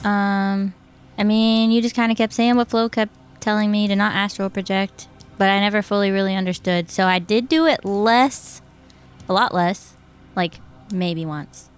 Um, 0.04 0.74
I 1.18 1.24
mean, 1.24 1.72
you 1.72 1.82
just 1.82 1.96
kind 1.96 2.12
of 2.12 2.18
kept 2.18 2.34
saying 2.34 2.56
what 2.56 2.70
Flo 2.70 2.90
kept 2.90 3.14
telling 3.40 3.72
me 3.72 3.88
to 3.88 3.96
not 3.96 4.14
astral 4.14 4.50
project, 4.50 5.08
but 5.38 5.50
I 5.50 5.60
never 5.60 5.82
fully 5.82 6.12
really 6.12 6.36
understood. 6.36 6.90
So 6.90 7.06
I 7.06 7.20
did 7.20 7.48
do 7.48 7.66
it 7.66 7.86
less, 7.86 8.62
a 9.30 9.34
lot 9.34 9.54
less, 9.54 9.94
like 10.36 10.56
maybe 10.92 11.26
once, 11.26 11.70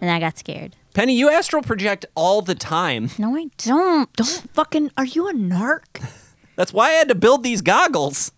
and 0.00 0.10
I 0.10 0.18
got 0.18 0.38
scared. 0.38 0.76
Penny, 0.92 1.14
you 1.14 1.30
astral 1.30 1.62
project 1.62 2.04
all 2.16 2.42
the 2.42 2.54
time. 2.56 3.10
No, 3.16 3.36
I 3.36 3.46
don't. 3.58 4.12
Don't 4.14 4.44
fucking. 4.52 4.90
Are 4.96 5.04
you 5.04 5.28
a 5.28 5.32
narc? 5.32 5.84
That's 6.56 6.72
why 6.72 6.88
I 6.88 6.92
had 6.92 7.08
to 7.08 7.14
build 7.14 7.42
these 7.44 7.62
goggles. 7.62 8.32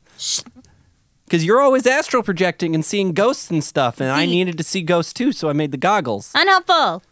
Because 1.24 1.46
you're 1.46 1.62
always 1.62 1.86
astral 1.86 2.22
projecting 2.22 2.74
and 2.74 2.84
seeing 2.84 3.14
ghosts 3.14 3.50
and 3.50 3.64
stuff, 3.64 4.00
and 4.00 4.10
I 4.10 4.26
needed 4.26 4.58
to 4.58 4.64
see 4.64 4.82
ghosts 4.82 5.14
too, 5.14 5.32
so 5.32 5.48
I 5.48 5.54
made 5.54 5.70
the 5.70 5.78
goggles. 5.78 6.30
Unhelpful. 6.34 7.02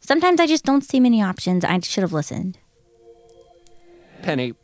Sometimes 0.00 0.40
I 0.40 0.46
just 0.46 0.64
don't 0.64 0.82
see 0.82 0.98
many 0.98 1.22
options. 1.22 1.62
I 1.62 1.78
should 1.80 2.02
have 2.02 2.14
listened. 2.14 2.56
Penny, 4.22 4.54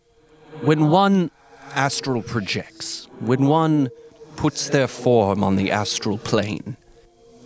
when 0.62 0.90
one 0.90 1.30
astral 1.74 2.22
projects, 2.22 3.08
when 3.20 3.46
one 3.46 3.90
puts 4.36 4.68
their 4.68 4.86
form 4.86 5.42
on 5.42 5.56
the 5.56 5.70
astral 5.70 6.18
plane, 6.18 6.76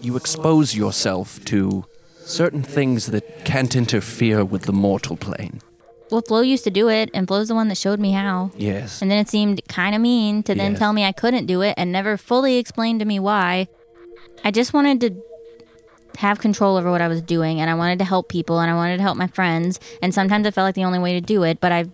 you 0.03 0.17
expose 0.17 0.75
yourself 0.75 1.43
to 1.47 1.85
certain 2.25 2.63
things 2.63 3.07
that 3.07 3.45
can't 3.45 3.75
interfere 3.77 4.45
with 4.45 4.63
the 4.63 4.73
mortal 4.73 5.17
plane. 5.17 5.61
Well, 6.11 6.23
Flo 6.23 6.41
used 6.41 6.65
to 6.65 6.71
do 6.71 6.89
it, 6.89 7.09
and 7.15 7.29
Flo's 7.29 7.49
the 7.49 7.55
one 7.55 7.69
that 7.69 7.79
showed 7.79 8.01
me 8.01 8.11
how. 8.13 8.51
Yes. 8.57 9.01
And 9.01 9.11
then 9.11 9.19
it 9.19 9.29
seemed 9.29 9.61
kind 9.69 9.95
of 9.95 10.01
mean 10.01 10.43
to 10.45 10.55
then 10.55 10.73
Yes. 10.73 10.79
tell 10.81 10.93
me 10.93 11.05
I 11.05 11.13
couldn't 11.13 11.47
do 11.47 11.61
it 11.63 11.75
and 11.77 11.93
never 11.93 12.17
fully 12.17 12.57
explain 12.57 12.99
to 12.99 13.05
me 13.05 13.21
why. 13.21 13.69
I 14.45 14.51
just 14.51 14.73
wanted 14.73 15.01
to 15.03 15.23
have 16.17 16.41
control 16.41 16.77
over 16.77 16.91
what 16.91 17.01
I 17.01 17.07
was 17.09 17.23
doing, 17.23 17.61
and 17.61 17.71
I 17.71 17.75
wanted 17.75 18.01
to 18.01 18.05
help 18.05 18.29
people, 18.29 18.59
and 18.59 18.69
I 18.71 18.75
wanted 18.75 18.97
to 18.97 19.03
help 19.03 19.17
my 19.17 19.29
friends. 19.29 19.79
And 20.03 20.13
sometimes 20.13 20.47
I 20.47 20.51
felt 20.51 20.65
like 20.67 20.75
the 20.75 20.85
only 20.85 20.99
way 20.99 21.13
to 21.13 21.21
do 21.21 21.45
it, 21.45 21.61
but 21.61 21.71
I, 21.71 21.85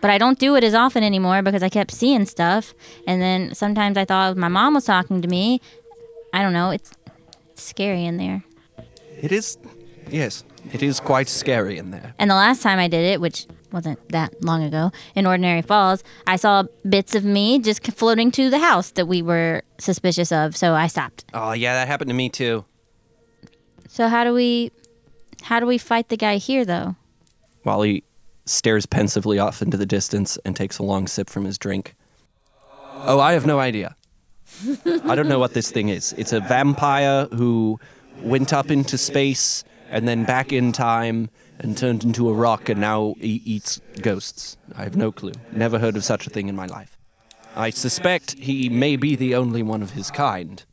but 0.00 0.10
I 0.10 0.18
don't 0.18 0.38
do 0.38 0.56
it 0.56 0.64
as 0.64 0.74
often 0.74 1.02
anymore 1.02 1.42
because 1.42 1.62
I 1.62 1.68
kept 1.68 1.90
seeing 1.90 2.26
stuff. 2.26 2.74
And 3.06 3.20
then 3.20 3.54
sometimes 3.54 3.96
I 3.96 4.04
thought 4.04 4.36
my 4.36 4.48
mom 4.48 4.74
was 4.74 4.84
talking 4.84 5.22
to 5.22 5.28
me. 5.28 5.60
I 6.32 6.42
don't 6.42 6.52
know. 6.52 6.70
It's, 6.70 6.92
it's 7.50 7.62
scary 7.62 8.04
in 8.04 8.16
there. 8.16 8.44
It 9.20 9.32
is, 9.32 9.58
yes, 10.10 10.44
it 10.72 10.82
is 10.82 11.00
quite 11.00 11.28
scary 11.28 11.78
in 11.78 11.90
there. 11.90 12.14
And 12.18 12.30
the 12.30 12.34
last 12.34 12.62
time 12.62 12.78
I 12.78 12.88
did 12.88 13.04
it, 13.04 13.20
which 13.20 13.46
wasn't 13.72 14.06
that 14.10 14.42
long 14.44 14.62
ago, 14.62 14.92
in 15.14 15.26
Ordinary 15.26 15.62
Falls, 15.62 16.04
I 16.26 16.36
saw 16.36 16.64
bits 16.88 17.14
of 17.14 17.24
me 17.24 17.58
just 17.58 17.86
floating 17.92 18.30
to 18.32 18.50
the 18.50 18.58
house 18.58 18.90
that 18.92 19.06
we 19.06 19.22
were 19.22 19.62
suspicious 19.78 20.30
of. 20.30 20.56
So 20.56 20.74
I 20.74 20.86
stopped. 20.86 21.24
Oh, 21.32 21.52
yeah, 21.52 21.74
that 21.74 21.88
happened 21.88 22.10
to 22.10 22.14
me 22.14 22.28
too. 22.28 22.64
So 23.88 24.08
how 24.08 24.24
do 24.24 24.34
we, 24.34 24.72
how 25.42 25.60
do 25.60 25.66
we 25.66 25.78
fight 25.78 26.10
the 26.10 26.16
guy 26.16 26.36
here, 26.36 26.64
though? 26.64 26.96
Wally 27.64 28.04
stares 28.46 28.86
pensively 28.86 29.38
off 29.38 29.60
into 29.60 29.76
the 29.76 29.86
distance 29.86 30.38
and 30.44 30.56
takes 30.56 30.78
a 30.78 30.82
long 30.82 31.06
sip 31.06 31.28
from 31.28 31.44
his 31.44 31.58
drink. 31.58 31.94
Oh, 33.04 33.20
I 33.20 33.32
have 33.32 33.46
no 33.46 33.58
idea. 33.58 33.94
I 35.04 35.14
don't 35.14 35.28
know 35.28 35.38
what 35.38 35.54
this 35.54 35.70
thing 35.70 35.88
is. 35.88 36.14
It's 36.16 36.32
a 36.32 36.40
vampire 36.40 37.26
who 37.26 37.78
went 38.22 38.52
up 38.52 38.70
into 38.70 38.96
space 38.96 39.64
and 39.90 40.08
then 40.08 40.24
back 40.24 40.52
in 40.52 40.72
time 40.72 41.28
and 41.58 41.76
turned 41.76 42.04
into 42.04 42.28
a 42.28 42.32
rock 42.32 42.68
and 42.68 42.80
now 42.80 43.14
e- 43.20 43.42
eats 43.44 43.80
ghosts. 44.00 44.56
I 44.74 44.84
have 44.84 44.96
no 44.96 45.12
clue. 45.12 45.32
Never 45.52 45.78
heard 45.78 45.96
of 45.96 46.04
such 46.04 46.26
a 46.26 46.30
thing 46.30 46.48
in 46.48 46.56
my 46.56 46.66
life. 46.66 46.96
I 47.54 47.70
suspect 47.70 48.32
he 48.38 48.68
may 48.68 48.96
be 48.96 49.16
the 49.16 49.34
only 49.34 49.62
one 49.62 49.82
of 49.82 49.92
his 49.92 50.10
kind. 50.10 50.64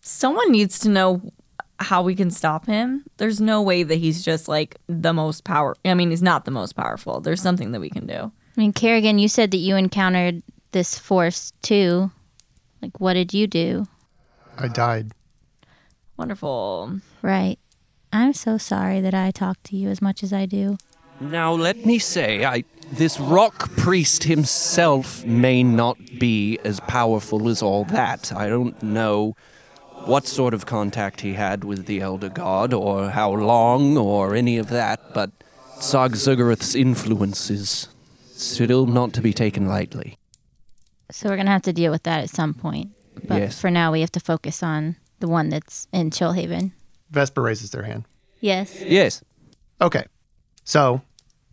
Someone 0.00 0.52
needs 0.52 0.78
to 0.80 0.88
know 0.88 1.32
how 1.78 2.02
we 2.02 2.14
can 2.14 2.30
stop 2.30 2.66
him. 2.66 3.04
There's 3.16 3.40
no 3.40 3.62
way 3.62 3.82
that 3.82 3.96
he's 3.96 4.24
just 4.24 4.48
like 4.48 4.76
the 4.86 5.12
most 5.12 5.44
power. 5.44 5.74
I 5.84 5.94
mean, 5.94 6.10
he's 6.10 6.22
not 6.22 6.44
the 6.44 6.50
most 6.50 6.74
powerful. 6.74 7.20
There's 7.20 7.42
something 7.42 7.72
that 7.72 7.80
we 7.80 7.90
can 7.90 8.06
do. 8.06 8.32
I 8.56 8.60
mean, 8.60 8.72
Kerrigan, 8.72 9.18
you 9.18 9.28
said 9.28 9.50
that 9.50 9.58
you 9.58 9.76
encountered 9.76 10.42
this 10.72 10.98
force 10.98 11.52
too. 11.62 12.10
Like, 12.80 13.00
what 13.00 13.14
did 13.14 13.34
you 13.34 13.46
do? 13.46 13.86
I 14.58 14.68
died. 14.68 15.12
Wonderful. 16.16 17.00
Right. 17.22 17.58
I'm 18.12 18.32
so 18.32 18.58
sorry 18.58 19.00
that 19.00 19.14
I 19.14 19.32
talk 19.32 19.60
to 19.64 19.76
you 19.76 19.88
as 19.88 20.00
much 20.00 20.22
as 20.22 20.32
I 20.32 20.46
do. 20.46 20.78
Now, 21.20 21.52
let 21.52 21.84
me 21.84 21.98
say, 21.98 22.44
I, 22.44 22.64
this 22.92 23.18
rock 23.18 23.70
priest 23.76 24.24
himself 24.24 25.24
may 25.24 25.62
not 25.62 25.96
be 26.18 26.58
as 26.64 26.78
powerful 26.80 27.48
as 27.48 27.62
all 27.62 27.84
that. 27.86 28.32
I 28.32 28.48
don't 28.48 28.80
know 28.82 29.34
what 30.06 30.26
sort 30.26 30.54
of 30.54 30.66
contact 30.66 31.20
he 31.22 31.34
had 31.34 31.64
with 31.64 31.86
the 31.86 32.00
Elder 32.00 32.28
God, 32.28 32.72
or 32.72 33.10
how 33.10 33.30
long, 33.32 33.96
or 33.96 34.34
any 34.34 34.58
of 34.58 34.68
that, 34.68 35.14
but 35.14 35.30
Sog 35.78 36.10
Zugarath's 36.10 36.74
influence 36.74 37.50
is 37.50 37.88
still 38.32 38.86
not 38.86 39.12
to 39.14 39.20
be 39.20 39.32
taken 39.32 39.66
lightly. 39.66 40.18
So 41.10 41.28
we're 41.28 41.36
gonna 41.36 41.50
have 41.50 41.62
to 41.62 41.72
deal 41.72 41.90
with 41.92 42.02
that 42.04 42.20
at 42.20 42.30
some 42.30 42.54
point. 42.54 42.90
But 43.26 43.38
Yes. 43.38 43.60
for 43.60 43.70
now, 43.70 43.92
we 43.92 44.00
have 44.00 44.12
to 44.12 44.20
focus 44.20 44.62
on 44.62 44.96
the 45.20 45.28
one 45.28 45.48
that's 45.48 45.86
in 45.92 46.10
Chillhaven. 46.10 46.72
Vesper 47.10 47.42
raises 47.42 47.70
their 47.70 47.84
hand. 47.84 48.04
Yes. 48.40 48.80
Yes. 48.80 49.22
Okay. 49.80 50.04
So, 50.64 51.02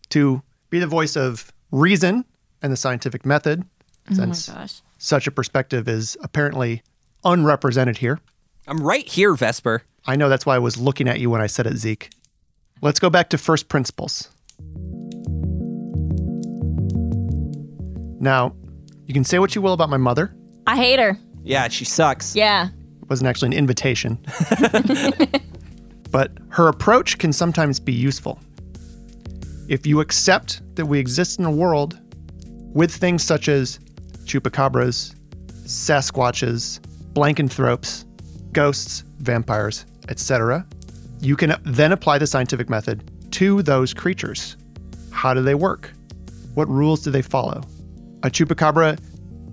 to 0.09 0.41
be 0.69 0.79
the 0.79 0.87
voice 0.87 1.15
of 1.15 1.51
reason 1.71 2.25
and 2.61 2.71
the 2.73 2.77
scientific 2.77 3.25
method, 3.25 3.63
oh 4.09 4.13
since 4.15 4.49
Gosh. 4.49 4.81
such 4.97 5.27
a 5.27 5.31
perspective 5.31 5.87
is 5.87 6.17
apparently 6.21 6.81
unrepresented 7.23 7.97
here, 7.97 8.19
I'm 8.67 8.77
right 8.85 9.07
here, 9.07 9.33
Vesper. 9.33 9.83
I 10.05 10.15
know 10.15 10.29
that's 10.29 10.45
why 10.45 10.55
I 10.55 10.59
was 10.59 10.77
looking 10.77 11.07
at 11.07 11.19
you 11.19 11.29
when 11.29 11.41
I 11.41 11.47
said 11.47 11.67
it, 11.67 11.77
Zeke. 11.77 12.09
Let's 12.81 12.99
go 12.99 13.09
back 13.09 13.29
to 13.29 13.37
first 13.37 13.69
principles. 13.69 14.29
Now, 18.19 18.55
you 19.05 19.13
can 19.13 19.23
say 19.23 19.39
what 19.39 19.55
you 19.55 19.61
will 19.61 19.73
about 19.73 19.89
my 19.89 19.97
mother. 19.97 20.35
I 20.67 20.75
hate 20.75 20.99
her. 20.99 21.17
Yeah, 21.43 21.67
she 21.69 21.85
sucks. 21.85 22.35
Yeah. 22.35 22.69
It 23.01 23.09
wasn't 23.09 23.29
actually 23.29 23.47
an 23.47 23.53
invitation. 23.53 24.19
but 26.11 26.31
her 26.49 26.67
approach 26.67 27.17
can 27.17 27.33
sometimes 27.33 27.79
be 27.79 27.93
useful. 27.93 28.39
If 29.67 29.87
you 29.87 30.01
accept 30.01 30.61
that 30.75 30.85
we 30.85 30.99
exist 30.99 31.39
in 31.39 31.45
a 31.45 31.51
world 31.51 31.99
with 32.73 32.91
things 32.91 33.23
such 33.23 33.47
as 33.47 33.79
chupacabras, 34.25 35.15
sasquatches, 35.63 36.79
blankenthropes, 37.13 38.05
ghosts, 38.53 39.03
vampires, 39.19 39.85
etc., 40.09 40.65
you 41.19 41.35
can 41.35 41.55
then 41.63 41.91
apply 41.91 42.17
the 42.17 42.25
scientific 42.27 42.69
method 42.69 43.09
to 43.33 43.61
those 43.61 43.93
creatures. 43.93 44.57
How 45.11 45.33
do 45.33 45.41
they 45.41 45.55
work? 45.55 45.91
What 46.55 46.67
rules 46.67 47.03
do 47.03 47.11
they 47.11 47.21
follow? 47.21 47.61
A 48.23 48.29
chupacabra 48.29 48.99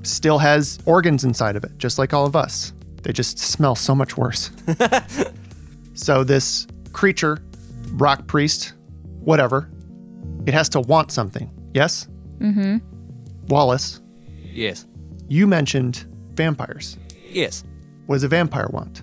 still 0.02 0.38
has 0.38 0.78
organs 0.86 1.24
inside 1.24 1.56
of 1.56 1.64
it, 1.64 1.76
just 1.78 1.98
like 1.98 2.14
all 2.14 2.26
of 2.26 2.34
us. 2.34 2.72
They 3.02 3.12
just 3.12 3.38
smell 3.38 3.74
so 3.74 3.94
much 3.94 4.16
worse. 4.16 4.50
so, 5.94 6.24
this 6.24 6.66
creature, 6.92 7.38
rock 7.92 8.26
priest, 8.26 8.72
whatever, 9.20 9.70
it 10.46 10.54
has 10.54 10.68
to 10.70 10.80
want 10.80 11.12
something. 11.12 11.50
Yes? 11.74 12.08
Mm 12.38 12.54
hmm. 12.54 12.76
Wallace, 13.48 14.00
Yes. 14.42 14.86
you 15.28 15.46
mentioned 15.46 16.04
vampires. 16.34 16.98
Yes. 17.30 17.64
What 18.08 18.14
does 18.14 18.22
a 18.22 18.28
vampire 18.28 18.68
want? 18.70 19.02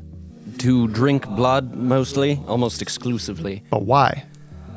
To 0.61 0.87
drink 0.87 1.29
blood, 1.29 1.75
mostly, 1.75 2.41
almost 2.47 2.81
exclusively. 2.81 3.61
But 3.69 3.83
why? 3.83 4.25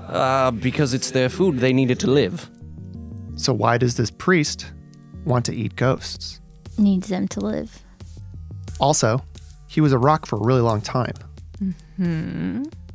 Uh, 0.07 0.51
because 0.51 0.93
it's 0.93 1.13
their 1.13 1.31
food, 1.31 1.61
they 1.61 1.73
need 1.73 1.91
it 1.91 1.99
to 2.01 2.11
live. 2.11 2.51
So, 3.37 3.55
why 3.55 3.79
does 3.79 3.97
this 3.97 4.11
priest 4.11 4.71
want 5.25 5.47
to 5.47 5.55
eat 5.55 5.77
ghosts? 5.77 6.43
Needs 6.77 7.09
them 7.09 7.27
to 7.29 7.41
live. 7.41 7.83
Also, 8.79 9.25
he 9.67 9.81
was 9.81 9.95
a 9.95 9.99
rock 9.99 10.27
for 10.27 10.37
a 10.37 10.45
really 10.45 10.61
long 10.61 10.83
time. 10.83 11.15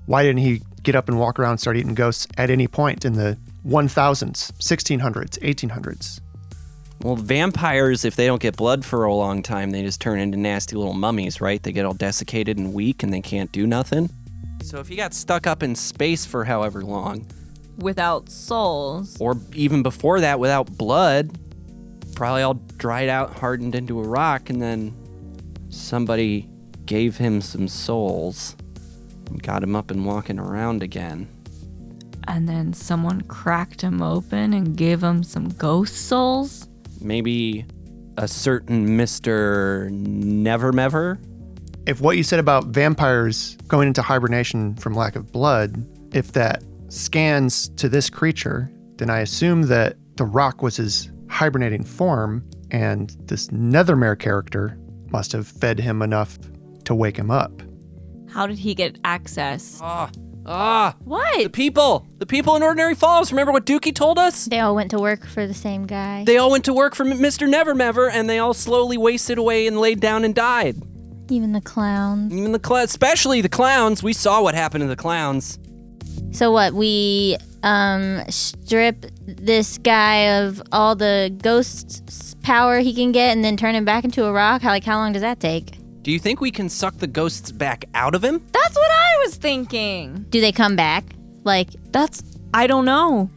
Why 0.06 0.22
didn't 0.22 0.42
he 0.42 0.62
get 0.84 0.94
up 0.94 1.10
and 1.10 1.18
walk 1.18 1.40
around 1.40 1.54
and 1.54 1.60
start 1.60 1.78
eating 1.78 1.96
ghosts 1.96 2.28
at 2.38 2.52
any 2.52 2.68
point 2.68 3.06
in 3.06 3.14
the 3.14 3.40
1000s, 3.66 4.52
1600s, 4.60 5.40
1800s? 5.40 6.20
Well, 7.04 7.18
vampires, 7.18 8.06
if 8.06 8.16
they 8.16 8.26
don't 8.28 8.42
get 8.42 8.56
blood 8.56 8.86
for 8.86 9.04
a 9.04 9.14
long 9.14 9.44
time, 9.44 9.72
they 9.72 9.82
just 9.82 10.00
turn 10.00 10.20
into 10.20 10.38
nasty 10.38 10.78
little 10.78 10.94
mummies, 10.94 11.42
right? 11.42 11.62
They 11.62 11.74
get 11.74 11.86
all 11.86 11.94
desiccated 11.94 12.58
and 12.58 12.74
weak 12.74 13.04
and 13.04 13.14
they 13.14 13.20
can't 13.20 13.52
do 13.52 13.68
nothing. 13.68 14.10
So 14.64 14.80
if 14.80 14.90
you 14.90 14.96
got 14.96 15.14
stuck 15.14 15.46
up 15.46 15.62
in 15.64 15.76
space 15.76 16.26
for 16.26 16.46
however 16.46 16.82
long, 16.82 17.28
Without 17.78 18.30
souls. 18.30 19.18
or 19.20 19.36
even 19.54 19.84
before 19.84 20.22
that 20.22 20.40
without 20.40 20.78
blood, 20.78 21.38
probably 22.16 22.42
all 22.42 22.54
dried 22.78 23.10
out, 23.10 23.34
hardened 23.38 23.76
into 23.76 24.00
a 24.00 24.04
rock, 24.08 24.50
and 24.50 24.62
then 24.62 24.96
somebody 25.70 26.48
gave 26.86 27.18
him 27.18 27.42
some 27.42 27.68
souls 27.68 28.56
and 29.28 29.44
got 29.44 29.62
him 29.62 29.76
up 29.76 29.92
and 29.92 30.06
walking 30.06 30.40
around 30.40 30.82
again. 30.82 31.28
And 32.30 32.48
then 32.48 32.72
someone 32.72 33.22
cracked 33.24 33.82
him 33.82 34.02
open 34.02 34.54
and 34.54 34.78
gave 34.78 35.04
him 35.04 35.24
some 35.24 35.50
ghost 35.50 36.08
souls. 36.08 36.70
Maybe 37.04 37.66
a 38.18 38.28
certain 38.28 38.98
Mr. 38.98 39.90
Nethermere? 39.92 41.20
If 41.86 42.00
what 42.00 42.16
you 42.16 42.24
said 42.24 42.40
about 42.40 42.68
vampires 42.68 43.58
going 43.68 43.88
into 43.88 44.02
hibernation 44.02 44.76
from 44.76 44.94
lack 44.94 45.16
of 45.16 45.32
blood, 45.32 45.86
if 46.16 46.32
that 46.34 46.64
scans 46.88 47.70
to 47.70 47.90
this 47.90 48.10
creature, 48.10 48.72
then 48.98 49.10
I 49.10 49.20
assume 49.20 49.64
that 49.64 49.98
the 50.16 50.26
rock 50.26 50.62
was 50.62 50.78
his 50.78 51.12
hibernating 51.30 51.84
form, 51.84 52.48
and 52.72 53.16
this 53.26 53.48
Nethermere 53.48 54.18
character 54.18 54.78
must 55.12 55.32
have 55.32 55.48
fed 55.48 55.80
him 55.80 56.02
enough 56.02 56.38
to 56.86 56.96
wake 56.96 57.18
him 57.18 57.32
up. 57.32 57.62
How 58.30 58.48
did 58.48 58.60
he 58.60 58.74
get 58.76 58.98
access? 59.04 59.80
Ah, 59.82 60.10
ah, 60.46 60.96
What? 61.04 61.44
the 61.44 61.50
people, 61.50 62.06
the 62.18 62.26
people 62.26 62.56
in 62.56 62.64
Ordinary 62.64 62.96
Falls. 62.96 63.32
Remember 63.32 63.52
what 63.52 63.66
Dookie 63.66 63.94
told 63.94 64.18
us? 64.20 64.46
They 64.46 64.60
all 64.60 64.76
went 64.76 64.92
to 64.92 65.00
work 65.00 65.26
for 65.26 65.48
the 65.48 65.54
same 65.54 65.86
guy. 65.86 66.24
They 66.26 66.38
all 66.38 66.52
went 66.52 66.66
to 66.66 66.74
work 66.74 66.96
for 66.96 67.06
Mr. 67.06 67.48
Nethermere, 67.52 68.10
and 68.12 68.30
they 68.30 68.40
all 68.40 68.54
slowly 68.54 68.98
wasted 68.98 69.38
away 69.38 69.68
and 69.68 69.80
laid 69.80 70.00
down 70.00 70.24
and 70.24 70.34
died. 70.36 70.78
Even 71.30 71.54
the 71.54 71.62
clowns. 71.62 72.34
Even 72.34 72.52
the 72.52 72.62
cl- 72.64 72.84
especially 72.84 73.42
the 73.42 73.50
clowns. 73.50 74.04
We 74.04 74.14
saw 74.14 74.42
what 74.42 74.56
happened 74.56 74.82
to 74.82 74.88
the 74.88 74.96
clowns. 74.96 75.58
So 76.32 76.52
what? 76.52 76.74
We 76.74 77.38
um 77.64 78.22
strip 78.30 79.06
this 79.26 79.78
guy 79.78 80.42
of 80.42 80.62
all 80.74 80.96
the 80.96 81.34
ghost 81.42 82.38
power 82.44 82.80
he 82.80 82.94
can 82.94 83.14
get, 83.14 83.32
and 83.32 83.44
then 83.44 83.56
turn 83.56 83.74
him 83.74 83.86
back 83.86 84.04
into 84.04 84.26
a 84.26 84.34
rock. 84.34 84.62
How 84.62 84.70
like 84.72 84.84
how 84.84 84.98
long 84.98 85.14
does 85.14 85.22
that 85.22 85.40
take? 85.40 85.78
Do 86.04 86.12
you 86.12 86.20
think 86.20 86.42
we 86.42 86.52
can 86.52 86.68
suck 86.68 86.98
the 86.98 87.08
ghosts 87.08 87.52
back 87.52 87.86
out 87.94 88.14
of 88.14 88.24
him? 88.24 88.46
That's 88.52 88.76
what 88.76 88.92
I 88.92 89.18
was 89.24 89.36
thinking. 89.36 90.26
Do 90.30 90.42
they 90.42 90.52
come 90.52 90.76
back? 90.76 91.06
Like 91.46 91.70
That's 91.92 92.22
I 92.54 92.68
don't 92.68 92.86
know. 92.86 93.30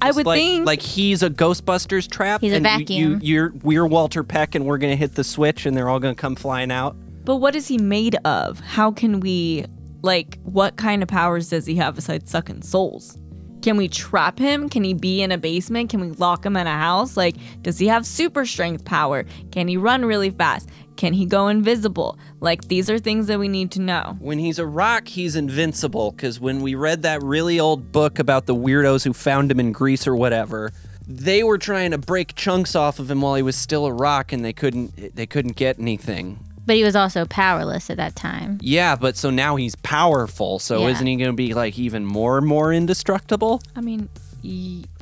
I 0.00 0.10
would 0.10 0.26
like, 0.26 0.38
think 0.38 0.66
like 0.66 0.80
he's 0.82 1.22
a 1.22 1.30
Ghostbusters 1.30 2.10
trap. 2.10 2.40
He's 2.40 2.52
a 2.52 2.56
and 2.56 2.64
you- 2.64 2.70
vacuum. 2.78 3.12
You, 3.12 3.18
you're 3.22 3.52
we're 3.62 3.86
Walter 3.86 4.22
Peck, 4.24 4.54
and 4.54 4.64
we're 4.66 4.78
gonna 4.78 4.96
hit 4.96 5.14
the 5.14 5.24
switch, 5.24 5.66
and 5.66 5.76
they're 5.76 5.88
all 5.88 6.00
gonna 6.00 6.14
come 6.14 6.36
flying 6.36 6.70
out. 6.70 6.96
But 7.24 7.36
what 7.36 7.54
is 7.54 7.68
he 7.68 7.78
made 7.78 8.14
of? 8.24 8.60
How 8.60 8.90
can 8.92 9.20
we 9.20 9.66
like 10.02 10.38
what 10.42 10.76
kind 10.76 11.02
of 11.02 11.08
powers 11.08 11.50
does 11.50 11.66
he 11.66 11.76
have 11.76 11.96
besides 11.96 12.30
sucking 12.30 12.62
souls? 12.62 13.18
Can 13.62 13.76
we 13.76 13.88
trap 13.88 14.38
him? 14.38 14.68
Can 14.68 14.84
he 14.84 14.94
be 14.94 15.22
in 15.22 15.32
a 15.32 15.38
basement? 15.38 15.90
Can 15.90 16.00
we 16.00 16.10
lock 16.12 16.46
him 16.46 16.56
in 16.56 16.66
a 16.66 16.78
house? 16.78 17.16
Like, 17.16 17.34
does 17.62 17.78
he 17.78 17.88
have 17.88 18.06
super 18.06 18.46
strength 18.46 18.84
power? 18.84 19.24
Can 19.50 19.66
he 19.66 19.76
run 19.76 20.04
really 20.04 20.30
fast? 20.30 20.68
Can 20.96 21.12
he 21.12 21.26
go 21.26 21.48
invisible? 21.48 22.18
Like, 22.40 22.68
these 22.68 22.88
are 22.90 22.98
things 22.98 23.26
that 23.26 23.38
we 23.38 23.48
need 23.48 23.70
to 23.72 23.80
know. 23.80 24.16
When 24.18 24.38
he's 24.38 24.58
a 24.58 24.66
rock, 24.66 25.08
he's 25.08 25.36
invincible. 25.36 26.10
Because 26.12 26.40
when 26.40 26.60
we 26.62 26.74
read 26.74 27.02
that 27.02 27.22
really 27.22 27.60
old 27.60 27.92
book 27.92 28.18
about 28.18 28.46
the 28.46 28.54
weirdos 28.54 29.04
who 29.04 29.12
found 29.12 29.50
him 29.50 29.60
in 29.60 29.72
Greece 29.72 30.06
or 30.06 30.16
whatever, 30.16 30.72
they 31.06 31.42
were 31.44 31.58
trying 31.58 31.92
to 31.92 31.98
break 31.98 32.34
chunks 32.34 32.74
off 32.74 32.98
of 32.98 33.10
him 33.10 33.20
while 33.20 33.34
he 33.36 33.42
was 33.42 33.56
still 33.56 33.86
a 33.86 33.92
rock, 33.92 34.32
and 34.32 34.44
they 34.44 34.52
couldn't. 34.52 35.14
They 35.14 35.26
couldn't 35.26 35.56
get 35.56 35.78
anything. 35.78 36.40
but 36.66 36.74
he 36.74 36.82
was 36.82 36.96
also 36.96 37.24
powerless 37.26 37.90
at 37.90 37.96
that 37.96 38.16
time. 38.16 38.58
Yeah, 38.60 38.96
but 38.96 39.16
so 39.16 39.30
now 39.30 39.54
he's 39.54 39.76
powerful. 39.76 40.58
So 40.58 40.80
Yeah. 40.80 40.88
isn't 40.88 41.06
he 41.06 41.14
going 41.14 41.30
to 41.30 41.36
be 41.36 41.54
like 41.54 41.78
even 41.78 42.04
more 42.04 42.38
and 42.38 42.44
more 42.46 42.72
indestructible? 42.72 43.62
I 43.76 43.80
mean, 43.82 44.08
y- 44.25 44.25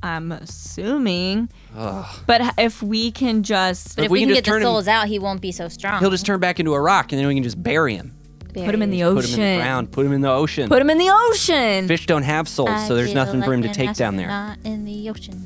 I'm 0.02 0.32
assuming. 0.32 1.48
But 1.74 2.54
if 2.58 2.82
we 2.82 3.10
can 3.10 3.42
just 3.42 3.96
But 3.96 4.06
if 4.06 4.10
we 4.10 4.18
we 4.18 4.20
can 4.20 4.28
can, 4.28 4.34
get 4.36 4.44
the 4.44 4.50
turn 4.50 4.62
him- 4.62 4.66
souls 4.66 4.88
out, 4.88 5.08
he 5.08 5.18
won't 5.18 5.40
be 5.40 5.52
so 5.52 5.68
strong. 5.68 6.00
He'll 6.00 6.10
just 6.10 6.26
turn 6.26 6.40
back 6.40 6.60
into 6.60 6.74
a 6.74 6.80
rock, 6.80 7.12
and 7.12 7.18
then 7.20 7.26
we 7.26 7.34
can 7.34 7.42
just 7.42 7.62
bury 7.62 7.94
him. 7.96 8.12
put 8.54 8.74
him 8.74 8.82
in 8.82 8.90
the 8.90 9.02
ocean. 9.04 9.22
Put 9.22 9.34
him 9.38 9.40
in 9.42 9.56
the 9.58 9.62
ground. 9.62 9.92
Put 9.92 10.06
him 10.06 10.12
in 10.12 10.20
the 10.20 10.30
ocean. 10.30 10.68
Put 10.68 10.80
him 10.82 10.90
in 10.90 10.98
the 10.98 11.10
ocean. 11.10 11.88
Fish 11.88 12.06
don't 12.06 12.22
have 12.22 12.48
souls, 12.48 12.70
I 12.70 12.86
so 12.88 12.94
there's 12.94 13.08
feel 13.08 13.16
nothing 13.16 13.42
for 13.42 13.52
him 13.52 13.62
to 13.62 13.72
take 13.72 13.94
down 13.94 14.16
there. 14.16 14.28
astronaut 14.30 14.58
in 14.72 14.84
the 14.84 15.10
ocean. 15.10 15.44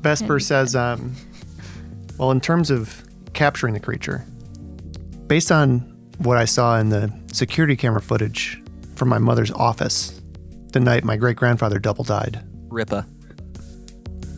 Vesper 0.00 0.38
says, 0.40 0.74
um, 0.74 1.14
well, 2.18 2.30
in 2.30 2.40
terms 2.40 2.70
of 2.70 3.02
capturing 3.32 3.74
the 3.74 3.80
creature, 3.80 4.24
based 5.26 5.50
on 5.52 5.80
what 6.18 6.36
I 6.36 6.44
saw 6.44 6.78
in 6.78 6.88
the 6.90 7.12
security 7.32 7.76
camera 7.76 8.00
footage 8.00 8.60
from 8.96 9.08
my 9.08 9.18
mother's 9.18 9.50
office 9.50 10.20
the 10.72 10.80
night 10.80 11.04
my 11.04 11.16
great 11.16 11.36
grandfather 11.36 11.78
double 11.78 12.02
died, 12.04 12.42
Rippa. 12.74 13.06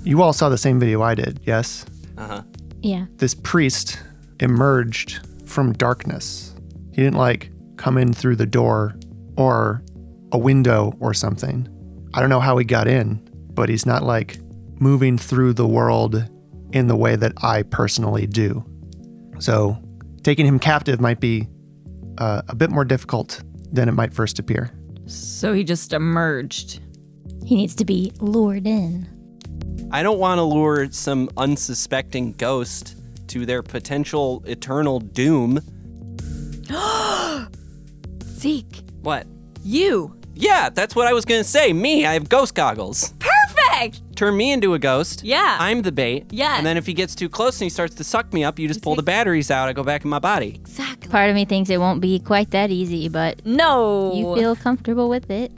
you 0.04 0.22
all 0.22 0.32
saw 0.32 0.48
the 0.48 0.58
same 0.58 0.78
video 0.78 1.02
I 1.02 1.14
did, 1.14 1.40
yes? 1.44 1.84
Uh 2.16 2.26
huh. 2.26 2.42
Yeah. 2.82 3.06
This 3.16 3.34
priest 3.34 3.98
emerged 4.40 5.26
from 5.46 5.72
darkness. 5.72 6.54
He 6.92 7.02
didn't 7.02 7.18
like 7.18 7.50
come 7.76 7.98
in 7.98 8.12
through 8.12 8.36
the 8.36 8.46
door 8.46 8.94
or 9.36 9.82
a 10.32 10.38
window 10.38 10.94
or 11.00 11.14
something. 11.14 11.68
I 12.14 12.20
don't 12.20 12.30
know 12.30 12.40
how 12.40 12.56
he 12.58 12.64
got 12.64 12.88
in, 12.88 13.20
but 13.54 13.68
he's 13.68 13.86
not 13.86 14.02
like 14.02 14.38
moving 14.78 15.18
through 15.18 15.54
the 15.54 15.66
world 15.66 16.24
in 16.72 16.86
the 16.88 16.96
way 16.96 17.16
that 17.16 17.32
I 17.42 17.62
personally 17.62 18.26
do. 18.26 18.64
So, 19.38 19.78
taking 20.22 20.46
him 20.46 20.58
captive 20.58 21.00
might 21.00 21.20
be 21.20 21.48
uh, 22.18 22.42
a 22.48 22.54
bit 22.54 22.70
more 22.70 22.84
difficult 22.84 23.42
than 23.72 23.88
it 23.88 23.92
might 23.92 24.14
first 24.14 24.38
appear. 24.38 24.72
So 25.06 25.52
he 25.52 25.62
just 25.64 25.92
emerged. 25.92 26.80
He 27.44 27.54
needs 27.56 27.74
to 27.76 27.84
be 27.84 28.12
lured 28.20 28.66
in. 28.66 29.08
I 29.92 30.02
don't 30.02 30.18
want 30.18 30.38
to 30.38 30.42
lure 30.42 30.88
some 30.90 31.28
unsuspecting 31.36 32.32
ghost 32.32 32.96
to 33.28 33.46
their 33.46 33.62
potential 33.62 34.42
eternal 34.46 34.98
doom. 35.00 35.60
Zeke, 38.24 38.82
What? 39.02 39.26
you. 39.62 40.14
Yeah, 40.38 40.68
that's 40.68 40.94
what 40.94 41.06
I 41.06 41.12
was 41.14 41.24
gonna 41.24 41.44
say. 41.44 41.72
Me, 41.72 42.04
I 42.04 42.12
have 42.12 42.28
ghost 42.28 42.54
goggles. 42.54 43.14
Perfect. 43.18 44.02
Turn 44.16 44.36
me 44.36 44.52
into 44.52 44.74
a 44.74 44.78
ghost. 44.78 45.22
Yeah. 45.24 45.56
I'm 45.58 45.80
the 45.82 45.92
bait. 45.92 46.26
Yeah. 46.30 46.56
And 46.58 46.66
then 46.66 46.76
if 46.76 46.84
he 46.86 46.92
gets 46.92 47.14
too 47.14 47.28
close 47.30 47.58
and 47.58 47.64
he 47.66 47.70
starts 47.70 47.94
to 47.94 48.04
suck 48.04 48.32
me 48.34 48.44
up, 48.44 48.58
you 48.58 48.68
just 48.68 48.82
pull 48.82 48.94
the 48.96 49.02
batteries 49.02 49.50
out. 49.50 49.68
I 49.68 49.72
go 49.72 49.82
back 49.82 50.04
in 50.04 50.10
my 50.10 50.18
body. 50.18 50.56
Exactly. 50.56 51.08
Part 51.10 51.30
of 51.30 51.34
me 51.36 51.46
thinks 51.46 51.70
it 51.70 51.78
won't 51.78 52.02
be 52.02 52.18
quite 52.18 52.50
that 52.50 52.70
easy, 52.70 53.08
but 53.08 53.46
No. 53.46 54.12
you 54.14 54.34
feel 54.34 54.56
comfortable 54.56 55.08
with 55.08 55.30
it. 55.30 55.52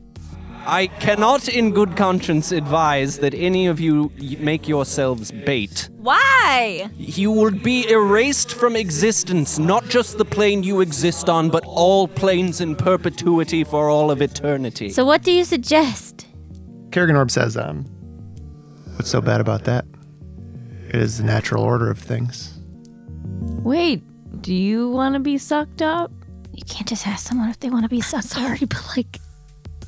I 0.68 0.88
cannot, 0.88 1.48
in 1.48 1.72
good 1.72 1.96
conscience, 1.96 2.52
advise 2.52 3.20
that 3.20 3.32
any 3.32 3.66
of 3.68 3.80
you 3.80 4.12
make 4.38 4.68
yourselves 4.68 5.32
bait. 5.32 5.88
Why? 5.96 6.90
You 6.98 7.32
will 7.32 7.52
be 7.52 7.88
erased 7.88 8.52
from 8.52 8.76
existence, 8.76 9.58
not 9.58 9.88
just 9.88 10.18
the 10.18 10.26
plane 10.26 10.62
you 10.62 10.82
exist 10.82 11.30
on, 11.30 11.48
but 11.48 11.64
all 11.64 12.06
planes 12.06 12.60
in 12.60 12.76
perpetuity 12.76 13.64
for 13.64 13.88
all 13.88 14.10
of 14.10 14.20
eternity. 14.20 14.90
So, 14.90 15.06
what 15.06 15.22
do 15.22 15.32
you 15.32 15.44
suggest? 15.44 16.26
Kerrigan 16.92 17.16
Orb 17.16 17.30
says, 17.30 17.56
um, 17.56 17.86
What's 18.96 19.08
so 19.08 19.22
bad 19.22 19.40
about 19.40 19.64
that? 19.64 19.86
It 20.88 20.96
is 20.96 21.16
the 21.16 21.24
natural 21.24 21.64
order 21.64 21.90
of 21.90 21.98
things. 21.98 22.58
Wait, 23.62 24.02
do 24.42 24.54
you 24.54 24.90
want 24.90 25.14
to 25.14 25.20
be 25.20 25.38
sucked 25.38 25.80
up? 25.80 26.12
You 26.52 26.62
can't 26.66 26.86
just 26.86 27.06
ask 27.06 27.26
someone 27.26 27.48
if 27.48 27.58
they 27.60 27.70
want 27.70 27.84
to 27.84 27.88
be 27.88 28.02
sucked 28.02 28.36
up. 28.36 28.42
Sorry, 28.42 28.66
but 28.66 28.84
like, 28.94 29.18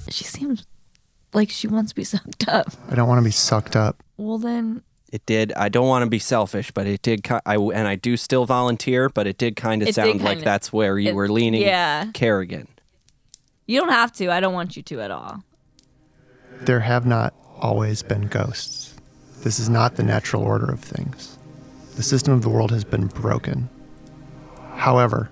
she 0.08 0.24
seems 0.24 0.66
like 1.32 1.50
she 1.50 1.66
wants 1.68 1.90
to 1.92 1.94
be 1.96 2.04
sucked 2.14 2.48
up. 2.48 2.68
I 2.90 2.94
don't 2.94 3.08
want 3.08 3.18
to 3.20 3.24
be 3.24 3.30
sucked 3.30 3.76
up. 3.76 4.02
Well, 4.16 4.38
then, 4.38 4.82
it 5.12 5.24
did. 5.26 5.52
I 5.54 5.68
don't 5.68 5.88
want 5.88 6.04
to 6.04 6.10
be 6.10 6.18
selfish, 6.18 6.70
but 6.72 6.86
it 6.86 7.02
did. 7.02 7.24
Ki- 7.24 7.38
I 7.46 7.56
and 7.56 7.88
I 7.88 7.96
do 7.96 8.16
still 8.16 8.44
volunteer, 8.46 9.08
but 9.08 9.26
it 9.26 9.38
did 9.38 9.56
kind 9.56 9.82
of 9.82 9.88
It 9.88 9.94
did 9.94 10.02
sound 10.04 10.20
like 10.22 10.38
kinda- 10.38 10.44
that's 10.44 10.72
where 10.72 10.98
you 10.98 11.10
it- 11.10 11.14
were 11.14 11.28
leaning. 11.28 11.62
yeah. 11.62 12.10
Kerrigan. 12.12 12.68
you 13.66 13.78
don't 13.80 13.90
have 13.90 14.12
to. 14.14 14.30
I 14.30 14.40
don't 14.40 14.54
want 14.54 14.76
you 14.76 14.82
to 14.84 15.00
at 15.00 15.10
all. 15.10 15.42
There 16.62 16.80
have 16.80 17.06
not 17.06 17.32
always 17.60 18.02
been 18.02 18.26
ghosts. 18.26 18.94
This 19.42 19.58
is 19.60 19.68
not 19.68 19.96
the 19.96 20.02
natural 20.02 20.42
order 20.42 20.70
of 20.70 20.80
things. 20.80 21.38
The 21.96 22.02
system 22.02 22.34
of 22.34 22.42
the 22.42 22.48
world 22.50 22.70
has 22.72 22.84
been 22.84 23.06
broken. 23.06 23.68
However, 24.74 25.30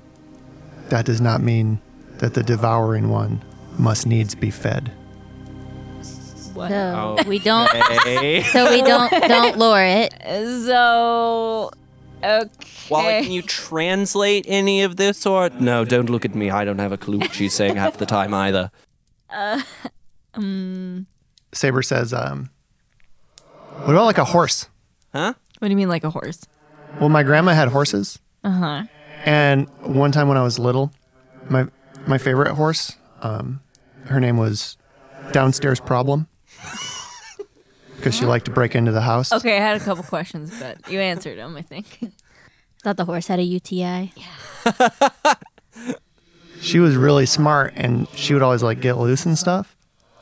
that 0.88 1.04
does 1.04 1.20
not 1.20 1.42
mean 1.42 1.80
that 2.18 2.34
the 2.34 2.42
devouring 2.42 3.10
one 3.10 3.42
must 3.78 4.06
needs 4.06 4.34
be 4.34 4.50
fed. 4.50 4.90
What? 6.58 6.70
So 6.70 7.16
Oh. 7.18 7.22
we 7.28 7.38
don't. 7.38 7.70
Hey. 7.70 8.42
So 8.42 8.70
we 8.70 8.82
don't 8.82 9.10
don't 9.28 9.58
lure 9.58 9.82
it. 9.84 10.12
So, 10.66 11.70
okay. 12.22 12.48
Wally, 12.90 13.22
can 13.22 13.32
you 13.32 13.42
translate 13.42 14.44
any 14.48 14.82
of 14.82 14.96
this 14.96 15.24
or 15.26 15.50
no? 15.50 15.84
Don't 15.84 16.10
look 16.10 16.24
at 16.24 16.34
me. 16.34 16.50
I 16.50 16.64
don't 16.64 16.78
have 16.78 16.92
a 16.92 16.96
clue 16.96 17.18
what 17.18 17.34
she's 17.34 17.54
saying 17.54 17.76
half 17.76 17.96
the 17.98 18.06
time 18.06 18.32
either. 18.34 18.70
Um. 20.34 21.06
Saber 21.52 21.82
says, 21.82 22.12
um, 22.12 22.50
What 23.84 23.90
about 23.90 24.04
like 24.04 24.18
a 24.18 24.24
horse? 24.24 24.68
Huh? 25.12 25.34
What 25.58 25.68
do 25.68 25.70
you 25.70 25.76
mean, 25.76 25.88
like 25.88 26.04
a 26.04 26.10
horse? 26.10 26.44
Well, 27.00 27.08
my 27.08 27.22
grandma 27.22 27.52
had 27.54 27.68
horses. 27.68 28.18
Uh 28.44 28.50
huh. 28.50 28.82
And 29.24 29.68
one 29.80 30.12
time 30.12 30.28
when 30.28 30.36
I 30.36 30.42
was 30.42 30.58
little, 30.58 30.92
my 31.48 31.66
my 32.06 32.18
favorite 32.18 32.54
horse, 32.54 32.96
um, 33.22 33.60
her 34.06 34.20
name 34.20 34.36
was 34.36 34.76
Downstairs 35.32 35.80
Problem, 35.80 36.28
because 38.08 38.18
she 38.18 38.24
liked 38.24 38.46
to 38.46 38.50
break 38.50 38.74
into 38.74 38.90
the 38.90 39.02
house. 39.02 39.32
Okay, 39.32 39.58
I 39.58 39.60
had 39.60 39.76
a 39.80 39.84
couple 39.84 40.02
questions, 40.02 40.58
but 40.58 40.90
you 40.90 40.98
answered 40.98 41.38
them. 41.38 41.56
I 41.56 41.62
think. 41.62 42.10
Thought 42.82 42.96
the 42.96 43.04
horse 43.04 43.26
had 43.26 43.38
a 43.38 43.42
UTI. 43.42 44.12
Yeah. 44.16 45.34
She 46.60 46.80
was 46.80 46.96
really 46.96 47.26
smart, 47.26 47.74
and 47.76 48.08
she 48.16 48.34
would 48.34 48.42
always 48.42 48.62
like 48.62 48.80
get 48.80 48.96
loose 48.96 49.26
and 49.26 49.38
stuff, 49.38 49.76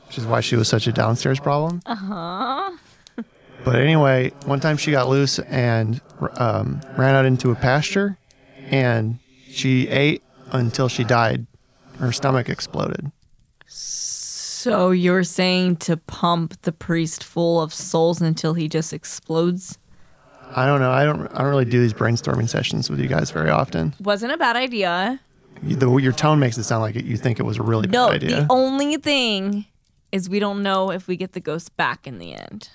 which 0.07 0.19
is 0.19 0.27
why 0.27 0.41
she 0.41 0.57
was 0.57 0.69
such 0.69 0.87
a 0.87 0.93
downstairs 0.93 1.41
problem. 1.41 1.81
Uh 1.87 1.95
huh. 1.95 2.77
But 3.65 3.77
anyway, 3.77 4.33
one 4.45 4.61
time 4.61 4.77
she 4.77 4.91
got 4.91 5.09
loose 5.09 5.39
and 5.39 6.01
um, 6.39 6.81
ran 6.97 7.15
out 7.15 7.25
into 7.25 7.51
a 7.53 7.55
pasture, 7.55 8.19
and 8.69 9.19
she 9.49 9.89
ate 9.89 10.23
until 10.53 10.89
she 10.89 11.05
died. 11.05 11.47
Her 11.99 12.13
stomach 12.13 12.49
exploded. 12.49 13.13
So 14.67 14.91
you're 14.91 15.23
saying 15.23 15.77
to 15.87 15.97
pump 15.97 16.61
the 16.63 16.73
priest 16.73 17.23
full 17.23 17.63
of 17.63 17.73
souls 17.73 18.21
until 18.21 18.55
he 18.55 18.69
just 18.69 18.93
explodes? 18.93 19.79
I 20.57 20.67
don't 20.67 20.81
know. 20.81 20.91
I 20.91 21.05
don't. 21.05 21.29
I 21.29 21.43
don't 21.43 21.51
really 21.51 21.65
do 21.67 21.81
these 21.81 21.95
brainstorming 21.95 22.49
sessions 22.49 22.91
with 22.91 22.99
you 22.99 23.07
guys 23.07 23.31
very 23.31 23.49
often. 23.49 23.95
Wasn't 24.01 24.33
a 24.33 24.37
bad 24.37 24.57
idea. 24.57 25.21
You, 25.63 25.77
the, 25.77 25.89
your 25.99 26.11
tone 26.13 26.41
makes 26.41 26.59
it 26.59 26.65
sound 26.65 26.83
like 26.83 26.97
you 26.97 27.17
think 27.17 27.39
it 27.39 27.45
was 27.45 27.59
a 27.59 27.63
really 27.63 27.87
No, 27.87 28.09
bad 28.09 28.25
idea. 28.25 28.41
the 28.41 28.47
only 28.51 28.97
thing 28.97 29.67
is 30.11 30.29
we 30.29 30.41
don't 30.41 30.65
know 30.65 30.91
if 30.91 31.07
we 31.07 31.17
get 31.17 31.31
the 31.31 31.41
ghost 31.41 31.77
back 31.77 32.05
in 32.09 32.19
the 32.19 32.35
end. 32.35 32.69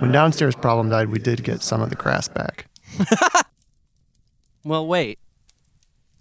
when 0.00 0.12
downstairs 0.12 0.54
problem 0.54 0.90
died, 0.90 1.08
we 1.08 1.18
did 1.18 1.42
get 1.42 1.62
some 1.62 1.80
of 1.80 1.88
the 1.88 1.96
grass 1.96 2.28
back. 2.28 2.66
Well, 4.62 4.86
wait. 4.86 5.18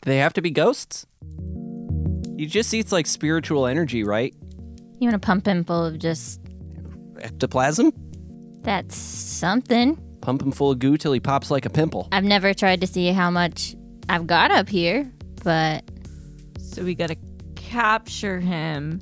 Do 0.02 0.12
they 0.12 0.20
have 0.20 0.32
to 0.32 0.42
be 0.42 0.50
ghosts? 0.50 1.06
You 2.38 2.46
just 2.48 2.70
see 2.70 2.80
it's 2.80 2.94
like 2.94 3.06
spiritual 3.06 3.68
energy, 3.68 4.06
right? 4.06 4.34
You 5.00 5.10
want 5.10 5.22
to 5.22 5.26
pump 5.26 5.48
him 5.48 5.64
full 5.64 5.86
of 5.86 5.98
just 6.00 6.42
Ectoplasm? 7.20 7.92
that's 8.62 8.96
something. 8.96 9.98
Pump 10.22 10.42
him 10.42 10.52
full 10.52 10.72
of 10.72 10.80
goo 10.80 10.98
till 10.98 11.14
he 11.14 11.20
pops 11.20 11.50
like 11.50 11.66
a 11.66 11.70
pimple. 11.70 12.10
I've 12.12 12.26
never 12.26 12.54
tried 12.54 12.82
to 12.82 12.88
see 12.88 13.08
how 13.14 13.30
much 13.32 13.76
I've 14.10 14.28
got 14.28 14.52
up 14.52 14.68
here, 14.68 15.10
but 15.44 15.84
So 16.60 16.84
we 16.84 16.94
gotta 16.96 17.16
capture 17.56 18.40
him 18.40 19.00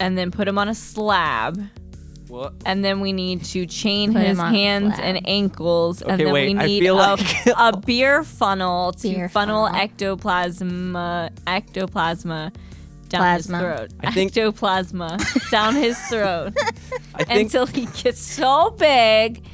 and 0.00 0.16
then 0.18 0.30
put 0.30 0.46
him 0.46 0.58
on 0.58 0.68
a 0.68 0.74
slab. 0.74 1.58
What? 2.28 2.52
And 2.66 2.84
then 2.84 3.00
we 3.00 3.12
need 3.14 3.42
to 3.46 3.64
chain 3.64 4.12
Put 4.12 4.20
his 4.20 4.32
him 4.38 4.40
on 4.40 4.52
hands 4.52 4.96
slab. 4.96 5.16
and 5.16 5.26
ankles. 5.28 6.02
and 6.02 6.12
Okay, 6.12 6.24
then 6.24 6.32
wait, 6.34 6.54
we 6.54 6.60
I 6.60 6.66
need 6.66 6.80
feel 6.80 6.96
a, 6.98 7.16
like- 7.16 7.46
a 7.56 7.76
beer 7.78 8.22
funnel 8.22 8.92
to 8.92 9.08
Beer 9.08 9.28
funnel 9.30 9.66
funnel. 9.66 9.80
ectoplasma 9.88 11.30
ectoplasma 11.46 12.52
down 13.08 13.20
Plasma. 13.20 13.56
his 13.58 13.62
throat. 13.64 13.90
I 14.02 14.12
think- 14.12 14.32
ectoplasma 14.32 15.50
down 15.50 15.74
his 15.74 15.98
throat 16.08 16.52
I 17.14 17.24
think 17.24 17.40
until 17.46 17.66
he 17.66 17.86
gets 17.86 18.20
so 18.20 18.70
big 18.70 19.44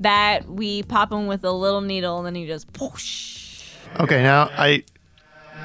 that 0.00 0.48
we 0.48 0.82
pop 0.84 1.12
him 1.12 1.26
with 1.26 1.44
a 1.44 1.52
little 1.52 1.80
needle 1.82 2.18
and 2.18 2.26
then 2.26 2.34
he 2.34 2.46
just 2.46 2.72
poosh. 2.72 3.72
Okay, 3.98 4.22
now 4.22 4.48
I. 4.52 4.84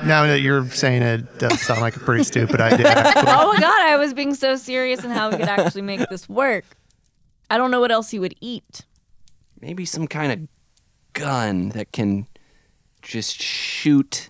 Now 0.03 0.23
that 0.27 0.41
you're 0.41 0.67
saying 0.71 1.03
it, 1.03 1.21
it 1.21 1.39
does 1.39 1.61
sound 1.61 1.79
like 1.79 1.95
a 1.95 1.99
pretty 2.01 2.25
stupid 2.25 2.59
idea. 2.59 2.85
actually. 2.89 3.23
Oh 3.31 3.53
my 3.53 3.59
god, 3.61 3.81
I 3.87 3.95
was 3.95 4.13
being 4.13 4.33
so 4.35 4.57
serious 4.57 5.05
in 5.05 5.09
how 5.11 5.29
we 5.29 5.37
could 5.37 5.47
actually 5.47 5.83
make 5.83 6.09
this 6.09 6.27
work. 6.27 6.65
I 7.49 7.57
don't 7.57 7.71
know 7.71 7.79
what 7.79 7.91
else 7.91 8.09
he 8.11 8.19
would 8.19 8.35
eat. 8.41 8.81
maybe 9.61 9.85
some 9.85 10.05
kind 10.07 10.31
of 10.33 10.39
gun 11.13 11.69
that 11.69 11.93
can 11.93 12.27
just 13.01 13.41
shoot 13.41 14.29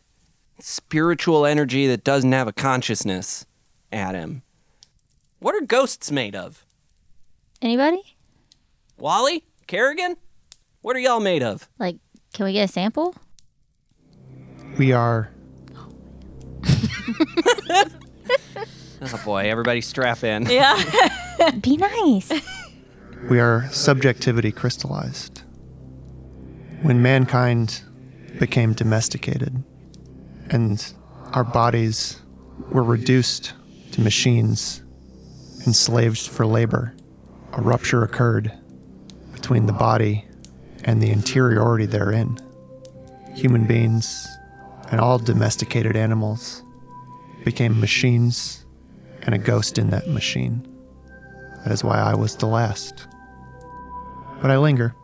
spiritual 0.60 1.46
energy 1.46 1.88
that 1.88 2.04
doesn't 2.04 2.32
have 2.32 2.48
a 2.48 2.54
consciousness 2.54 3.46
at 3.92 4.16
him. 4.16 4.42
What 5.40 5.56
are 5.56 5.62
ghosts 5.66 6.12
made 6.12 6.36
of? 6.36 6.66
anybody? 7.62 8.02
Wally? 8.98 9.44
Kerrigan? 9.68 10.18
What 10.82 10.96
are 10.96 11.00
y'all 11.00 11.20
made 11.20 11.42
of? 11.42 11.68
Like, 11.80 11.98
can 12.34 12.46
we 12.46 12.54
get 12.54 12.70
a 12.70 12.72
sample? 12.72 13.16
we 14.78 14.92
are. 14.92 15.32
Oh 19.02 19.22
boy, 19.24 19.50
everybody 19.50 19.82
strap 19.82 20.24
in. 20.24 20.46
Yeah. 20.50 20.82
Be 21.62 21.78
nice. 21.78 22.32
We 23.30 23.40
are 23.40 23.68
subjectivity 23.72 24.52
crystallized. 24.52 25.42
When 26.82 27.02
mankind 27.02 27.84
became 28.40 28.74
domesticated 28.74 29.64
and 30.56 30.94
our 31.34 31.44
bodies 31.44 32.22
were 32.72 32.82
reduced 32.82 33.52
to 33.92 34.00
machines 34.00 34.82
enslaved 35.68 36.18
for 36.18 36.46
labor, 36.46 36.96
a 37.52 37.62
rupture 37.62 38.04
occurred 38.04 38.54
between 39.34 39.66
the 39.66 39.74
body 39.74 40.26
and 40.86 41.02
the 41.02 41.12
interiority 41.12 41.86
therein. 41.86 42.40
Human 43.34 43.66
beings 43.66 44.26
and 44.92 45.02
all 45.02 45.20
domesticated 45.20 45.98
animals 45.98 46.64
became 47.44 47.78
machines 47.82 48.66
and 49.24 49.36
a 49.36 49.38
ghost 49.38 49.78
in 49.78 49.90
that 49.90 50.08
machine. 50.08 50.66
That 51.66 51.74
is 51.74 51.84
why 51.84 52.00
I 52.00 52.16
was 52.16 52.38
the 52.38 52.48
last. 52.48 53.08
But 54.42 54.52
I 54.52 54.58
linger. 54.58 54.96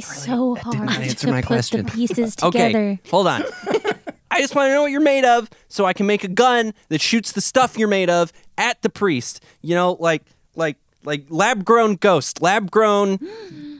so 0.00 0.54
hard 0.56 0.78
not 0.78 0.98
answer 0.98 1.26
to 1.26 1.30
my 1.30 1.40
put 1.40 1.46
question. 1.46 1.84
the 1.86 1.92
pieces 1.92 2.36
together. 2.36 2.78
Okay, 2.78 3.00
hold 3.10 3.26
on. 3.26 3.42
I 4.30 4.40
just 4.40 4.54
want 4.54 4.68
to 4.68 4.72
know 4.72 4.82
what 4.82 4.90
you're 4.90 5.00
made 5.00 5.24
of 5.24 5.50
so 5.68 5.84
I 5.84 5.92
can 5.92 6.06
make 6.06 6.24
a 6.24 6.28
gun 6.28 6.72
that 6.88 7.00
shoots 7.00 7.32
the 7.32 7.40
stuff 7.42 7.76
you're 7.76 7.88
made 7.88 8.08
of 8.08 8.32
at 8.56 8.80
the 8.82 8.88
priest. 8.88 9.42
You 9.60 9.74
know, 9.74 9.96
like 10.00 10.22
like 10.56 10.76
like 11.04 11.24
lab 11.28 11.64
grown 11.64 11.96
ghost, 11.96 12.40
lab 12.40 12.70
grown 12.70 13.18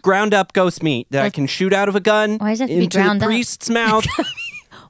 ground 0.02 0.34
up 0.40 0.52
ghost 0.52 0.82
meat 0.82 1.06
that 1.10 1.22
I 1.24 1.30
can 1.30 1.46
shoot 1.46 1.72
out 1.72 1.88
of 1.88 1.96
a 1.96 2.00
gun 2.00 2.38
Why 2.38 2.50
does 2.50 2.60
it 2.60 2.64
have 2.64 2.70
to 2.70 2.76
be 2.76 2.84
into 2.84 2.98
ground 2.98 3.20
the 3.20 3.24
up? 3.24 3.28
priest's 3.28 3.70
mouth 3.80 4.04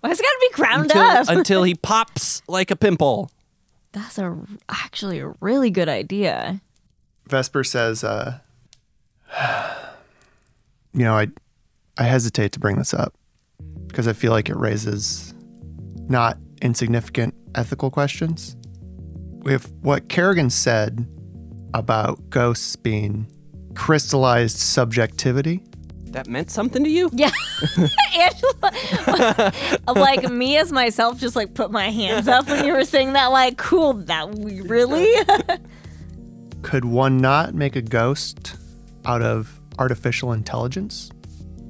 Why 0.01 0.09
has 0.09 0.19
it 0.19 0.23
got 0.23 0.31
to 0.31 0.49
be 0.51 0.55
ground 0.55 0.85
until, 0.85 1.03
up? 1.03 1.29
until 1.29 1.63
he 1.63 1.75
pops 1.75 2.43
like 2.49 2.71
a 2.71 2.77
pimple. 2.77 3.31
That's 3.93 4.19
a 4.19 4.37
actually 4.69 5.21
a 5.21 5.35
really 5.41 5.71
good 5.71 5.89
idea. 5.89 6.61
Vesper 7.29 7.63
says, 7.63 8.03
uh, 8.03 8.39
you 10.95 11.05
know, 11.05 11.15
I, 11.15 11.29
I 11.99 12.05
hesitate 12.05 12.53
to 12.53 12.61
bring 12.61 12.77
this 12.77 12.93
up 12.95 13.15
because 13.87 14.09
I 14.09 14.13
feel 14.13 14.33
like 14.33 14.49
it 14.49 14.57
raises 14.57 15.35
not 16.09 16.39
insignificant 16.61 17.35
ethical 17.55 17.91
questions. 17.91 18.57
With 19.43 19.73
what 19.81 20.09
Kerrigan 20.09 20.51
said 20.51 21.07
about 21.75 22.31
ghosts 22.31 22.77
being 22.77 23.27
crystallized 23.75 24.59
subjectivity, 24.59 25.63
That 26.07 26.29
meant 26.29 26.51
something 26.51 26.85
to 26.85 26.91
you? 26.91 27.11
Yeah, 27.13 27.31
Angela, 28.15 29.53
like 29.97 30.31
me 30.31 30.59
as 30.59 30.71
myself, 30.71 31.19
just 31.19 31.35
like 31.35 31.55
put 31.55 31.71
my 31.71 31.91
hands 31.91 32.29
up 32.29 32.47
when 32.47 32.65
you 32.65 32.73
were 32.73 32.85
saying 32.85 33.15
that. 33.15 33.27
Like, 33.27 33.57
cool, 33.57 33.95
that 33.95 34.35
we 34.35 34.61
really. 34.61 35.09
could 36.63 36.85
one 36.85 37.19
not 37.19 37.55
make 37.55 37.75
a 37.75 37.83
ghost 37.83 38.55
out 39.05 39.23
of 39.23 39.59
artificial 39.87 40.33
intelligence? 40.33 41.11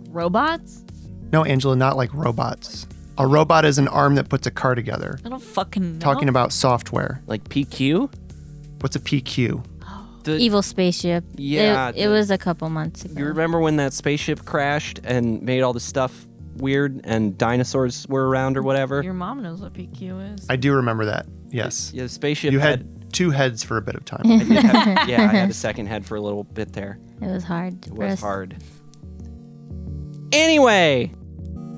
Robots? 0.08 0.84
No, 1.32 1.44
Angela, 1.44 1.74
not 1.76 1.96
like 1.96 2.12
robots. 2.12 2.86
A 3.16 3.26
robot 3.26 3.64
is 3.64 3.78
an 3.78 3.88
arm 3.88 4.16
that 4.16 4.28
puts 4.28 4.46
a 4.46 4.50
car 4.50 4.74
together. 4.74 5.18
I 5.24 5.30
don't 5.30 5.42
fucking 5.42 5.94
know. 5.94 5.98
Talking 5.98 6.28
about 6.28 6.52
software. 6.52 7.22
Like 7.26 7.44
PQ? 7.48 8.12
What's 8.80 8.96
a 8.96 9.00
PQ? 9.00 9.64
The, 10.24 10.36
Evil 10.36 10.62
spaceship. 10.62 11.24
Yeah, 11.34 11.88
It, 11.88 11.96
it 11.96 12.04
the- 12.06 12.12
was 12.12 12.30
a 12.30 12.38
couple 12.38 12.70
months 12.70 13.04
ago. 13.04 13.18
You 13.18 13.26
remember 13.26 13.58
when 13.58 13.74
that 13.78 13.92
spaceship 13.92 14.44
crashed 14.44 15.00
and 15.02 15.42
made 15.42 15.62
all 15.62 15.72
the 15.72 15.80
stuff 15.80 16.26
weird 16.58 17.00
and 17.02 17.36
dinosaurs 17.36 18.06
were 18.08 18.28
around 18.28 18.56
or 18.56 18.62
whatever? 18.62 19.02
Your 19.02 19.14
mom 19.14 19.42
knows 19.42 19.60
what 19.60 19.72
PQ 19.72 20.34
is. 20.34 20.46
I 20.48 20.54
do 20.54 20.74
remember 20.74 21.06
that. 21.06 21.26
Yes. 21.50 21.90
Yeah, 21.92 22.04
the 22.04 22.08
spaceship 22.08 22.52
You 22.52 22.60
had, 22.60 22.78
had 22.82 23.12
two 23.12 23.30
heads 23.32 23.64
for 23.64 23.78
a 23.78 23.82
bit 23.82 23.96
of 23.96 24.04
time. 24.04 24.22
I 24.24 24.38
did 24.38 24.46
have- 24.64 25.08
yeah, 25.08 25.22
I 25.22 25.26
had 25.34 25.50
a 25.50 25.54
second 25.54 25.86
head 25.86 26.06
for 26.06 26.14
a 26.14 26.20
little 26.20 26.44
bit 26.44 26.72
there. 26.72 27.00
It 27.22 27.26
was 27.28 27.44
hard. 27.44 27.86
It 27.86 27.92
was 27.92 28.12
us. 28.14 28.20
hard. 28.20 28.56
Anyway, 30.32 31.12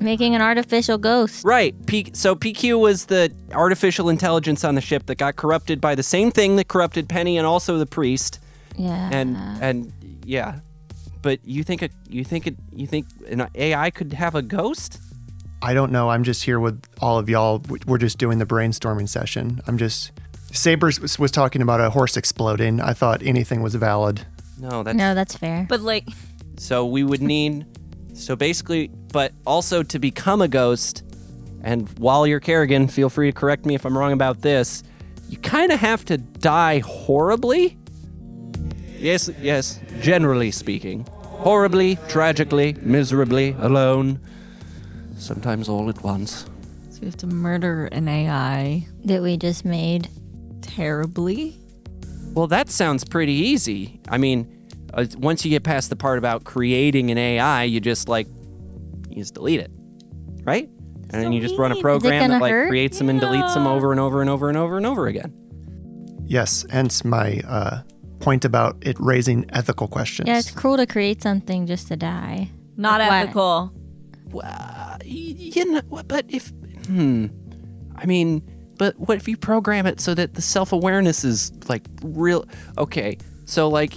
Making 0.00 0.34
an 0.34 0.42
artificial 0.42 0.98
ghost. 0.98 1.44
right. 1.44 1.74
P- 1.86 2.10
so 2.12 2.34
PQ 2.34 2.78
was 2.80 3.06
the 3.06 3.32
artificial 3.52 4.08
intelligence 4.08 4.64
on 4.64 4.74
the 4.74 4.80
ship 4.80 5.06
that 5.06 5.16
got 5.16 5.36
corrupted 5.36 5.80
by 5.80 5.94
the 5.94 6.02
same 6.02 6.30
thing 6.30 6.56
that 6.56 6.68
corrupted 6.68 7.08
Penny 7.08 7.38
and 7.38 7.46
also 7.46 7.78
the 7.78 7.86
priest. 7.86 8.38
Yeah. 8.76 9.08
And 9.12 9.36
and 9.62 9.92
yeah, 10.24 10.60
but 11.22 11.40
you 11.44 11.62
think 11.62 11.82
a 11.82 11.90
you 12.08 12.24
think 12.24 12.46
it 12.46 12.56
you 12.72 12.86
think 12.86 13.06
an 13.28 13.48
AI 13.54 13.90
could 13.90 14.12
have 14.12 14.34
a 14.34 14.42
ghost? 14.42 14.98
I 15.62 15.72
don't 15.72 15.90
know. 15.90 16.10
I'm 16.10 16.24
just 16.24 16.44
here 16.44 16.60
with 16.60 16.82
all 17.00 17.18
of 17.18 17.28
y'all. 17.28 17.62
We're 17.86 17.98
just 17.98 18.18
doing 18.18 18.38
the 18.38 18.46
brainstorming 18.46 19.08
session. 19.08 19.60
I'm 19.66 19.78
just. 19.78 20.12
Sabers 20.52 21.00
was, 21.00 21.18
was 21.18 21.32
talking 21.32 21.62
about 21.62 21.80
a 21.80 21.90
horse 21.90 22.16
exploding. 22.16 22.80
I 22.80 22.92
thought 22.92 23.22
anything 23.24 23.60
was 23.62 23.74
valid. 23.74 24.24
No, 24.58 24.82
that's 24.82 24.96
no, 24.96 25.14
that's 25.14 25.36
fair. 25.36 25.66
But 25.68 25.80
like, 25.80 26.08
So 26.56 26.86
we 26.86 27.02
would 27.04 27.20
need, 27.22 27.66
so 28.14 28.36
basically, 28.36 28.88
but 29.12 29.32
also 29.46 29.82
to 29.82 29.98
become 29.98 30.40
a 30.42 30.48
ghost, 30.48 31.02
and 31.62 31.88
while 31.98 32.26
you're 32.26 32.40
Kerrigan, 32.40 32.88
feel 32.88 33.08
free 33.08 33.30
to 33.30 33.32
correct 33.32 33.66
me 33.66 33.74
if 33.74 33.84
I'm 33.84 33.96
wrong 33.96 34.12
about 34.12 34.42
this, 34.42 34.82
you 35.28 35.38
kind 35.38 35.72
of 35.72 35.80
have 35.80 36.04
to 36.06 36.18
die 36.18 36.78
horribly. 36.80 37.76
Yes, 38.98 39.28
yes, 39.40 39.80
generally 40.00 40.50
speaking. 40.50 41.06
Horribly, 41.22 41.96
tragically, 42.08 42.74
miserably, 42.80 43.56
alone. 43.58 44.20
Sometimes 45.18 45.68
all 45.68 45.88
at 45.88 46.02
once. 46.02 46.46
so 46.90 47.00
you 47.00 47.06
have 47.06 47.16
to 47.18 47.26
murder 47.26 47.86
an 47.92 48.08
AI 48.08 48.86
That 49.04 49.22
we 49.22 49.36
just 49.36 49.64
made. 49.64 50.08
terribly. 50.62 51.58
Well, 52.34 52.48
that 52.48 52.68
sounds 52.68 53.04
pretty 53.04 53.32
easy. 53.32 54.00
I 54.08 54.18
mean, 54.18 54.68
uh, 54.92 55.06
once 55.16 55.44
you 55.44 55.50
get 55.50 55.62
past 55.62 55.88
the 55.88 55.96
part 55.96 56.18
about 56.18 56.44
creating 56.44 57.10
an 57.10 57.18
AI, 57.18 57.62
you 57.64 57.80
just 57.80 58.08
like, 58.08 58.26
you 59.08 59.22
just 59.22 59.34
delete 59.34 59.60
it, 59.60 59.70
right? 60.42 60.68
And 61.10 61.22
then 61.22 61.32
you 61.32 61.40
just 61.40 61.56
run 61.56 61.70
a 61.70 61.74
mean. 61.74 61.78
Is 61.78 61.80
it 61.80 61.82
program 61.82 62.30
that 62.30 62.40
like 62.40 62.50
hurt? 62.50 62.68
creates 62.68 62.98
them 62.98 63.08
and 63.08 63.20
deletes 63.20 63.54
them 63.54 63.68
over 63.68 63.92
and 63.92 64.00
over 64.00 64.20
and 64.20 64.28
over 64.28 64.48
and 64.48 64.58
over 64.58 64.76
and 64.76 64.84
over 64.84 65.06
again. 65.06 65.32
Yes, 66.26 66.66
hence 66.70 67.04
my 67.04 67.40
uh, 67.46 67.82
point 68.18 68.44
about 68.44 68.78
it 68.80 68.96
raising 68.98 69.48
ethical 69.50 69.86
questions. 69.86 70.26
Yeah, 70.26 70.38
it's 70.38 70.50
cruel 70.50 70.76
to 70.78 70.86
create 70.86 71.22
something 71.22 71.66
just 71.66 71.86
to 71.88 71.96
die. 71.96 72.50
Not 72.76 73.00
Like 73.00 73.12
ethical. 73.28 73.72
Well, 74.30 74.98
you 75.04 75.70
know, 75.70 75.82
but 76.08 76.24
if, 76.28 76.48
hmm, 76.86 77.26
I 77.94 78.06
mean, 78.06 78.42
but 78.78 78.98
what 78.98 79.16
if 79.16 79.28
you 79.28 79.36
program 79.36 79.86
it 79.86 80.00
so 80.00 80.14
that 80.14 80.34
the 80.34 80.42
self 80.42 80.72
awareness 80.72 81.24
is 81.24 81.52
like 81.68 81.82
real? 82.02 82.44
Okay, 82.78 83.18
so 83.44 83.68
like, 83.68 83.94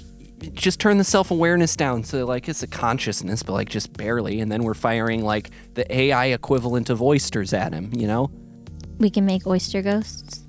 just 0.53 0.79
turn 0.79 0.97
the 0.97 1.03
self 1.03 1.31
awareness 1.31 1.75
down 1.75 2.03
so 2.03 2.25
like 2.25 2.47
it's 2.47 2.63
a 2.63 2.67
consciousness, 2.67 3.43
but 3.43 3.53
like 3.53 3.69
just 3.69 3.93
barely, 3.93 4.39
and 4.39 4.51
then 4.51 4.63
we're 4.63 4.73
firing 4.73 5.23
like 5.23 5.49
the 5.73 5.91
AI 5.93 6.27
equivalent 6.27 6.89
of 6.89 7.01
oysters 7.01 7.53
at 7.53 7.73
him. 7.73 7.91
You 7.95 8.07
know, 8.07 8.31
We 8.99 9.09
can 9.09 9.25
make 9.25 9.45
oyster 9.47 9.81
ghosts. 9.81 10.43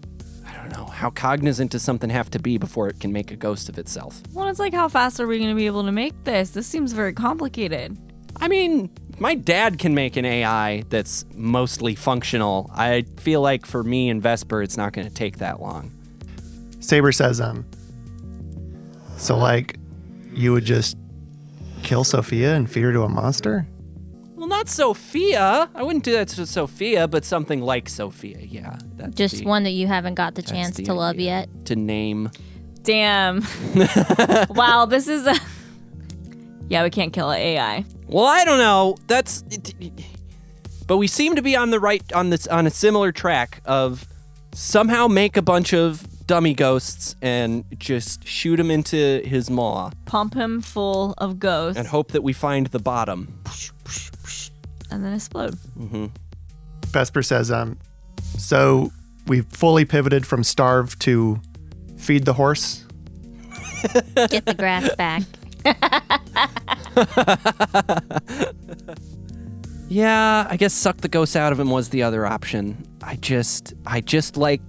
I 0.46 0.52
don't 0.56 0.72
know 0.72 0.86
how 0.86 1.10
cognizant 1.10 1.70
does 1.70 1.82
something 1.82 2.10
have 2.10 2.30
to 2.30 2.38
be 2.38 2.58
before 2.58 2.88
it 2.88 3.00
can 3.00 3.12
make 3.12 3.30
a 3.30 3.36
ghost 3.36 3.68
of 3.68 3.78
itself. 3.78 4.20
Well, 4.32 4.48
it's 4.48 4.58
like, 4.58 4.74
how 4.74 4.88
fast 4.88 5.20
are 5.20 5.26
we 5.26 5.38
going 5.38 5.50
to 5.50 5.56
be 5.56 5.66
able 5.66 5.84
to 5.84 5.92
make 5.92 6.24
this? 6.24 6.50
This 6.50 6.66
seems 6.66 6.92
very 6.92 7.12
complicated. 7.12 7.96
I 8.40 8.48
mean, 8.48 8.90
my 9.18 9.34
dad 9.34 9.78
can 9.78 9.94
make 9.94 10.16
an 10.16 10.24
AI 10.24 10.84
that's 10.88 11.24
mostly 11.34 11.94
functional. 11.94 12.70
I 12.74 13.02
feel 13.18 13.40
like 13.40 13.66
for 13.66 13.82
me 13.82 14.08
and 14.10 14.22
Vesper, 14.22 14.62
it's 14.62 14.76
not 14.76 14.92
going 14.92 15.08
to 15.08 15.14
take 15.14 15.38
that 15.38 15.60
long. 15.60 15.92
Saber 16.80 17.12
says, 17.12 17.40
um, 17.40 17.64
so 19.16 19.36
like, 19.36 19.76
you 20.32 20.52
would 20.52 20.64
just 20.64 20.96
kill 21.82 22.04
Sophia 22.04 22.54
and 22.54 22.70
feed 22.70 22.82
her 22.82 22.92
to 22.92 23.02
a 23.02 23.08
monster? 23.08 23.66
Well, 24.36 24.46
not 24.46 24.68
Sophia. 24.68 25.68
I 25.74 25.82
wouldn't 25.82 26.04
do 26.04 26.12
that 26.12 26.28
to 26.28 26.46
Sophia, 26.46 27.08
but 27.08 27.24
something 27.24 27.60
like 27.60 27.88
Sophia. 27.88 28.38
Yeah, 28.40 28.78
that's 28.96 29.14
Just 29.16 29.38
the- 29.38 29.44
one 29.46 29.64
that 29.64 29.70
you 29.72 29.88
haven't 29.88 30.14
got 30.14 30.36
the 30.36 30.42
chance 30.42 30.76
the 30.76 30.84
to 30.84 30.94
love 30.94 31.18
yet. 31.18 31.48
to 31.66 31.74
name. 31.74 32.30
Damn. 32.84 33.42
wow, 34.50 34.86
this 34.88 35.08
is 35.08 35.26
a. 35.26 35.34
Yeah, 36.70 36.82
we 36.84 36.90
can't 36.90 37.14
kill 37.14 37.30
an 37.30 37.38
AI. 37.40 37.84
Well, 38.08 38.24
I 38.24 38.44
don't 38.44 38.58
know. 38.58 38.96
That's, 39.06 39.44
but 40.86 40.96
we 40.96 41.06
seem 41.06 41.36
to 41.36 41.42
be 41.42 41.54
on 41.56 41.70
the 41.70 41.78
right 41.78 42.02
on 42.12 42.30
this 42.30 42.46
on 42.46 42.66
a 42.66 42.70
similar 42.70 43.12
track 43.12 43.60
of 43.64 44.06
somehow 44.54 45.06
make 45.08 45.36
a 45.36 45.42
bunch 45.42 45.74
of 45.74 46.06
dummy 46.26 46.54
ghosts 46.54 47.16
and 47.22 47.64
just 47.78 48.26
shoot 48.26 48.56
them 48.56 48.70
into 48.70 49.22
his 49.24 49.48
maw 49.48 49.90
Pump 50.04 50.34
him 50.34 50.60
full 50.60 51.14
of 51.16 51.38
ghosts 51.38 51.78
and 51.78 51.88
hope 51.88 52.12
that 52.12 52.22
we 52.22 52.32
find 52.34 52.66
the 52.68 52.78
bottom. 52.78 53.42
and 54.90 55.04
then 55.04 55.14
explode. 55.14 55.58
Vesper 56.88 57.22
says, 57.22 57.50
um, 57.50 57.78
so 58.38 58.90
we've 59.26 59.46
fully 59.46 59.84
pivoted 59.84 60.26
from 60.26 60.42
starve 60.44 60.98
to 61.00 61.40
feed 61.98 62.24
the 62.24 62.32
horse. 62.34 62.84
Get 64.14 64.44
the 64.46 64.54
grass 64.56 64.94
back. 64.96 65.22
Yeah, 69.88 70.46
I 70.50 70.56
guess 70.58 70.74
suck 70.74 70.98
the 70.98 71.08
ghost 71.08 71.34
out 71.34 71.50
of 71.50 71.58
him 71.58 71.70
was 71.70 71.88
the 71.88 72.02
other 72.02 72.26
option. 72.26 72.86
I 73.02 73.16
just, 73.16 73.72
I 73.86 74.02
just 74.02 74.36
like, 74.36 74.60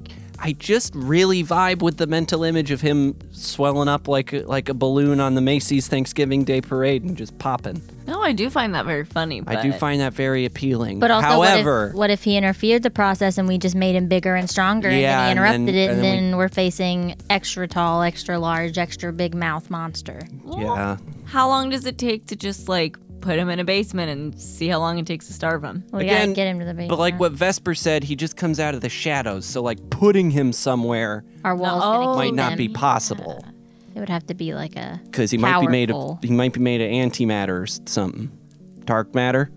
I 0.41 0.53
just 0.53 0.95
really 0.95 1.43
vibe 1.43 1.81
with 1.81 1.97
the 1.97 2.07
mental 2.07 2.45
image 2.45 2.71
of 2.71 2.79
him 2.79 3.17
swelling 3.31 3.89
up 3.89 4.07
like 4.07 4.31
a, 4.31 4.43
like 4.43 4.69
a 4.69 4.73
balloon 4.73 5.19
on 5.19 5.35
the 5.35 5.41
Macy's 5.41 5.89
Thanksgiving 5.89 6.45
Day 6.45 6.61
parade 6.61 7.03
and 7.03 7.17
just 7.17 7.37
popping. 7.37 7.81
No, 8.07 8.21
I 8.21 8.31
do 8.31 8.49
find 8.49 8.73
that 8.75 8.85
very 8.85 9.03
funny. 9.03 9.41
But 9.41 9.57
I 9.57 9.61
do 9.61 9.73
find 9.73 9.99
that 9.99 10.13
very 10.13 10.45
appealing. 10.45 10.99
But 10.99 11.11
also, 11.11 11.27
however, 11.27 11.87
what, 11.87 11.89
if, 11.89 11.95
what 11.95 12.09
if 12.11 12.23
he 12.23 12.37
interfered 12.37 12.83
the 12.83 12.89
process 12.89 13.37
and 13.37 13.45
we 13.45 13.57
just 13.57 13.75
made 13.75 13.95
him 13.95 14.07
bigger 14.07 14.35
and 14.35 14.49
stronger 14.49 14.89
Yeah, 14.89 15.27
and 15.27 15.37
and 15.37 15.45
then 15.45 15.67
he 15.67 15.67
interrupted 15.67 15.67
then- 15.67 15.75
it 15.75 15.81
and 15.81 15.91
and 15.91 16.03
then 16.05 16.15
then, 16.15 16.31
we- 16.31 16.37
we... 16.37 16.45
are 16.45 16.49
facing 16.49 17.17
extra 17.29 17.67
tall, 17.67 18.03
extra 18.03 18.39
large, 18.39 18.77
extra 18.77 19.11
big 19.11 19.35
mouth 19.35 19.69
monster? 19.69 20.21
yeah, 20.57 20.95
How 21.29 21.47
long 21.47 21.69
does 21.69 21.85
it 21.85 21.97
take 21.97 22.25
to 22.27 22.35
just 22.35 22.67
like 22.67 22.97
put 23.21 23.37
him 23.37 23.49
in 23.49 23.59
a 23.59 23.63
basement 23.63 24.09
and 24.09 24.39
see 24.39 24.67
how 24.67 24.79
long 24.79 24.97
it 24.97 25.05
takes 25.05 25.27
to 25.27 25.33
starve 25.33 25.63
him? 25.63 25.83
We 25.91 26.03
Again, 26.03 26.27
gotta 26.29 26.33
get 26.35 26.47
him 26.47 26.59
to 26.59 26.65
the 26.65 26.73
basement. 26.73 26.89
but 26.89 26.99
like 26.99 27.19
what 27.19 27.33
Vesper 27.33 27.75
said, 27.75 28.03
he 28.03 28.15
just 28.15 28.35
comes 28.35 28.59
out 28.59 28.73
of 28.73 28.81
the 28.81 28.89
shadows. 28.89 29.45
So 29.45 29.61
like 29.61 29.89
putting 29.89 30.31
him 30.31 30.51
somewhere 30.53 31.23
our 31.45 31.55
walls 31.55 31.83
oh. 31.85 32.03
gonna 32.03 32.15
might 32.15 32.25
keep 32.27 32.33
not 32.35 32.51
him. 32.53 32.57
be 32.57 32.69
possible 32.69 33.45
It 33.95 33.99
would 33.99 34.09
have 34.09 34.25
to 34.27 34.33
be 34.33 34.53
like 34.53 34.75
a 34.75 34.99
because 35.05 35.29
he 35.31 35.37
might 35.37 35.59
be 35.61 35.67
made 35.67 35.89
Powerful. 35.89 36.13
of 36.13 36.23
he 36.23 36.31
might 36.31 36.53
be 36.53 36.59
made 36.61 36.81
of 36.81 36.89
antimatter 36.89 37.49
or 37.59 37.63
s- 37.63 37.79
something. 37.85 38.31
Dark 38.85 39.13
matter, 39.13 39.51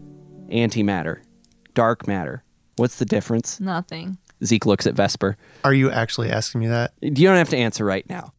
antimatter, 0.49 1.23
dark 1.75 2.07
matter. 2.07 2.45
What's 2.77 2.97
the 2.97 3.05
difference? 3.07 3.61
Nothing. 3.61 4.19
Zeke 4.45 4.67
looks 4.67 4.87
at 4.87 4.95
Vesper. 4.95 5.37
Are 5.65 5.73
you 5.73 5.91
actually 5.91 6.31
asking 6.31 6.61
me 6.63 6.67
that? 6.67 6.93
You 7.01 7.11
don't 7.29 7.37
have 7.37 7.49
to 7.51 7.57
answer 7.57 7.85
right 7.85 8.07
now. 8.11 8.33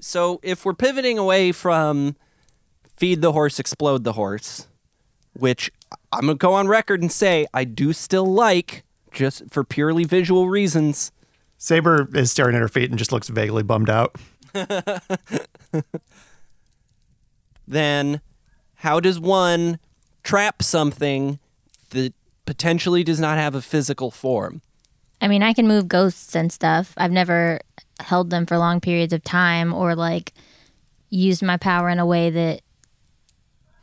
So 0.00 0.40
if 0.42 0.64
we're 0.64 0.74
pivoting 0.74 1.18
away 1.18 1.52
from 1.52 2.16
feed 2.96 3.22
the 3.22 3.32
horse, 3.32 3.58
explode 3.58 4.04
the 4.04 4.12
horse, 4.12 4.66
which 5.34 5.70
I'm 6.12 6.22
gonna 6.22 6.34
go 6.34 6.54
on 6.54 6.68
record 6.68 7.02
and 7.02 7.12
say 7.12 7.46
I 7.52 7.64
do 7.64 7.92
still 7.92 8.26
like, 8.26 8.84
just 9.12 9.44
for 9.50 9.64
purely 9.64 10.04
visual 10.04 10.48
reasons. 10.48 11.12
Saber 11.58 12.08
is 12.14 12.30
staring 12.30 12.54
at 12.54 12.60
her 12.60 12.68
feet 12.68 12.90
and 12.90 12.98
just 12.98 13.12
looks 13.12 13.28
vaguely 13.28 13.62
bummed 13.62 13.90
out. 13.90 14.16
Then 17.66 18.20
how 18.76 19.00
does 19.00 19.18
one 19.18 19.78
trap 20.22 20.62
something 20.62 21.38
that 21.90 22.14
potentially 22.44 23.02
does 23.02 23.20
not 23.20 23.38
have 23.38 23.54
a 23.54 23.62
physical 23.62 24.10
form? 24.10 24.62
I 25.20 25.28
mean, 25.28 25.42
I 25.42 25.52
can 25.52 25.66
move 25.66 25.88
ghosts 25.88 26.36
and 26.36 26.52
stuff. 26.52 26.92
I've 26.96 27.10
never 27.10 27.60
held 28.00 28.30
them 28.30 28.46
for 28.46 28.58
long 28.58 28.80
periods 28.80 29.12
of 29.12 29.24
time 29.24 29.72
or 29.72 29.94
like 29.94 30.32
used 31.08 31.42
my 31.42 31.56
power 31.56 31.88
in 31.88 31.98
a 31.98 32.06
way 32.06 32.30
that 32.30 32.60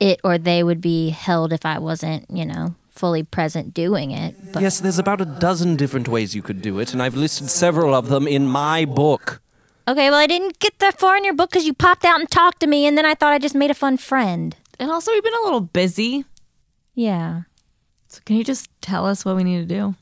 it 0.09 0.19
or 0.23 0.37
they 0.37 0.61
would 0.63 0.81
be 0.81 1.09
held 1.09 1.53
if 1.53 1.65
I 1.65 1.79
wasn't, 1.79 2.25
you 2.29 2.45
know, 2.45 2.75
fully 2.89 3.23
present 3.23 3.73
doing 3.73 4.11
it. 4.11 4.35
But 4.53 4.61
Yes, 4.61 4.79
there's 4.79 4.99
about 4.99 5.21
a 5.21 5.25
dozen 5.25 5.75
different 5.77 6.07
ways 6.07 6.35
you 6.35 6.41
could 6.41 6.61
do 6.61 6.79
it, 6.79 6.93
and 6.93 7.01
I've 7.01 7.15
listed 7.15 7.49
several 7.49 7.95
of 7.95 8.09
them 8.09 8.27
in 8.27 8.45
my 8.47 8.85
book. 8.85 9.41
okay, 9.87 10.09
well, 10.09 10.19
I 10.19 10.27
didn't 10.27 10.59
get 10.59 10.77
that 10.79 10.99
far 10.99 11.15
in 11.17 11.23
your 11.23 11.33
book 11.33 11.49
because 11.51 11.65
you 11.65 11.73
popped 11.73 12.05
out 12.05 12.19
and 12.19 12.29
talked 12.29 12.59
to 12.61 12.67
me, 12.67 12.85
and 12.87 12.97
then 12.97 13.05
I 13.05 13.15
thought 13.15 13.33
I 13.33 13.39
just 13.39 13.55
made 13.55 13.71
a 13.71 13.73
fun 13.85 13.97
friend. 13.97 14.55
And 14.79 14.91
also, 14.91 15.11
we've 15.11 15.23
been 15.23 15.41
a 15.41 15.45
little 15.45 15.61
busy. 15.61 16.25
Yeah. 16.95 17.43
So 18.07 18.19
can 18.25 18.35
you 18.35 18.43
just 18.43 18.69
tell 18.81 19.05
us 19.05 19.23
what 19.25 19.35
we 19.35 19.43
need 19.43 19.67
to 19.67 19.75
do? 19.79 19.95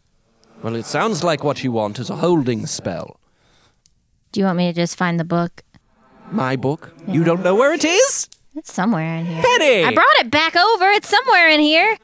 Well, 0.63 0.75
it 0.75 0.85
sounds 0.85 1.23
like 1.23 1.43
what 1.43 1.63
you 1.63 1.71
want 1.71 1.99
is 1.99 2.09
a 2.09 2.15
holding 2.17 2.65
spell. 2.67 3.19
Do 4.31 4.39
you 4.39 4.45
want 4.45 4.57
me 4.57 4.67
to 4.71 4.73
just 4.73 4.97
find 4.97 5.19
the 5.19 5.23
book? 5.25 5.63
My 6.31 6.55
book? 6.55 6.93
You 7.07 7.23
don't 7.23 7.43
know 7.43 7.55
where 7.55 7.73
it 7.73 7.83
is? 7.85 8.27
It's 8.55 8.73
somewhere 8.73 9.15
in 9.17 9.25
here. 9.25 9.41
Penny! 9.41 9.83
I 9.85 9.93
brought 9.93 10.15
it 10.19 10.29
back 10.29 10.55
over. 10.55 10.89
It's 10.89 11.07
somewhere 11.07 11.49
in 11.49 11.59
here. 11.61 11.97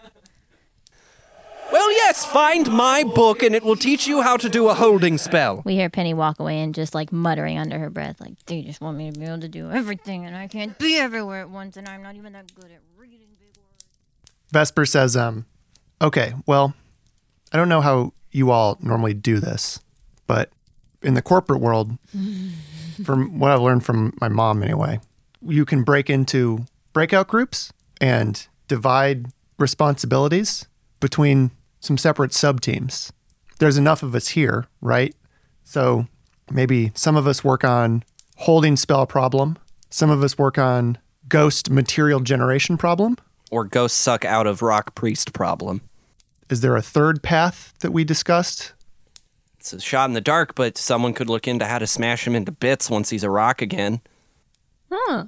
Well, 1.72 1.92
yes, 1.92 2.24
find 2.24 2.72
my 2.72 3.04
book 3.04 3.44
and 3.44 3.54
it 3.54 3.62
will 3.62 3.76
teach 3.76 4.08
you 4.08 4.22
how 4.22 4.38
to 4.38 4.48
do 4.48 4.70
a 4.70 4.74
holding 4.74 5.18
spell. 5.18 5.62
We 5.66 5.76
hear 5.76 5.90
Penny 5.90 6.14
walk 6.14 6.40
away 6.40 6.62
and 6.62 6.74
just 6.74 6.96
like 6.96 7.12
muttering 7.12 7.58
under 7.58 7.78
her 7.78 7.90
breath, 7.90 8.22
like, 8.22 8.34
they 8.46 8.62
just 8.62 8.80
want 8.80 8.98
me 8.98 9.12
to 9.12 9.20
be 9.20 9.26
able 9.26 9.42
to 9.42 9.50
do 9.50 9.70
everything, 9.70 10.26
and 10.26 10.36
I 10.36 10.48
can't 10.48 10.78
be 10.80 10.96
everywhere 10.96 11.42
at 11.42 11.50
once, 11.50 11.76
and 11.76 11.88
I'm 11.90 12.02
not 12.02 12.16
even 12.16 12.32
that 12.34 12.56
good 12.56 12.72
at 12.72 12.80
reading 12.98 13.28
big 13.38 13.50
words. 13.58 13.84
Vesper 14.52 14.86
says, 14.86 15.18
um, 15.18 15.46
okay, 16.02 16.34
well, 16.46 16.74
I 17.52 17.58
don't 17.58 17.68
know 17.70 17.82
how 17.82 18.14
you 18.32 18.52
all 18.52 18.78
normally 18.80 19.14
do 19.14 19.42
this, 19.42 19.82
but 20.26 20.50
in 21.04 21.16
the 21.16 21.22
corporate 21.22 21.60
world, 21.60 21.98
from 23.04 23.40
what 23.40 23.52
I've 23.52 23.62
learned 23.62 23.86
from 23.86 24.14
my 24.22 24.30
mom 24.30 24.64
anyway, 24.64 25.02
you 25.42 25.66
can 25.66 25.84
break 25.84 26.10
into 26.10 26.66
breakout 26.94 27.28
groups 27.28 27.72
and 28.00 28.48
divide 28.68 29.28
responsibilities 29.58 30.68
between 31.00 31.52
some 31.80 31.98
separate 31.98 32.34
sub 32.34 32.62
teams. 32.62 33.12
There's 33.60 33.78
enough 33.78 34.04
of 34.04 34.16
us 34.16 34.30
here, 34.30 34.68
right? 34.82 35.16
So 35.64 36.08
maybe 36.52 36.92
some 36.96 37.16
of 37.16 37.28
us 37.28 37.44
work 37.44 37.64
on 37.64 38.04
holding 38.38 38.76
spell 38.76 39.06
problem, 39.08 39.58
some 39.90 40.10
of 40.10 40.24
us 40.24 40.38
work 40.38 40.58
on 40.58 40.98
ghost 41.28 41.70
material 41.70 42.20
generation 42.20 42.78
problem. 42.78 43.18
Or 43.50 43.64
ghost 43.64 43.98
suck 43.98 44.26
out 44.26 44.48
of 44.48 44.62
rock 44.62 44.96
priest 44.96 45.34
problem. 45.34 45.82
Is 46.50 46.62
there 46.62 46.76
a 46.76 46.82
third 46.82 47.24
path 47.24 47.74
that 47.80 47.92
we 47.92 48.04
discussed? 48.04 48.74
It's 49.60 49.74
a 49.74 49.80
shot 49.80 50.10
in 50.10 50.14
the 50.14 50.22
dark, 50.22 50.56
but 50.56 50.78
someone 50.78 51.14
could 51.14 51.30
look 51.30 51.48
into 51.48 51.66
how 51.66 51.80
to 51.80 51.88
smash 51.88 52.26
him 52.26 52.36
into 52.36 52.52
bits 52.52 52.90
once 52.90 53.10
he's 53.10 53.24
a 53.24 53.30
rock 53.30 53.62
again. 53.62 54.02
Huh. 54.92 55.26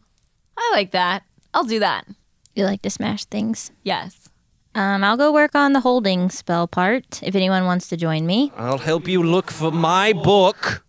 I 0.57 0.71
like 0.73 0.91
that. 0.91 1.23
I'll 1.53 1.63
do 1.63 1.79
that. 1.79 2.05
You 2.55 2.65
like 2.65 2.81
to 2.83 2.89
smash 2.89 3.25
things? 3.25 3.71
Yes. 3.83 4.29
Um, 4.75 5.03
I'll 5.03 5.17
go 5.17 5.31
work 5.33 5.55
on 5.55 5.73
the 5.73 5.79
holding 5.79 6.29
spell 6.29 6.67
part 6.67 7.21
if 7.23 7.35
anyone 7.35 7.65
wants 7.65 7.87
to 7.89 7.97
join 7.97 8.25
me. 8.25 8.51
I'll 8.55 8.77
help 8.77 9.07
you 9.07 9.23
look 9.23 9.49
for 9.51 9.71
my 9.71 10.13
book. 10.13 10.83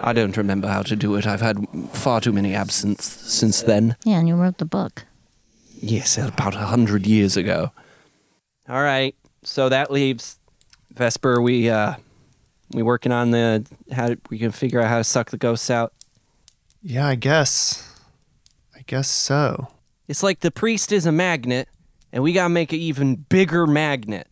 I 0.00 0.12
don't 0.12 0.36
remember 0.36 0.66
how 0.68 0.82
to 0.82 0.96
do 0.96 1.14
it. 1.14 1.26
I've 1.26 1.40
had 1.40 1.64
far 1.92 2.20
too 2.20 2.32
many 2.32 2.54
absence 2.54 3.04
since 3.04 3.62
then. 3.62 3.96
Yeah, 4.04 4.18
and 4.18 4.26
you 4.26 4.34
wrote 4.34 4.58
the 4.58 4.64
book. 4.64 5.04
Yes, 5.80 6.18
about 6.18 6.54
a 6.54 6.66
hundred 6.66 7.06
years 7.06 7.36
ago. 7.36 7.70
All 8.68 8.82
right, 8.82 9.14
so 9.44 9.68
that 9.68 9.90
leaves 9.90 10.38
Vesper. 10.92 11.40
We 11.40 11.68
uh, 11.70 11.94
we 12.72 12.82
working 12.82 13.12
on 13.12 13.30
the 13.30 13.64
how 13.92 14.16
we 14.30 14.38
can 14.38 14.50
figure 14.50 14.80
out 14.80 14.88
how 14.88 14.98
to 14.98 15.04
suck 15.04 15.30
the 15.30 15.36
ghosts 15.36 15.70
out. 15.70 15.92
Yeah, 16.82 17.06
I 17.06 17.14
guess. 17.14 17.88
I 18.74 18.80
guess 18.86 19.08
so. 19.08 19.68
It's 20.08 20.22
like 20.22 20.40
the 20.40 20.50
priest 20.50 20.90
is 20.90 21.06
a 21.06 21.12
magnet, 21.12 21.68
and 22.12 22.22
we 22.22 22.32
gotta 22.32 22.48
make 22.48 22.72
an 22.72 22.80
even 22.80 23.24
bigger 23.28 23.66
magnet 23.66 24.26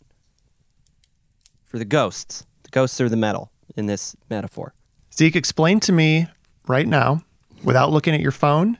for 1.64 1.78
the 1.78 1.84
ghosts. 1.84 2.44
The 2.64 2.70
ghosts 2.70 3.00
are 3.00 3.08
the 3.08 3.16
metal 3.16 3.52
in 3.76 3.86
this 3.86 4.16
metaphor. 4.28 4.74
Zeke, 5.14 5.36
explain 5.36 5.78
to 5.80 5.92
me 5.92 6.26
right 6.66 6.88
now, 6.88 7.22
without 7.62 7.92
looking 7.92 8.14
at 8.14 8.20
your 8.20 8.32
phone, 8.32 8.78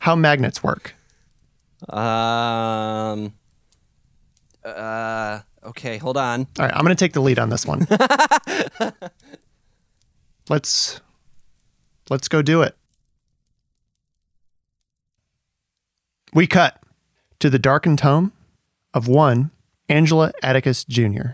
how 0.00 0.16
magnets 0.16 0.62
work. 0.62 0.94
Um. 1.88 3.34
Uh. 4.64 5.40
Okay, 5.64 5.98
hold 5.98 6.16
on. 6.16 6.48
All 6.58 6.66
right, 6.66 6.74
I'm 6.74 6.82
going 6.82 6.94
to 6.94 7.04
take 7.04 7.12
the 7.12 7.20
lead 7.20 7.38
on 7.38 7.50
this 7.50 7.64
one. 7.64 7.86
let's 10.48 11.00
let's 12.10 12.26
go 12.26 12.42
do 12.42 12.62
it. 12.62 12.76
We 16.34 16.46
cut 16.46 16.82
to 17.40 17.50
the 17.50 17.58
darkened 17.58 18.00
home 18.00 18.32
of 18.94 19.06
one 19.06 19.50
Angela 19.88 20.32
Atticus 20.42 20.84
Jr. 20.84 21.32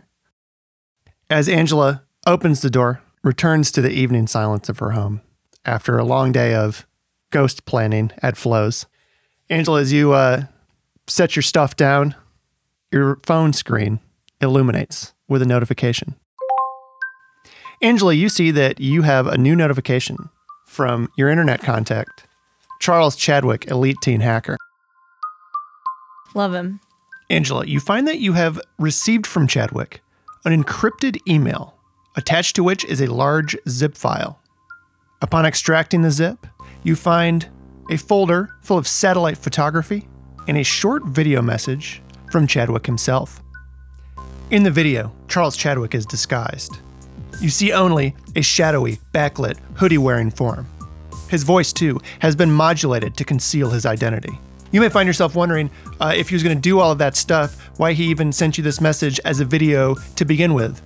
As 1.31 1.49
Angela 1.49 2.03
opens 2.27 2.63
the 2.63 2.71
door, 2.71 3.01
returns 3.23 3.71
to 3.73 3.81
the 3.81 3.93
evening 3.93 4.27
silence 4.27 4.69
of 4.69 4.81
her 4.81 4.93
home 4.93 5.21
after 5.65 5.99
a 5.99 6.05
long 6.05 6.33
day 6.33 6.53
of 6.55 6.85
ghost 7.31 7.65
planning 7.65 8.11
at 8.23 8.37
Flo's. 8.37 8.87
Angela, 9.49 9.81
as 9.81 9.93
you 9.93 10.13
uh, 10.13 10.45
set 11.07 11.37
your 11.37 11.45
stuff 11.45 11.77
down, 11.77 12.17
your 12.91 13.21
phone 13.25 13.53
screen 13.53 14.01
illuminates 14.41 15.15
with 15.29 15.43
a 15.43 15.47
notification. 15.47 16.17
Angela, 17.81 18.15
you 18.15 18.29
see 18.29 18.51
that 18.51 18.81
you 18.81 19.03
have 19.03 19.29
a 19.29 19.39
new 19.39 19.55
notification 19.55 20.31
from 20.67 21.09
your 21.17 21.29
internet 21.29 21.61
contact, 21.61 22.27
Charles 22.81 23.15
Chadwick, 23.15 23.69
Elite 23.69 23.99
Teen 24.03 24.21
Hacker. 24.21 24.57
Love 26.35 26.55
him. 26.55 26.81
Angela, 27.31 27.67
you 27.67 27.81
find 27.81 28.09
that 28.09 28.21
you 28.21 28.33
have 28.33 28.61
received 28.79 29.27
from 29.27 29.47
Chadwick 29.47 30.03
an 30.45 30.63
encrypted 30.63 31.19
email, 31.29 31.75
attached 32.17 32.57
to 32.57 32.65
which 32.65 32.85
is 32.85 33.01
a 33.01 33.13
large 33.13 33.57
zip 33.69 33.97
file. 33.97 34.41
Upon 35.21 35.45
extracting 35.45 36.03
the 36.03 36.11
zip, 36.11 36.47
you 36.83 36.97
find 36.97 37.49
a 37.91 37.97
folder 37.97 38.55
full 38.63 38.79
of 38.79 38.87
satellite 38.87 39.37
photography 39.37 40.09
and 40.47 40.57
a 40.57 40.63
short 40.63 41.05
video 41.05 41.43
message 41.43 42.03
from 42.31 42.47
Chadwick 42.47 42.87
himself. 42.87 43.43
In 44.51 44.63
the 44.63 44.71
video, 44.71 45.13
Charles 45.27 45.57
Chadwick 45.57 45.95
is 45.95 46.07
disguised. 46.07 46.79
You 47.41 47.51
see 47.51 47.73
only 47.73 48.15
a 48.35 48.43
shadowy, 48.43 48.99
backlit, 49.13 49.59
hoodie 49.75 49.99
wearing 49.99 50.31
form. 50.31 50.67
His 51.29 51.43
voice, 51.43 51.73
too, 51.73 52.01
has 52.21 52.35
been 52.35 52.51
modulated 52.51 53.17
to 53.17 53.25
conceal 53.25 53.71
his 53.71 53.85
identity. 53.85 54.41
You 54.71 54.81
may 54.81 54.89
find 54.89 55.07
yourself 55.07 55.35
wondering 55.35 55.71
uh, 56.01 56.13
if 56.17 56.29
he 56.29 56.35
was 56.35 56.43
going 56.43 56.57
to 56.57 56.61
do 56.61 56.79
all 56.79 56.93
of 56.93 56.99
that 56.99 57.17
stuff, 57.17 57.71
why 57.79 57.93
he 57.95 58.05
even 58.05 58.33
sent 58.33 58.59
you 58.59 58.65
this 58.65 58.81
message 58.81 59.19
as 59.25 59.41
a 59.41 59.45
video 59.45 59.95
to 60.17 60.25
begin 60.25 60.55
with. 60.55 60.83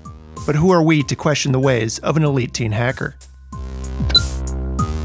But 0.47 0.55
who 0.55 0.71
are 0.71 0.83
we 0.83 1.03
to 1.05 1.17
question 1.17 1.53
the 1.53 1.59
ways 1.59 1.99
of 2.01 2.17
an 2.17 2.25
elite 2.25 2.53
teen 2.53 2.73
hacker? 2.73 3.17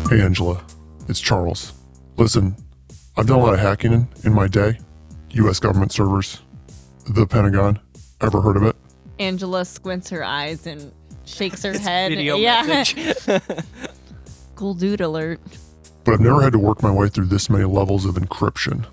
Hey, 0.09 0.21
Angela. 0.21 0.63
It's 1.07 1.19
Charles. 1.19 1.73
Listen, 2.17 2.55
I've 3.15 3.27
done 3.27 3.39
a 3.39 3.43
lot 3.43 3.53
of 3.53 3.59
hacking 3.59 3.93
in, 3.93 4.07
in 4.23 4.33
my 4.33 4.47
day. 4.47 4.79
U.S. 5.31 5.59
government 5.59 5.91
servers, 5.91 6.41
the 7.09 7.25
Pentagon. 7.25 7.79
Ever 8.21 8.41
heard 8.41 8.57
of 8.57 8.63
it? 8.63 8.75
Angela 9.19 9.65
squints 9.65 10.09
her 10.09 10.23
eyes 10.23 10.65
and 10.65 10.91
shakes 11.25 11.63
her 11.63 11.77
head. 11.77 12.09
Video 12.09 12.37
yeah. 12.37 12.63
message. 12.63 13.27
cool 14.55 14.73
dude 14.73 15.01
alert. 15.01 15.39
But 16.07 16.13
I've 16.13 16.21
never 16.21 16.41
had 16.41 16.53
to 16.53 16.59
work 16.59 16.81
my 16.81 16.89
way 16.89 17.09
through 17.09 17.25
this 17.25 17.49
many 17.49 17.65
levels 17.65 18.05
of 18.05 18.15
encryption. 18.15 18.85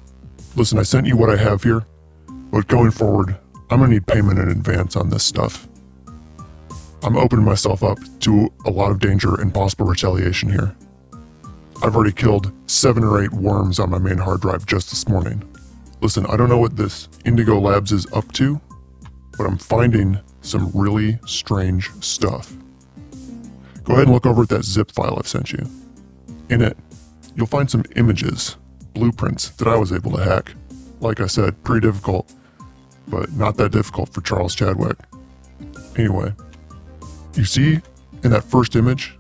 Listen, 0.57 0.81
I 0.81 0.83
sent 0.83 1.07
you 1.07 1.17
what 1.17 1.31
I 1.31 1.37
have 1.37 1.63
here, 1.63 1.87
but 2.27 2.67
going 2.67 2.91
forward, 2.91 3.39
I'm 3.71 3.79
gonna 3.79 3.93
need 3.93 4.09
payment 4.09 4.41
in 4.41 4.49
advance 4.49 4.97
on 4.97 5.11
this 5.11 5.23
stuff. 5.23 5.69
I'm 7.05 7.17
opening 7.17 7.45
myself 7.45 7.85
up 7.85 8.01
to 8.23 8.53
a 8.67 8.71
lot 8.71 8.91
of 8.91 8.99
danger 8.99 9.41
and 9.41 9.55
possible 9.55 9.87
retaliation 9.87 10.51
here. 10.51 10.75
I've 11.85 11.95
already 11.95 12.11
killed 12.11 12.51
seven 12.67 13.05
or 13.05 13.23
eight 13.23 13.33
worms 13.33 13.79
on 13.79 13.91
my 13.91 13.99
main 13.99 14.19
hard 14.19 14.41
drive 14.41 14.67
just 14.67 14.91
this 14.91 15.07
morning. 15.07 15.41
Listen, 16.01 16.27
I 16.27 16.37
don't 16.37 16.49
know 16.49 16.59
what 16.59 16.77
this 16.77 17.09
Indigo 17.25 17.61
Labs 17.61 17.93
is 17.93 18.13
up 18.13 18.33
to, 18.33 18.61
but 19.39 19.45
I'm 19.47 19.59
finding 19.59 20.19
some 20.41 20.69
really 20.75 21.21
strange 21.27 21.93
stuff. 22.01 22.53
Go 23.85 23.93
ahead 23.93 24.07
and 24.07 24.13
look 24.13 24.27
over 24.27 24.43
at 24.43 24.49
that 24.49 24.65
zip 24.65 24.91
file 24.91 25.15
I've 25.17 25.29
sent 25.29 25.53
you. 25.53 25.65
In 26.51 26.61
it, 26.61 26.77
you'll 27.37 27.47
find 27.47 27.71
some 27.71 27.85
images, 27.97 28.57
blueprints 28.95 29.51
that 29.51 29.69
I 29.69 29.77
was 29.77 29.93
able 29.93 30.13
to 30.13 30.23
hack. 30.23 30.53
Like 31.01 31.21
I 31.21 31.27
said, 31.27 31.63
pretty 31.65 31.87
difficult, 31.87 32.33
but 33.09 33.33
not 33.33 33.57
that 33.57 33.73
difficult 33.73 34.09
for 34.11 34.21
Charles 34.21 34.55
Chadwick. 34.55 34.97
Anyway, 35.97 36.33
you 37.35 37.45
see 37.45 37.81
in 38.23 38.31
that 38.31 38.45
first 38.45 38.77
image 38.77 39.17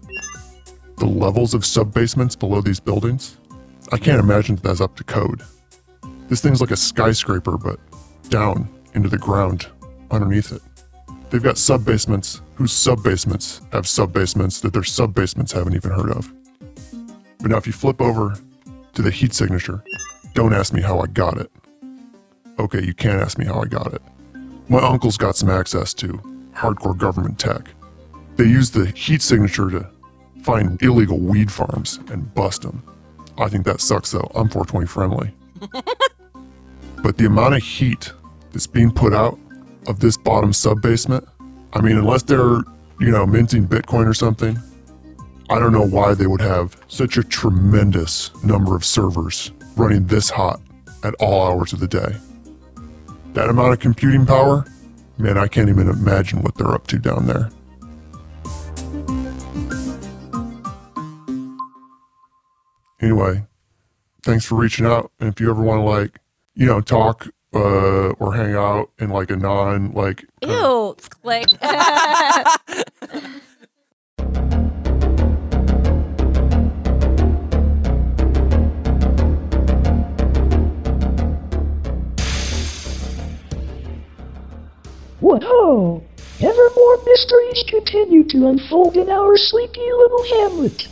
the 0.96 1.06
levels 1.06 1.54
of 1.54 1.62
subbasements 1.62 2.38
below 2.38 2.60
these 2.60 2.80
buildings? 2.80 3.38
I 3.92 3.98
can't 3.98 4.20
imagine 4.20 4.56
that 4.56 4.64
that's 4.64 4.80
up 4.80 4.96
to 4.96 5.04
code. 5.04 5.42
This 6.28 6.40
thing's 6.40 6.60
like 6.60 6.70
a 6.70 6.76
skyscraper, 6.76 7.58
but 7.58 7.78
down 8.30 8.68
into 8.94 9.08
the 9.08 9.18
ground 9.18 9.66
underneath 10.10 10.52
it. 10.52 10.62
They've 11.30 11.42
got 11.42 11.56
subbasements 11.56 12.40
whose 12.54 12.72
subbasements 12.72 13.60
have 13.72 13.84
subbasements 13.84 14.60
that 14.62 14.72
their 14.72 14.82
subbasements 14.82 15.52
haven't 15.52 15.74
even 15.74 15.90
heard 15.90 16.10
of. 16.10 16.32
But 17.44 17.50
now, 17.50 17.58
if 17.58 17.66
you 17.66 17.74
flip 17.74 18.00
over 18.00 18.38
to 18.94 19.02
the 19.02 19.10
heat 19.10 19.34
signature, 19.34 19.84
don't 20.32 20.54
ask 20.54 20.72
me 20.72 20.80
how 20.80 21.00
I 21.00 21.06
got 21.08 21.36
it. 21.36 21.52
Okay, 22.58 22.82
you 22.82 22.94
can't 22.94 23.20
ask 23.20 23.36
me 23.36 23.44
how 23.44 23.60
I 23.60 23.66
got 23.66 23.92
it. 23.92 24.00
My 24.70 24.78
uncle's 24.78 25.18
got 25.18 25.36
some 25.36 25.50
access 25.50 25.92
to 25.92 26.14
hardcore 26.54 26.96
government 26.96 27.38
tech. 27.38 27.68
They 28.36 28.44
use 28.44 28.70
the 28.70 28.86
heat 28.86 29.20
signature 29.20 29.68
to 29.68 29.86
find 30.42 30.82
illegal 30.82 31.18
weed 31.18 31.52
farms 31.52 31.98
and 32.10 32.34
bust 32.34 32.62
them. 32.62 32.82
I 33.36 33.50
think 33.50 33.66
that 33.66 33.82
sucks 33.82 34.12
though. 34.12 34.32
I'm 34.34 34.48
420 34.48 34.86
friendly. 34.86 35.34
but 37.02 37.18
the 37.18 37.26
amount 37.26 37.56
of 37.56 37.62
heat 37.62 38.10
that's 38.52 38.66
being 38.66 38.90
put 38.90 39.12
out 39.12 39.38
of 39.86 40.00
this 40.00 40.16
bottom 40.16 40.54
sub 40.54 40.80
basement, 40.80 41.28
I 41.74 41.82
mean, 41.82 41.98
unless 41.98 42.22
they're, 42.22 42.62
you 43.00 43.10
know, 43.10 43.26
minting 43.26 43.68
Bitcoin 43.68 44.08
or 44.08 44.14
something, 44.14 44.58
I 45.50 45.58
don't 45.58 45.72
know 45.72 45.86
why 45.86 46.14
they 46.14 46.26
would 46.26 46.40
have 46.40 46.76
such 46.88 47.18
a 47.18 47.22
tremendous 47.22 48.30
number 48.42 48.74
of 48.74 48.84
servers 48.84 49.52
running 49.76 50.06
this 50.06 50.30
hot 50.30 50.60
at 51.02 51.14
all 51.20 51.46
hours 51.46 51.72
of 51.72 51.80
the 51.80 51.88
day. 51.88 52.16
That 53.34 53.50
amount 53.50 53.72
of 53.72 53.78
computing 53.80 54.24
power, 54.24 54.64
man, 55.18 55.36
I 55.36 55.46
can't 55.48 55.68
even 55.68 55.88
imagine 55.88 56.42
what 56.42 56.54
they're 56.54 56.72
up 56.72 56.86
to 56.88 56.98
down 56.98 57.26
there. 57.26 57.50
Anyway, 63.00 63.44
thanks 64.22 64.46
for 64.46 64.54
reaching 64.54 64.86
out. 64.86 65.10
And 65.20 65.28
if 65.28 65.40
you 65.40 65.50
ever 65.50 65.62
want 65.62 65.80
to, 65.80 65.84
like, 65.84 66.20
you 66.54 66.64
know, 66.64 66.80
talk 66.80 67.28
uh, 67.54 68.10
or 68.12 68.34
hang 68.34 68.54
out 68.54 68.90
in 68.98 69.10
like 69.10 69.30
a 69.30 69.36
non, 69.36 69.92
like, 69.92 70.24
uh, 70.42 70.48
Ew. 70.48 70.96
Like, 71.22 71.50
What 71.50 72.60
ho! 85.42 86.02
Ever 86.40 86.70
more 86.76 86.98
mysteries 87.06 87.64
continue 87.68 88.24
to 88.24 88.48
unfold 88.48 88.96
in 88.96 89.08
our 89.08 89.36
sleepy 89.36 89.80
little 89.80 90.24
hamlet. 90.24 90.88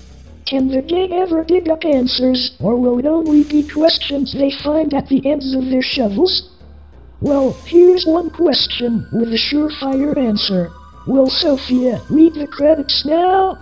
Can 0.47 0.69
the 0.69 0.83
gang 0.83 1.13
ever 1.13 1.45
dig 1.45 1.69
up 1.69 1.85
answers, 1.85 2.53
or 2.61 2.77
will 2.77 2.99
it 2.99 3.07
only 3.07 3.45
be 3.45 3.63
questions 3.69 4.33
they 4.33 4.51
find 4.51 4.95
at 4.95 5.09
the 5.09 5.25
ends 5.27 5.55
of 5.55 5.67
their 5.67 5.83
shovels? 5.83 6.49
Well, 7.21 7.53
here's 7.67 8.07
one 8.07 8.31
question 8.31 9.07
with 9.13 9.33
a 9.33 9.39
surefire 9.39 10.17
answer. 10.17 10.71
Will 11.07 11.29
Sophia 11.29 12.01
read 12.09 12.35
the 12.35 12.47
credits 12.47 13.05
now? 13.05 13.59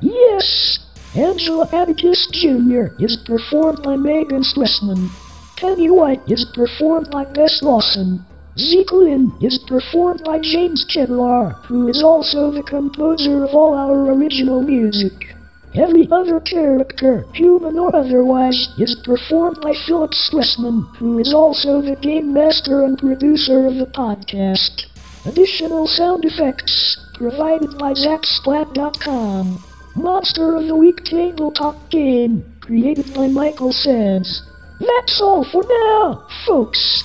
Yes! 0.00 0.78
Angela 1.14 1.68
Atticus 1.72 2.26
Jr. 2.32 2.86
is 2.98 3.16
performed 3.24 3.82
by 3.82 3.96
Megan 3.96 4.42
Stressman. 4.42 5.10
Penny 5.56 5.90
White 5.90 6.22
is 6.26 6.46
performed 6.54 7.10
by 7.10 7.24
Bess 7.24 7.62
Lawson. 7.62 8.24
Zeke 8.58 8.92
Lynn 8.92 9.32
is 9.40 9.58
performed 9.66 10.22
by 10.24 10.38
James 10.38 10.84
Kevlar, 10.84 11.54
who 11.64 11.88
is 11.88 12.02
also 12.02 12.50
the 12.50 12.62
composer 12.62 13.44
of 13.44 13.54
all 13.54 13.72
our 13.72 14.12
original 14.12 14.62
music. 14.62 15.34
Every 15.74 16.06
other 16.10 16.38
character, 16.38 17.24
human 17.32 17.78
or 17.78 17.96
otherwise, 17.96 18.68
is 18.76 18.94
performed 19.04 19.62
by 19.62 19.72
Philip 19.86 20.10
Stressman, 20.10 20.94
who 20.96 21.18
is 21.18 21.32
also 21.32 21.80
the 21.80 21.96
game 21.96 22.34
master 22.34 22.82
and 22.84 22.98
producer 22.98 23.66
of 23.66 23.76
the 23.76 23.86
podcast. 23.86 24.84
Additional 25.24 25.86
sound 25.86 26.26
effects 26.26 26.98
provided 27.14 27.78
by 27.78 27.94
ZapSplat.com. 27.94 29.64
Monster 29.96 30.56
of 30.56 30.66
the 30.66 30.76
Week 30.76 31.02
tabletop 31.04 31.90
game 31.90 32.44
created 32.60 33.14
by 33.14 33.28
Michael 33.28 33.72
Sands. 33.72 34.42
That's 34.78 35.22
all 35.22 35.42
for 35.44 35.62
now, 35.66 36.26
folks. 36.46 37.04